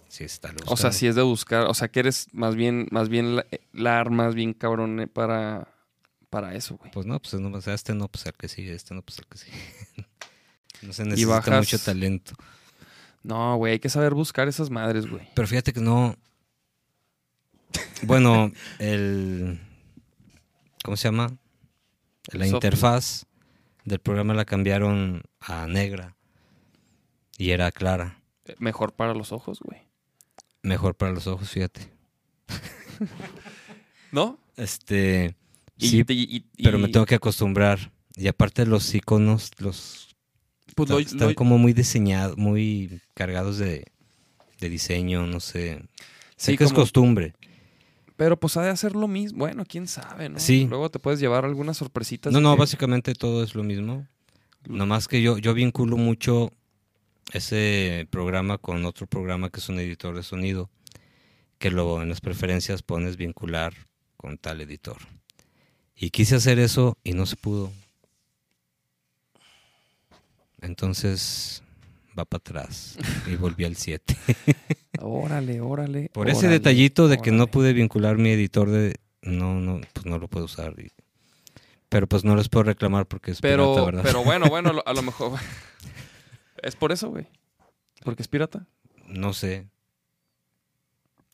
[0.08, 3.08] Si está O sea, si es de buscar, o sea, que eres más bien, más
[3.08, 5.68] bien la, la armas bien cabrón eh, para,
[6.28, 6.90] para eso, güey.
[6.90, 9.18] Pues no, pues no, o sea, este no, pues el que sigue, este no, pues
[9.18, 9.56] el que sigue.
[10.82, 12.34] no se necesita bajas- mucho talento.
[13.22, 15.28] No, güey, hay que saber buscar esas madres, güey.
[15.34, 16.16] Pero fíjate que no.
[18.02, 19.60] Bueno, el.
[20.84, 21.28] ¿Cómo se llama?
[22.32, 22.48] La Software.
[22.48, 23.24] interfaz
[23.84, 26.16] del programa la cambiaron a negra.
[27.38, 28.22] Y era clara.
[28.44, 29.80] Eh, Mejor para los ojos, güey.
[30.62, 31.90] Mejor para los ojos, fíjate.
[34.12, 34.38] ¿No?
[34.56, 35.34] Este.
[35.78, 37.92] Y- sí, y- y- pero me tengo que acostumbrar.
[38.14, 40.14] Y aparte los iconos, los
[40.76, 43.86] pues lo- están lo- como muy diseñados, muy cargados de,
[44.60, 45.82] de diseño, no sé.
[46.36, 47.34] Sé Sí, que es costumbre.
[48.22, 49.40] Pero pues ha de hacer lo mismo.
[49.40, 50.38] Bueno, quién sabe, ¿no?
[50.38, 50.66] Sí.
[50.70, 52.32] Luego te puedes llevar algunas sorpresitas.
[52.32, 54.06] No, no, que- básicamente todo es lo mismo.
[54.68, 56.52] Nomás que yo, yo vinculo mucho
[57.32, 60.70] ese programa con otro programa que es un editor de sonido,
[61.58, 63.74] que lo en las preferencias pones vincular
[64.16, 64.98] con tal editor.
[65.96, 67.72] Y quise hacer eso y no se pudo.
[70.60, 71.61] Entonces
[72.18, 74.16] va para atrás y volví al 7.
[75.00, 76.10] Órale, órale.
[76.12, 80.18] Por ese detallito de que no pude vincular mi editor de no no pues no
[80.18, 80.74] lo puedo usar.
[80.78, 80.90] y-
[81.88, 84.02] pero pues no les puedo reclamar porque es Pero, pirata, ¿verdad?
[84.02, 85.38] pero bueno, bueno, a lo, a lo mejor.
[86.62, 87.26] es por eso, güey.
[88.04, 88.66] Porque es pirata.
[89.08, 89.68] no sé.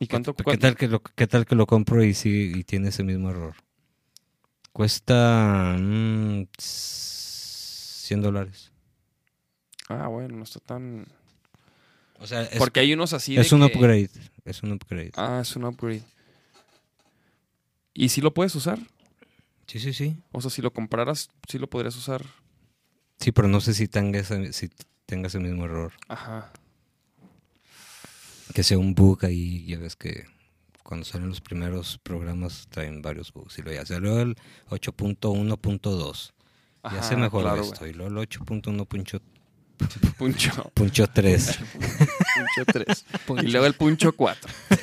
[0.00, 0.34] ¿Y cuánto?
[0.34, 3.02] ¿Qué, cuán- tal que lo qué tal que lo compro y sigue y tiene ese
[3.04, 3.54] mismo error?
[4.72, 8.72] Cuesta mm, 100 dólares.
[9.88, 11.06] Ah, bueno, no está tan.
[12.20, 13.36] O sea, es, Porque hay unos así.
[13.36, 14.10] es de un que- upgrade,
[14.44, 15.12] es un upgrade.
[15.16, 16.02] Ah, es un upgrade.
[17.94, 18.78] ¿Y si lo puedes usar?
[19.66, 20.16] Sí, sí, sí.
[20.32, 22.24] O sea, si lo compraras, sí lo podrías usar.
[23.18, 24.70] Sí, pero no sé si tenga ese, si
[25.06, 25.92] tenga ese mismo error.
[26.08, 26.52] Ajá.
[28.54, 30.24] Que sea un bug ahí, ya ves que
[30.82, 33.58] cuando salen los primeros programas traen varios bugs.
[33.58, 34.36] Y luego ya salió el
[34.70, 36.32] 8.1.2.
[36.90, 37.86] Ya se mejoró claro, esto.
[37.86, 39.20] Y luego el 8.1.3.
[40.16, 40.70] Puncho.
[40.74, 41.58] Puncho 3.
[41.58, 43.04] puncho 3.
[43.42, 44.50] Y luego el puncho 4.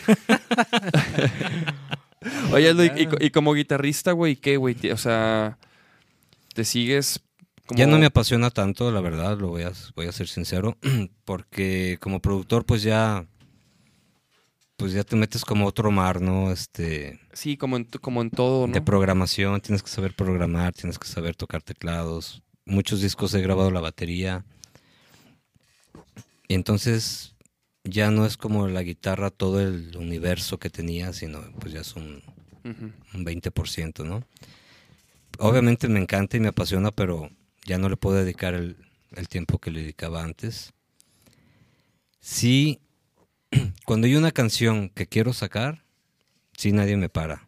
[2.51, 4.75] Oye, Aldo, y, y co- y como guitarrista, güey, ¿qué, güey?
[4.91, 5.57] O sea,
[6.53, 7.21] ¿te sigues
[7.67, 7.77] como...
[7.77, 10.77] Ya no me apasiona tanto, la verdad, lo voy a, voy a ser sincero,
[11.25, 13.25] porque como productor pues ya
[14.77, 16.51] pues ya te metes como otro mar, ¿no?
[16.51, 18.73] Este Sí, como en, como en todo, ¿no?
[18.73, 22.41] de programación, tienes que saber programar, tienes que saber tocar teclados.
[22.65, 24.43] Muchos discos he grabado la batería.
[26.47, 27.35] Y entonces
[27.83, 31.95] ya no es como la guitarra todo el universo que tenía, sino pues ya es
[31.95, 32.21] un,
[32.63, 32.91] Ujú.
[33.13, 34.23] un 20%, ¿no?
[35.37, 37.29] Obviamente me encanta y me apasiona, pero
[37.65, 38.77] ya no le puedo dedicar el,
[39.15, 40.71] el tiempo que le dedicaba antes.
[42.19, 42.79] Sí,
[43.85, 45.83] cuando hay una canción que quiero sacar,
[46.57, 47.47] sí nadie me para,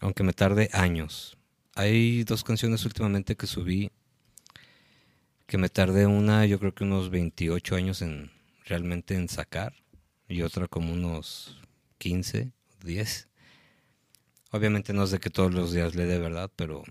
[0.00, 1.36] aunque me tarde años.
[1.74, 3.92] Hay dos canciones últimamente que subí
[5.48, 8.30] que me tardé una, yo creo que unos 28 años en
[8.66, 9.72] realmente en sacar
[10.28, 11.60] y otra como unos
[11.98, 12.52] 15,
[12.84, 13.28] 10.
[14.52, 16.84] Obviamente no es de que todos los días le dé verdad, pero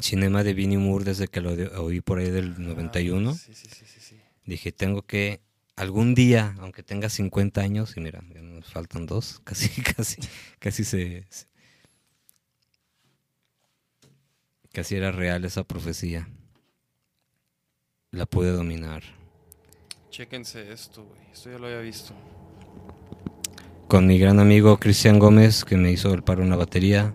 [0.00, 1.52] Cinema de Vinnie Moore desde que lo
[1.82, 4.16] oí por ahí del 91, Ah, Sí, sí, sí, sí, sí.
[4.46, 5.42] dije, tengo que
[5.76, 10.16] algún día, aunque tenga 50 años, y mira, ya nos faltan dos, casi, casi,
[10.58, 11.26] casi se...
[11.28, 11.46] se-
[14.72, 16.30] Casi era real esa profecía.
[18.12, 19.02] La pude dominar.
[20.10, 21.18] Chéquense esto, güey.
[21.32, 22.12] Esto ya lo había visto.
[23.88, 27.14] Con mi gran amigo Cristian Gómez, que me hizo el paro en la batería.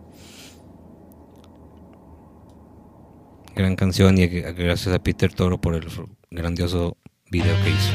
[3.56, 5.86] Gran canción y gracias a Peter Toro por el
[6.32, 6.98] grandioso
[7.30, 7.94] video que hizo.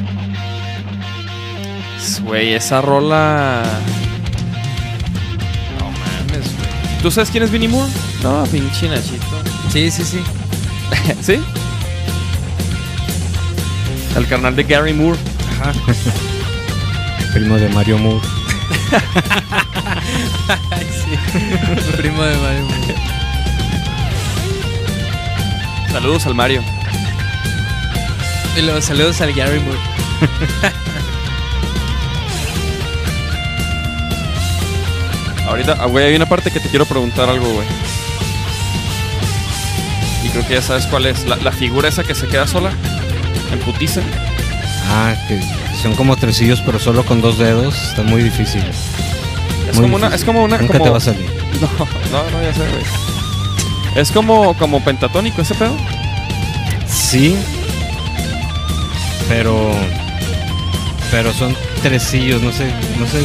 [2.23, 3.65] Güey, esa rola...
[5.81, 7.03] No mames, güey.
[7.03, 7.91] ¿Tú sabes quién es Vinnie Moore?
[8.23, 9.43] No, pinche Nachito.
[9.71, 10.21] Sí, sí, sí.
[11.21, 11.43] ¿Sí?
[14.17, 15.19] El carnal de Gary Moore.
[17.33, 18.27] Primo de Mario Moore.
[20.71, 21.17] Ay, sí.
[21.97, 22.67] Primo de Mario.
[25.91, 26.63] Saludos al Mario.
[28.57, 29.79] Y los saludos al Gary Moore.
[35.49, 37.67] Ahorita, ah, güey, hay una parte que te quiero preguntar algo, güey.
[40.25, 41.25] Y creo que ya sabes cuál es.
[41.27, 42.73] La, la figura esa que se queda sola.
[43.53, 44.01] En putiza.
[44.89, 45.41] Ah, que
[45.81, 47.75] son como tresillos, pero solo con dos dedos.
[47.91, 48.63] Está muy difícil.
[49.69, 50.15] Es Muy como una, difícil.
[50.15, 50.85] es como una, Nunca como...
[50.85, 51.27] te va a salir.
[52.11, 52.83] No, no, no, ya sé, güey.
[53.95, 55.77] Es como, como pentatónico ese pedo.
[56.89, 57.37] Sí.
[59.29, 59.71] Pero.
[61.11, 62.73] Pero son tresillos, no sé.
[62.99, 63.23] No sé.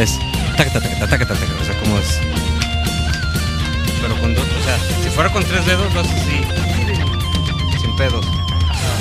[0.00, 0.18] Es.
[0.58, 1.18] O sea,
[1.80, 2.18] como es.
[4.02, 4.44] Pero con dos.
[4.44, 7.78] O sea, si fuera con tres dedos, lo haces así.
[7.80, 8.24] Sin pedos.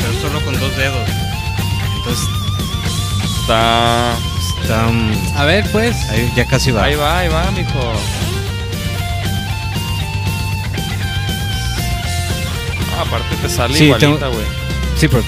[0.01, 1.09] Pero solo con dos dedos.
[1.97, 2.27] Entonces
[3.41, 4.13] Está.
[4.61, 4.87] está.
[4.87, 5.95] mm, A ver, pues.
[6.09, 6.83] ahí ya casi va.
[6.83, 7.93] Ahí va, ahí va, mijo.
[12.97, 14.45] Ah, aparte te sale Sí, igualita, tengo- güey.
[14.97, 15.23] Sí, pero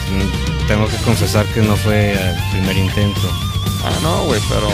[0.67, 3.29] tengo que confesar que no fue el primer intento.
[3.83, 4.69] Ah, no, güey, pero.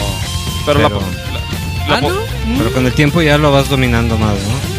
[0.66, 0.88] Pero, la.
[0.88, 2.58] Pero- la- la Ah, po- ¿no?
[2.58, 4.74] Pero con el tiempo ya lo vas dominando más, ¿no?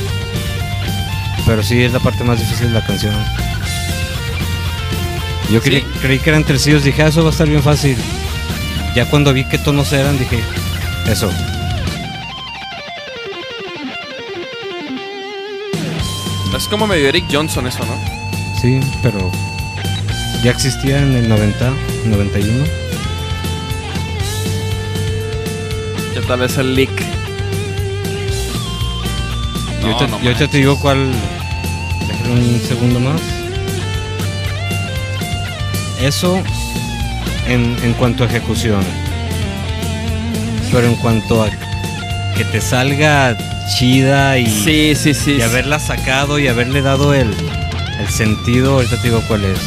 [1.45, 3.13] Pero sí es la parte más difícil de la canción.
[5.51, 5.87] Yo creí, Sí.
[6.01, 7.97] creí que eran tresillos, dije, ah, eso va a estar bien fácil.
[8.95, 10.39] Ya cuando vi qué tonos eran, dije,
[11.07, 11.29] eso.
[16.55, 17.95] Es como medio Eric Johnson eso, ¿no?
[18.61, 19.29] Sí, pero
[20.43, 21.73] ya existía en el 90,
[22.05, 22.63] 91.
[26.13, 26.89] ¿Qué tal es el leak?
[29.81, 31.11] y ahorita, no y ahorita te digo cuál.
[32.07, 33.21] Déjame un segundo más.
[36.05, 36.39] Eso
[37.47, 38.83] en, en cuanto a ejecución.
[40.71, 41.49] Pero en cuanto a
[42.37, 43.35] que te salga
[43.75, 45.37] chida y, Sí, sí, sí.
[45.39, 47.33] y haberla sacado y haberle dado el,
[47.99, 49.59] el sentido, ahorita te digo cuál es.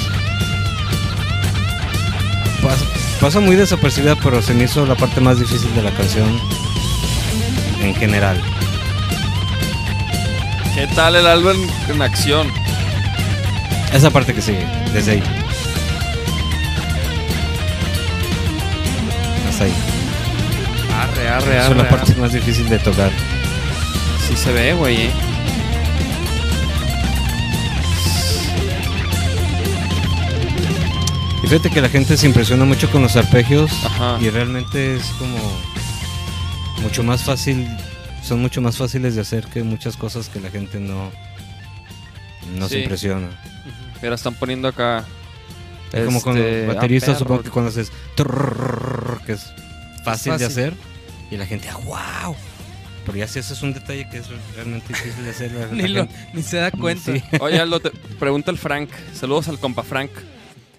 [2.62, 2.84] Pasa,
[3.20, 6.40] pasa muy desapercibida, pero se me hizo la parte más difícil de la canción
[7.82, 8.40] en general.
[10.76, 11.56] ¿Qué tal el álbum
[11.88, 12.46] en acción?
[13.92, 15.22] Esa parte que sigue, desde ahí.
[21.28, 21.70] Arre, arre, Esa arre.
[21.70, 22.20] es la parte arre.
[22.20, 23.10] más difícil de tocar.
[24.26, 25.10] Sí se ve, güey, eh.
[31.42, 34.18] Y fíjate que la gente se impresiona mucho con los arpegios Ajá.
[34.20, 35.38] y realmente es como
[36.82, 37.66] mucho más fácil,
[38.22, 41.10] son mucho más fáciles de hacer que muchas cosas que la gente no,
[42.56, 43.28] no se impresiona.
[44.02, 45.04] Mira, están poniendo acá.
[45.92, 47.90] Es como con este, bateristas, ah, supongo que cuando haces
[49.26, 49.52] que es
[50.04, 50.46] fácil, de fácil.
[50.46, 50.74] hacer
[51.30, 52.36] y la gente, ah, wow.
[53.06, 56.42] Pero ya si haces un detalle que es realmente difícil de hacer, Ni, lo- ni
[56.42, 57.12] se da cuenta.
[57.14, 57.22] Sí.
[57.40, 58.90] Oye, Aldo, te pregunta el Frank.
[59.14, 60.10] Saludos al compa Frank.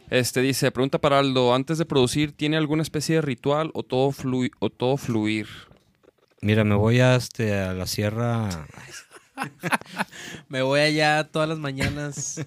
[0.09, 4.09] Este dice, pregunta para Aldo, antes de producir, ¿tiene alguna especie de ritual o todo,
[4.11, 5.47] flui- o todo fluir?
[6.41, 8.67] Mira, me voy a, este, a la sierra.
[10.49, 12.45] Me voy allá todas las mañanas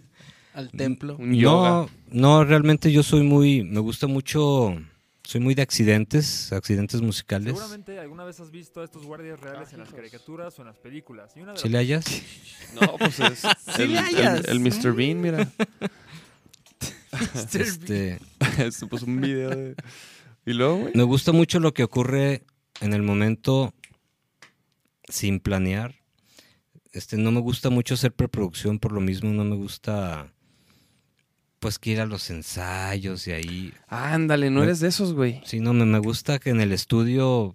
[0.54, 1.16] al templo.
[1.18, 4.76] No, no, realmente yo soy muy, me gusta mucho,
[5.24, 7.48] soy muy de accidentes, accidentes musicales.
[7.54, 10.78] Seguramente alguna vez has visto a estos guardias reales en las caricaturas o en las
[10.78, 11.32] películas.
[11.36, 12.22] Y una de ¿Sí las le hallas?
[12.80, 13.38] No, pues es
[13.76, 14.44] Sí el, le el- hallas.
[14.48, 14.92] el Mr.
[14.94, 15.50] Bean, mira.
[17.54, 18.18] Este,
[18.72, 19.74] Se puso un video de...
[20.46, 20.92] ¿Y luego, güey?
[20.94, 22.44] me gusta mucho lo que ocurre
[22.80, 23.74] en el momento
[25.08, 25.94] sin planear.
[26.92, 30.32] Este, no me gusta mucho hacer preproducción por lo mismo, no me gusta
[31.62, 33.72] pues que ir a los ensayos y ahí.
[33.86, 35.40] Ándale, no Me- eres de esos, güey.
[35.44, 37.54] Sí, no, me, me gusta que en el estudio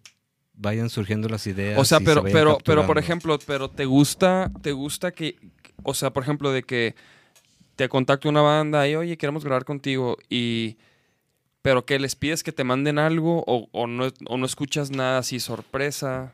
[0.53, 1.77] vayan surgiendo las ideas.
[1.77, 5.35] O sea, se pero, pero, pero, por ejemplo, pero te gusta, te gusta que,
[5.83, 6.95] o sea, por ejemplo, de que
[7.75, 10.77] te contacte una banda y, oye, queremos grabar contigo y,
[11.61, 15.17] pero que les pides que te manden algo o, o no, o no escuchas nada
[15.17, 16.31] así, sorpresa.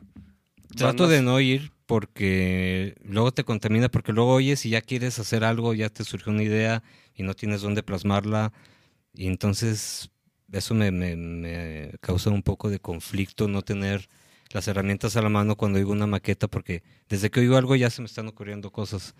[0.76, 5.18] Trato Bandas- de no ir porque luego te contamina, porque luego oyes y ya quieres
[5.18, 6.84] hacer algo, ya te surgió una idea
[7.14, 8.52] y no tienes dónde plasmarla.
[9.14, 10.10] Y entonces
[10.52, 14.08] eso me, me- me causa un poco de conflicto no tener
[14.50, 17.90] las herramientas a la mano cuando oigo una maqueta, porque desde que oigo algo ya
[17.90, 19.14] se me están ocurriendo cosas.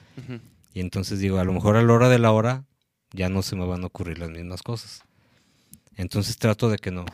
[0.73, 2.65] Y entonces digo, a lo mejor a la hora de la hora
[3.13, 5.03] ya no se me van a ocurrir las mismas cosas.
[5.97, 7.05] Entonces trato de que no.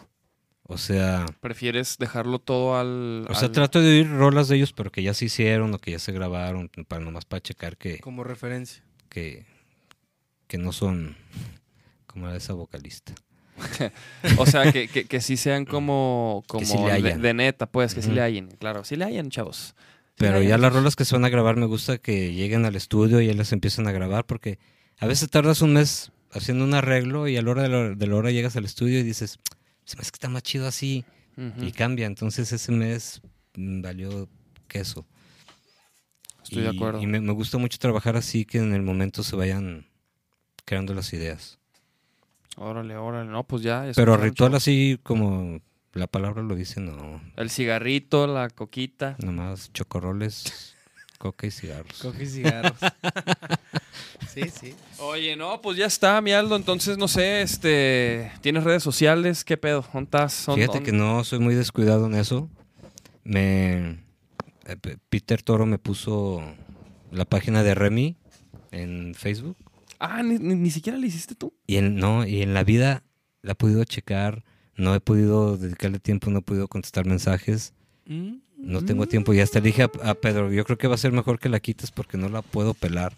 [0.62, 3.26] O sea, Prefieres dejarlo todo al...
[3.28, 5.78] o sea, al- trato de oír rolas de ellos, pero que ya se hicieron o
[5.78, 8.82] que ya se grabaron, para nomás para checar que, Como referencia.
[9.08, 9.46] que,
[10.50, 11.16] que no son
[12.08, 13.14] como era esa vocalista.
[14.38, 17.94] O sea, que, que, que sí sean como, como sí le de, de neta, pues,
[17.94, 18.16] que sí Ujú.
[18.16, 18.48] le hayan.
[18.58, 19.76] Claro, sí le hayan, chavos.
[19.76, 22.74] Sí Pero ya las rolas que se van a grabar me gusta que lleguen al
[22.74, 24.58] estudio y ya las empiezan a grabar porque
[24.98, 28.06] a veces tardas un mes haciendo un arreglo y a la hora de la, de
[28.08, 29.38] la hora llegas al estudio y dices,
[29.84, 31.04] se me hace que está más chido así
[31.58, 32.06] y cambia.
[32.06, 33.22] Entonces ese mes
[33.54, 34.28] mm, valió
[34.66, 35.06] queso.
[36.42, 37.00] Estoy de acuerdo.
[37.00, 39.89] Y me, me gusta mucho trabajar así que en el momento se vayan
[40.70, 41.58] creando las ideas.
[42.56, 43.28] Órale, órale.
[43.28, 43.90] No, pues ya.
[43.96, 45.58] Pero ritual así como
[45.94, 47.20] la palabra lo dice, no.
[47.34, 49.16] El cigarrito, la coquita.
[49.18, 50.76] Nomás chocorroles
[51.18, 52.00] Coca y cigarros.
[52.00, 52.78] Coca y cigarros.
[54.32, 54.76] sí, sí.
[55.00, 56.54] Oye, no, pues ya está, mi Aldo.
[56.54, 58.30] Entonces, no sé, este.
[58.40, 59.42] ¿Tienes redes sociales?
[59.42, 59.84] ¿Qué pedo?
[59.92, 60.46] ¿Dónde estás?
[60.46, 62.48] ¿Dónde- Fíjate que no soy muy descuidado en eso.
[63.24, 63.98] Me
[64.66, 64.76] eh,
[65.08, 66.40] Peter Toro me puso
[67.10, 68.16] la página de Remy
[68.70, 69.56] en Facebook
[70.00, 71.52] Ah, ni, ni- ni siquiera le hiciste tú.
[71.66, 73.04] y en no y en la vida
[73.42, 74.42] la he podido checar,
[74.76, 77.74] no he podido dedicarle tiempo, no he podido contestar mensajes,
[78.06, 78.38] Mm.
[78.56, 80.98] no tengo tiempo y hasta le dije a, a Pedro, yo creo que va a
[80.98, 83.12] ser mejor que la quites porque no la puedo pelar.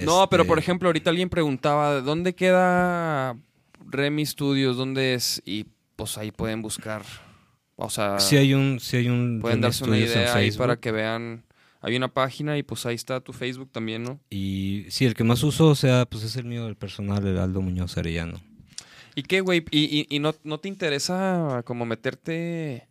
[0.00, 3.36] No, pero Este, por ejemplo, ahorita alguien preguntaba, ¿dónde queda
[3.90, 4.76] Remy Studios?
[4.78, 5.42] ¿Dónde es?
[5.44, 5.66] Y
[5.96, 7.02] pues ahí pueden buscar.
[7.76, 10.34] O sea, sí hay un sí hay un pueden Remy darse una Studios en idea
[10.34, 11.42] ahí para que vean.
[11.82, 14.20] Hay una página y pues ahí está tu Facebook también, ¿no?
[14.30, 17.38] Y sí, el que más uso, o sea, pues es el mío, el personal, el
[17.38, 18.40] Aldo Muñoz Arellano.
[19.16, 19.64] ¿Y qué, güey?
[19.70, 22.88] ¿Y, y, y no, no te interesa como meterte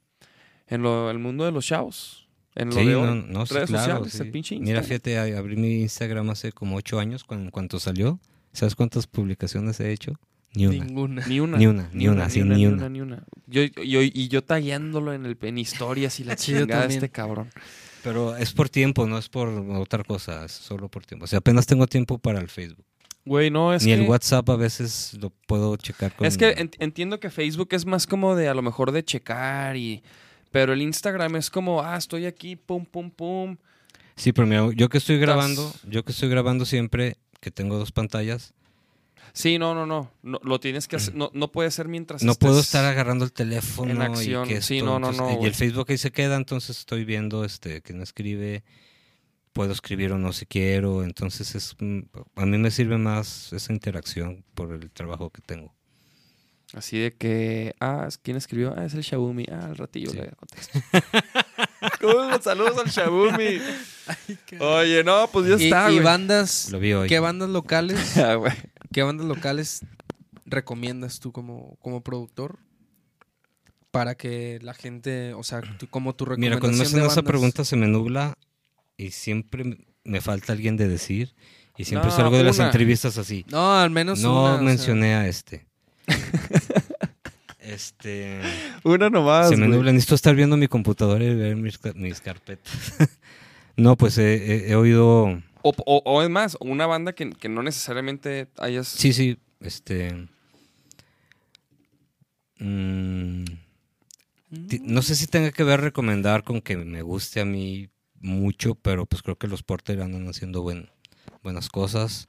[0.67, 2.27] en lo, el mundo de los chavos?
[2.53, 4.21] En lo Sí, de no, no, sí, redes claro, sociales, sí.
[4.23, 8.19] el pinche Mira, fíjate, abrí mi Instagram hace como ocho años cuando, cuando salió.
[8.51, 10.19] ¿Sabes cuántas publicaciones he hecho?
[10.53, 10.83] Ni una.
[10.83, 11.25] Ninguna.
[11.27, 11.57] Ni una.
[11.57, 12.89] Ni una, ni una, sí, ni una.
[12.89, 13.23] ni una.
[13.47, 17.09] Yo, yo- y yo tagueándolo en, el, en historias y la Sí, chingada de este
[17.09, 17.49] cabrón.
[18.03, 21.25] Pero es por tiempo, no es por otra cosa, es solo por tiempo.
[21.25, 22.85] O sea, apenas tengo tiempo para el Facebook.
[23.25, 24.01] Güey, no, es Ni que...
[24.01, 26.25] el WhatsApp a veces lo puedo checar con...
[26.25, 29.77] Es que en- entiendo que Facebook es más como de a lo mejor de checar
[29.77, 30.01] y...
[30.51, 33.57] Pero el Instagram es como, ah, estoy aquí, pum, pum, pum.
[34.15, 37.91] Sí, pero mira, yo que estoy grabando, yo que estoy grabando siempre, que tengo dos
[37.93, 38.53] pantallas,
[39.33, 40.11] Sí, no, no, no.
[40.23, 41.15] no lo tienes que hacer.
[41.15, 44.45] No, no puede ser mientras no puedo estar agarrando el teléfono en acción.
[44.45, 47.05] y que Sí, no, no, entonces, no, y el Facebook ahí se queda, entonces estoy
[47.05, 48.63] viendo este quién escribe,
[49.53, 51.99] puedo escribir o no si quiero, entonces es mm,
[52.35, 55.73] a mí me sirve más esa interacción por el trabajo que tengo.
[56.73, 58.73] Así de que, ah, ¿quién escribió?
[58.77, 59.45] Ah, es el Xiaomi.
[59.51, 60.17] Ah, al ratillo Sí.
[60.19, 60.79] le contesto.
[61.99, 62.41] ¿Cómo?
[62.41, 63.59] Saludos al Xiaomi.
[64.59, 67.09] Oye, no, pues ya está, y bandas, Lo vi hoy.
[67.09, 68.53] ¿qué bandas locales, Ah, güey.
[68.91, 69.85] Qué bandas locales
[70.45, 72.59] recomiendas tú como, como productor?
[73.91, 77.21] Para que la gente, o sea, tú- como tu Mira, recomendación cuando me hacen esa
[77.27, 78.37] pregunta se me nubla
[78.97, 81.33] y siempre me- falta alguien de decir
[81.77, 83.45] y siempre No, salgo de las entrevistas así.
[83.49, 85.65] No, al menos No una, o sea, mencioné a este.
[87.59, 88.39] este
[88.83, 89.49] Una nomás.
[89.49, 89.77] se me güey.
[89.77, 92.73] nubla, necesito estar viendo mi computadora y ver mis, mis carpetas.
[93.77, 97.49] no, pues he, he- he oído, O, o- o es más, una banda que, que
[97.49, 98.87] no necesariamente hayas.
[98.87, 100.27] sí, sí, este,
[102.59, 103.43] mm,
[104.81, 107.89] no sé si tenga que ver recomendar con que me guste a mí
[108.19, 110.89] mucho, pero pues creo que los Porter andan haciendo buen,
[111.43, 112.27] buenas cosas.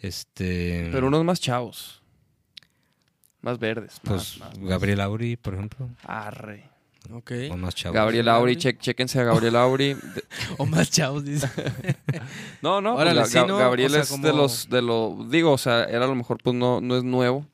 [0.00, 2.02] Este, Pero unos más chavos.
[3.40, 4.00] Más verdes.
[4.02, 4.68] pues más, más, más.
[4.70, 6.64] Gabriel Auri, por ejemplo, Arre.
[7.12, 7.32] Ok.
[7.50, 7.94] o más chavos.
[7.94, 9.96] Gabriel Auri, che- chéquense a Gabriel Auri.
[10.58, 11.48] O más chavos, dice.
[12.62, 13.56] No, no, pues, Órale, Ga- sí, Ga- ¿no?
[13.58, 16.38] Gabriel O sea, es de los, de lo, digo, o sea, era a lo mejor
[16.42, 17.46] pues no, no es nuevo,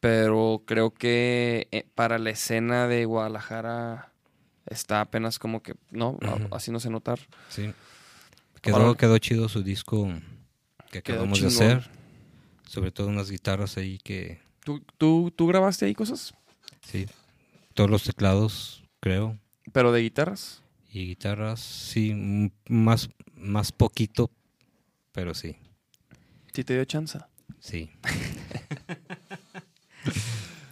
[0.00, 4.10] pero creo que eh, para la escena de Guadalajara
[4.66, 6.18] está apenas como que, no,
[6.50, 7.20] así no sé notar.
[7.48, 7.72] Sí.
[8.62, 10.08] Quedó, quedó chido su disco
[10.90, 11.88] que acabamos de hacer.
[12.68, 16.34] Sobre todo unas guitarras ahí que, ¿Tú, tú, ¿Tú grabaste ahí cosas?
[16.84, 17.06] sí.
[17.74, 19.38] Todos los teclados, creo.
[19.72, 20.62] Pero de guitarras.
[20.90, 24.30] Y guitarras, sí, más, más poquito,
[25.12, 25.56] pero sí,
[26.52, 27.18] Sí te dio chance.
[27.60, 27.90] sí.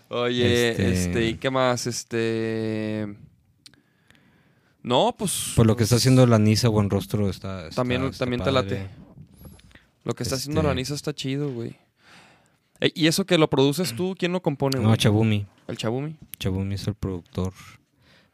[0.09, 1.29] Oye, Este- este...
[1.29, 1.87] ¿y qué más?
[1.87, 3.07] Este...
[4.83, 5.53] No, pues...
[5.55, 8.51] Por lo que está haciendo la Nisa Buen Rostro está, está- También, está también te
[8.51, 8.89] late.
[10.05, 11.77] Lo que está haciendo Este- la Nisa está chido, güey.
[12.81, 14.17] Ey, ¿Y eso que lo produces tú?
[14.19, 14.95] ¿Quién lo compone, No?
[14.97, 15.47] Chabumi.
[15.71, 16.17] ¿El Chabumi?
[16.39, 17.53] Chabumi es el productor.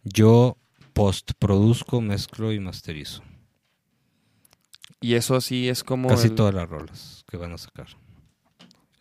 [0.05, 0.57] Yo
[0.95, 3.23] postproduzco, mezclo y masterizo.
[5.01, 6.09] Y eso así es como...
[6.09, 7.89] Casi el- todas las rolas que van a sacar.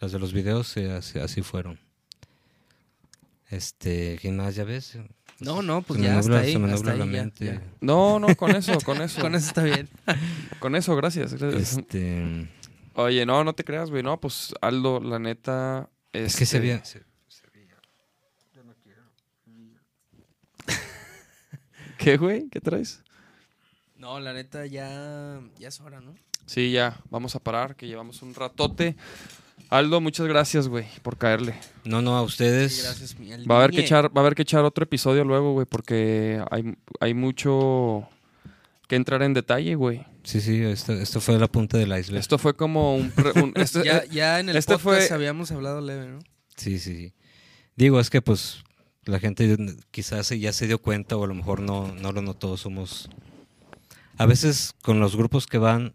[0.01, 1.79] Las de los videos eh, así, así fueron.
[3.49, 4.97] Este, ¿qué más ya ves?
[5.39, 6.53] No, no, pues se me ya nubla, hasta ahí.
[6.53, 7.45] se me hasta nubla ahí, la ya, mente.
[7.45, 7.61] ya.
[7.79, 9.21] No, no, con eso, con eso.
[9.21, 9.87] Con eso está bien.
[10.59, 11.33] Con eso, gracias.
[11.35, 11.77] gracias.
[11.77, 12.49] Este,
[12.95, 14.03] Oye, no, no te creas, güey.
[14.03, 15.89] No, pues Aldo, la neta...
[16.13, 16.83] es que se este, veía.
[16.83, 17.03] se-
[21.97, 22.47] ¿Qué, güey?
[22.49, 23.01] ¿Qué traes?
[23.97, 26.13] No, la neta ya, ya es hora, ¿no?
[26.45, 28.95] Sí, ya, vamos a parar, que llevamos un ratote.
[29.69, 31.55] Aldo, muchas gracias, güey, por caerle.
[31.85, 32.75] No, no, a ustedes.
[32.75, 33.17] Sí, gracias.
[33.17, 35.53] mi- el Va a haber que echar, va a haber que echar otro episodio luego,
[35.53, 38.07] güey, porque hay, hay mucho
[38.87, 40.05] que entrar en detalle, güey.
[40.23, 42.19] Sí, sí, esto, esto fue la punta del iceberg.
[42.19, 45.15] Esto fue como un, pre- un- este- Ya, eh, ya en el este podcast fue-
[45.15, 46.19] habíamos hablado leve, ¿no?
[46.57, 47.13] Sí, sí, sí.
[47.75, 48.63] Digo, es que pues
[49.05, 49.55] la gente
[49.91, 52.57] quizás ya se dio cuenta o a lo mejor no, no lo notó.
[52.57, 53.09] Somos
[54.17, 55.93] A veces con los grupos que van,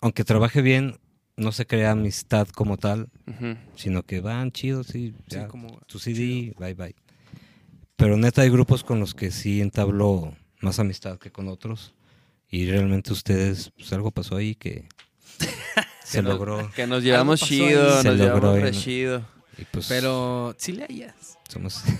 [0.00, 0.98] aunque trabaje bien,
[1.36, 3.08] no se crea amistad como tal,
[3.76, 6.94] sino que van chidos Sí, ya, como tu CD, bye bye.
[7.96, 11.94] Pero neta hay grupos con los que sí entabló más amistad que con otros.
[12.50, 14.88] Y realmente ustedes, pues algo pasó ahí que
[16.04, 16.70] se nos- logró.
[16.74, 19.26] Que nos llevamos chido, nos logró llevamos re chido.
[19.58, 21.37] Y pues Pero sí le hayas.
[21.48, 21.82] Somos...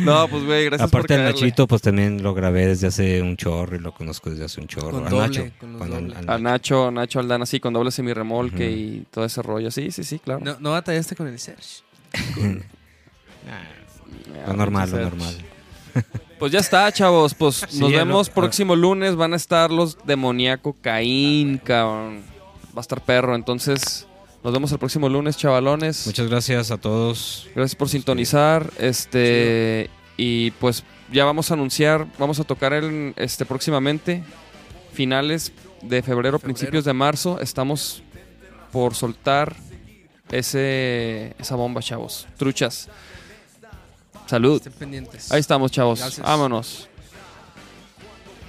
[0.00, 1.40] No, pues güey, gracias por Aparte el caerle.
[1.40, 4.66] Nachito, pues también lo grabé desde hace un chorro y lo conozco desde hace un
[4.66, 4.90] chorro.
[4.90, 5.50] Con a doble, Nacho.
[5.58, 6.16] con los con dobles.
[6.18, 8.76] al- A Nacho, Nacho Aldana, sí, con doble semirremolque Ujú.
[8.78, 9.70] y todo ese rollo.
[9.70, 10.40] Sí, sí, sí, claro.
[10.42, 11.82] No, no batallaste con el Serge.
[14.46, 15.34] Lo normal, lo normal.
[16.38, 17.32] Pues ya está, chavos.
[17.34, 19.14] Pues Sí, nos vemos lo- próximo lunes.
[19.14, 22.22] Van a estar los demoníaco Caín, cabrón.
[22.76, 23.36] Va a estar perro.
[23.36, 24.06] Entonces,
[24.44, 26.06] nos vemos el próximo lunes, chavalones.
[26.06, 27.48] Muchas gracias a todos.
[27.54, 28.70] Gracias por sintonizar.
[28.78, 29.88] Este.
[30.18, 34.22] Y pues ya vamos a anunciar, vamos a tocar el, este próximamente,
[34.92, 35.50] finales
[35.80, 37.40] de febrero, principios de marzo.
[37.40, 38.02] Estamos
[38.70, 39.56] por soltar
[40.30, 42.26] ese esa bomba, chavos.
[42.36, 42.90] Truchas.
[44.26, 44.56] Salud.
[44.58, 45.32] Estén pendientes.
[45.32, 46.00] Ahí estamos, chavos.
[46.00, 46.24] Gracias.
[46.24, 46.88] Vámonos.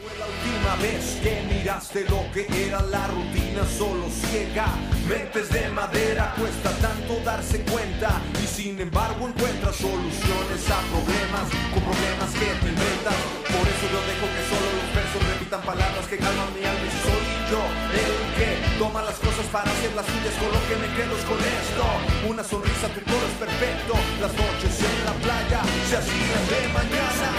[0.03, 4.67] Fue la última vez que miraste lo que era la rutina solo ciega.
[5.07, 11.83] Mentes de madera cuesta tanto darse cuenta y sin embargo encuentras soluciones a problemas con
[11.87, 13.15] problemas que te inventas.
[13.47, 16.93] Por eso yo dejo que solo los versos repitan palabras que calman mi alma y
[16.99, 17.61] soy yo
[17.95, 20.35] el que toma las cosas para hacer las suyas.
[20.35, 21.85] Con lo que me quedo con esto.
[22.27, 23.93] Una sonrisa, tu coro es perfecto.
[24.19, 27.29] Las noches en la playa se hacían de mañana.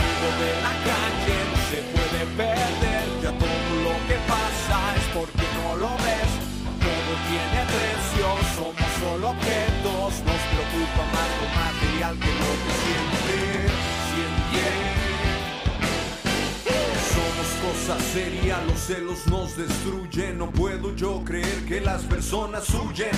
[0.40, 0.72] de la
[1.68, 3.04] se puede perder.
[3.20, 4.65] Ya todo lo que pasa
[8.54, 10.12] somos solo objetos.
[10.26, 13.36] Nos preocupa más lo material que lo que siente.
[14.10, 14.64] Siente.
[17.14, 20.38] Somos cosas serias, los celos nos destruyen.
[20.38, 23.10] No puedo yo creer que las personas huyen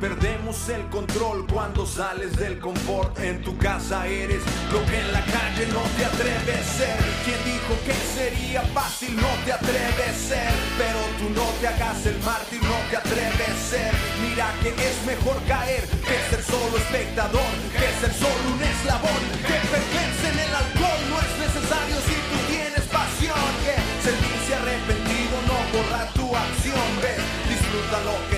[0.00, 3.18] perdemos el control cuando sales del confort.
[3.18, 4.42] En tu casa eres
[4.72, 6.98] lo que en la calle no te atreves a ser.
[7.24, 12.06] Quien dijo que sería fácil no te atreves a ser, pero tú no te hagas
[12.06, 13.92] el mártir, no te atreves a ser.
[14.22, 19.58] Mira que es mejor caer que ser solo espectador, que ser solo un eslabón, que
[19.72, 23.48] perderse en el alcohol no es necesario si tú tienes pasión.
[23.64, 27.20] Que sentirse arrepentido no borra tu acción, ves,
[27.50, 28.37] disfruta lo que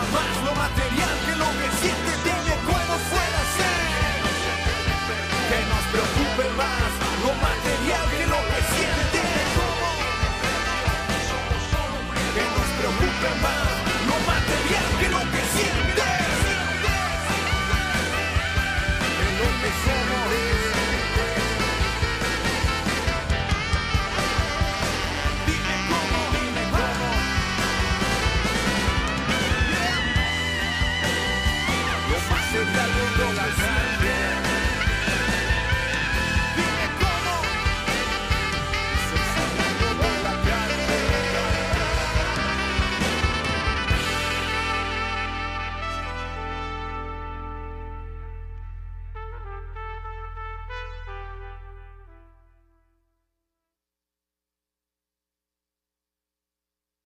[0.00, 1.95] más lo material que lo que siente.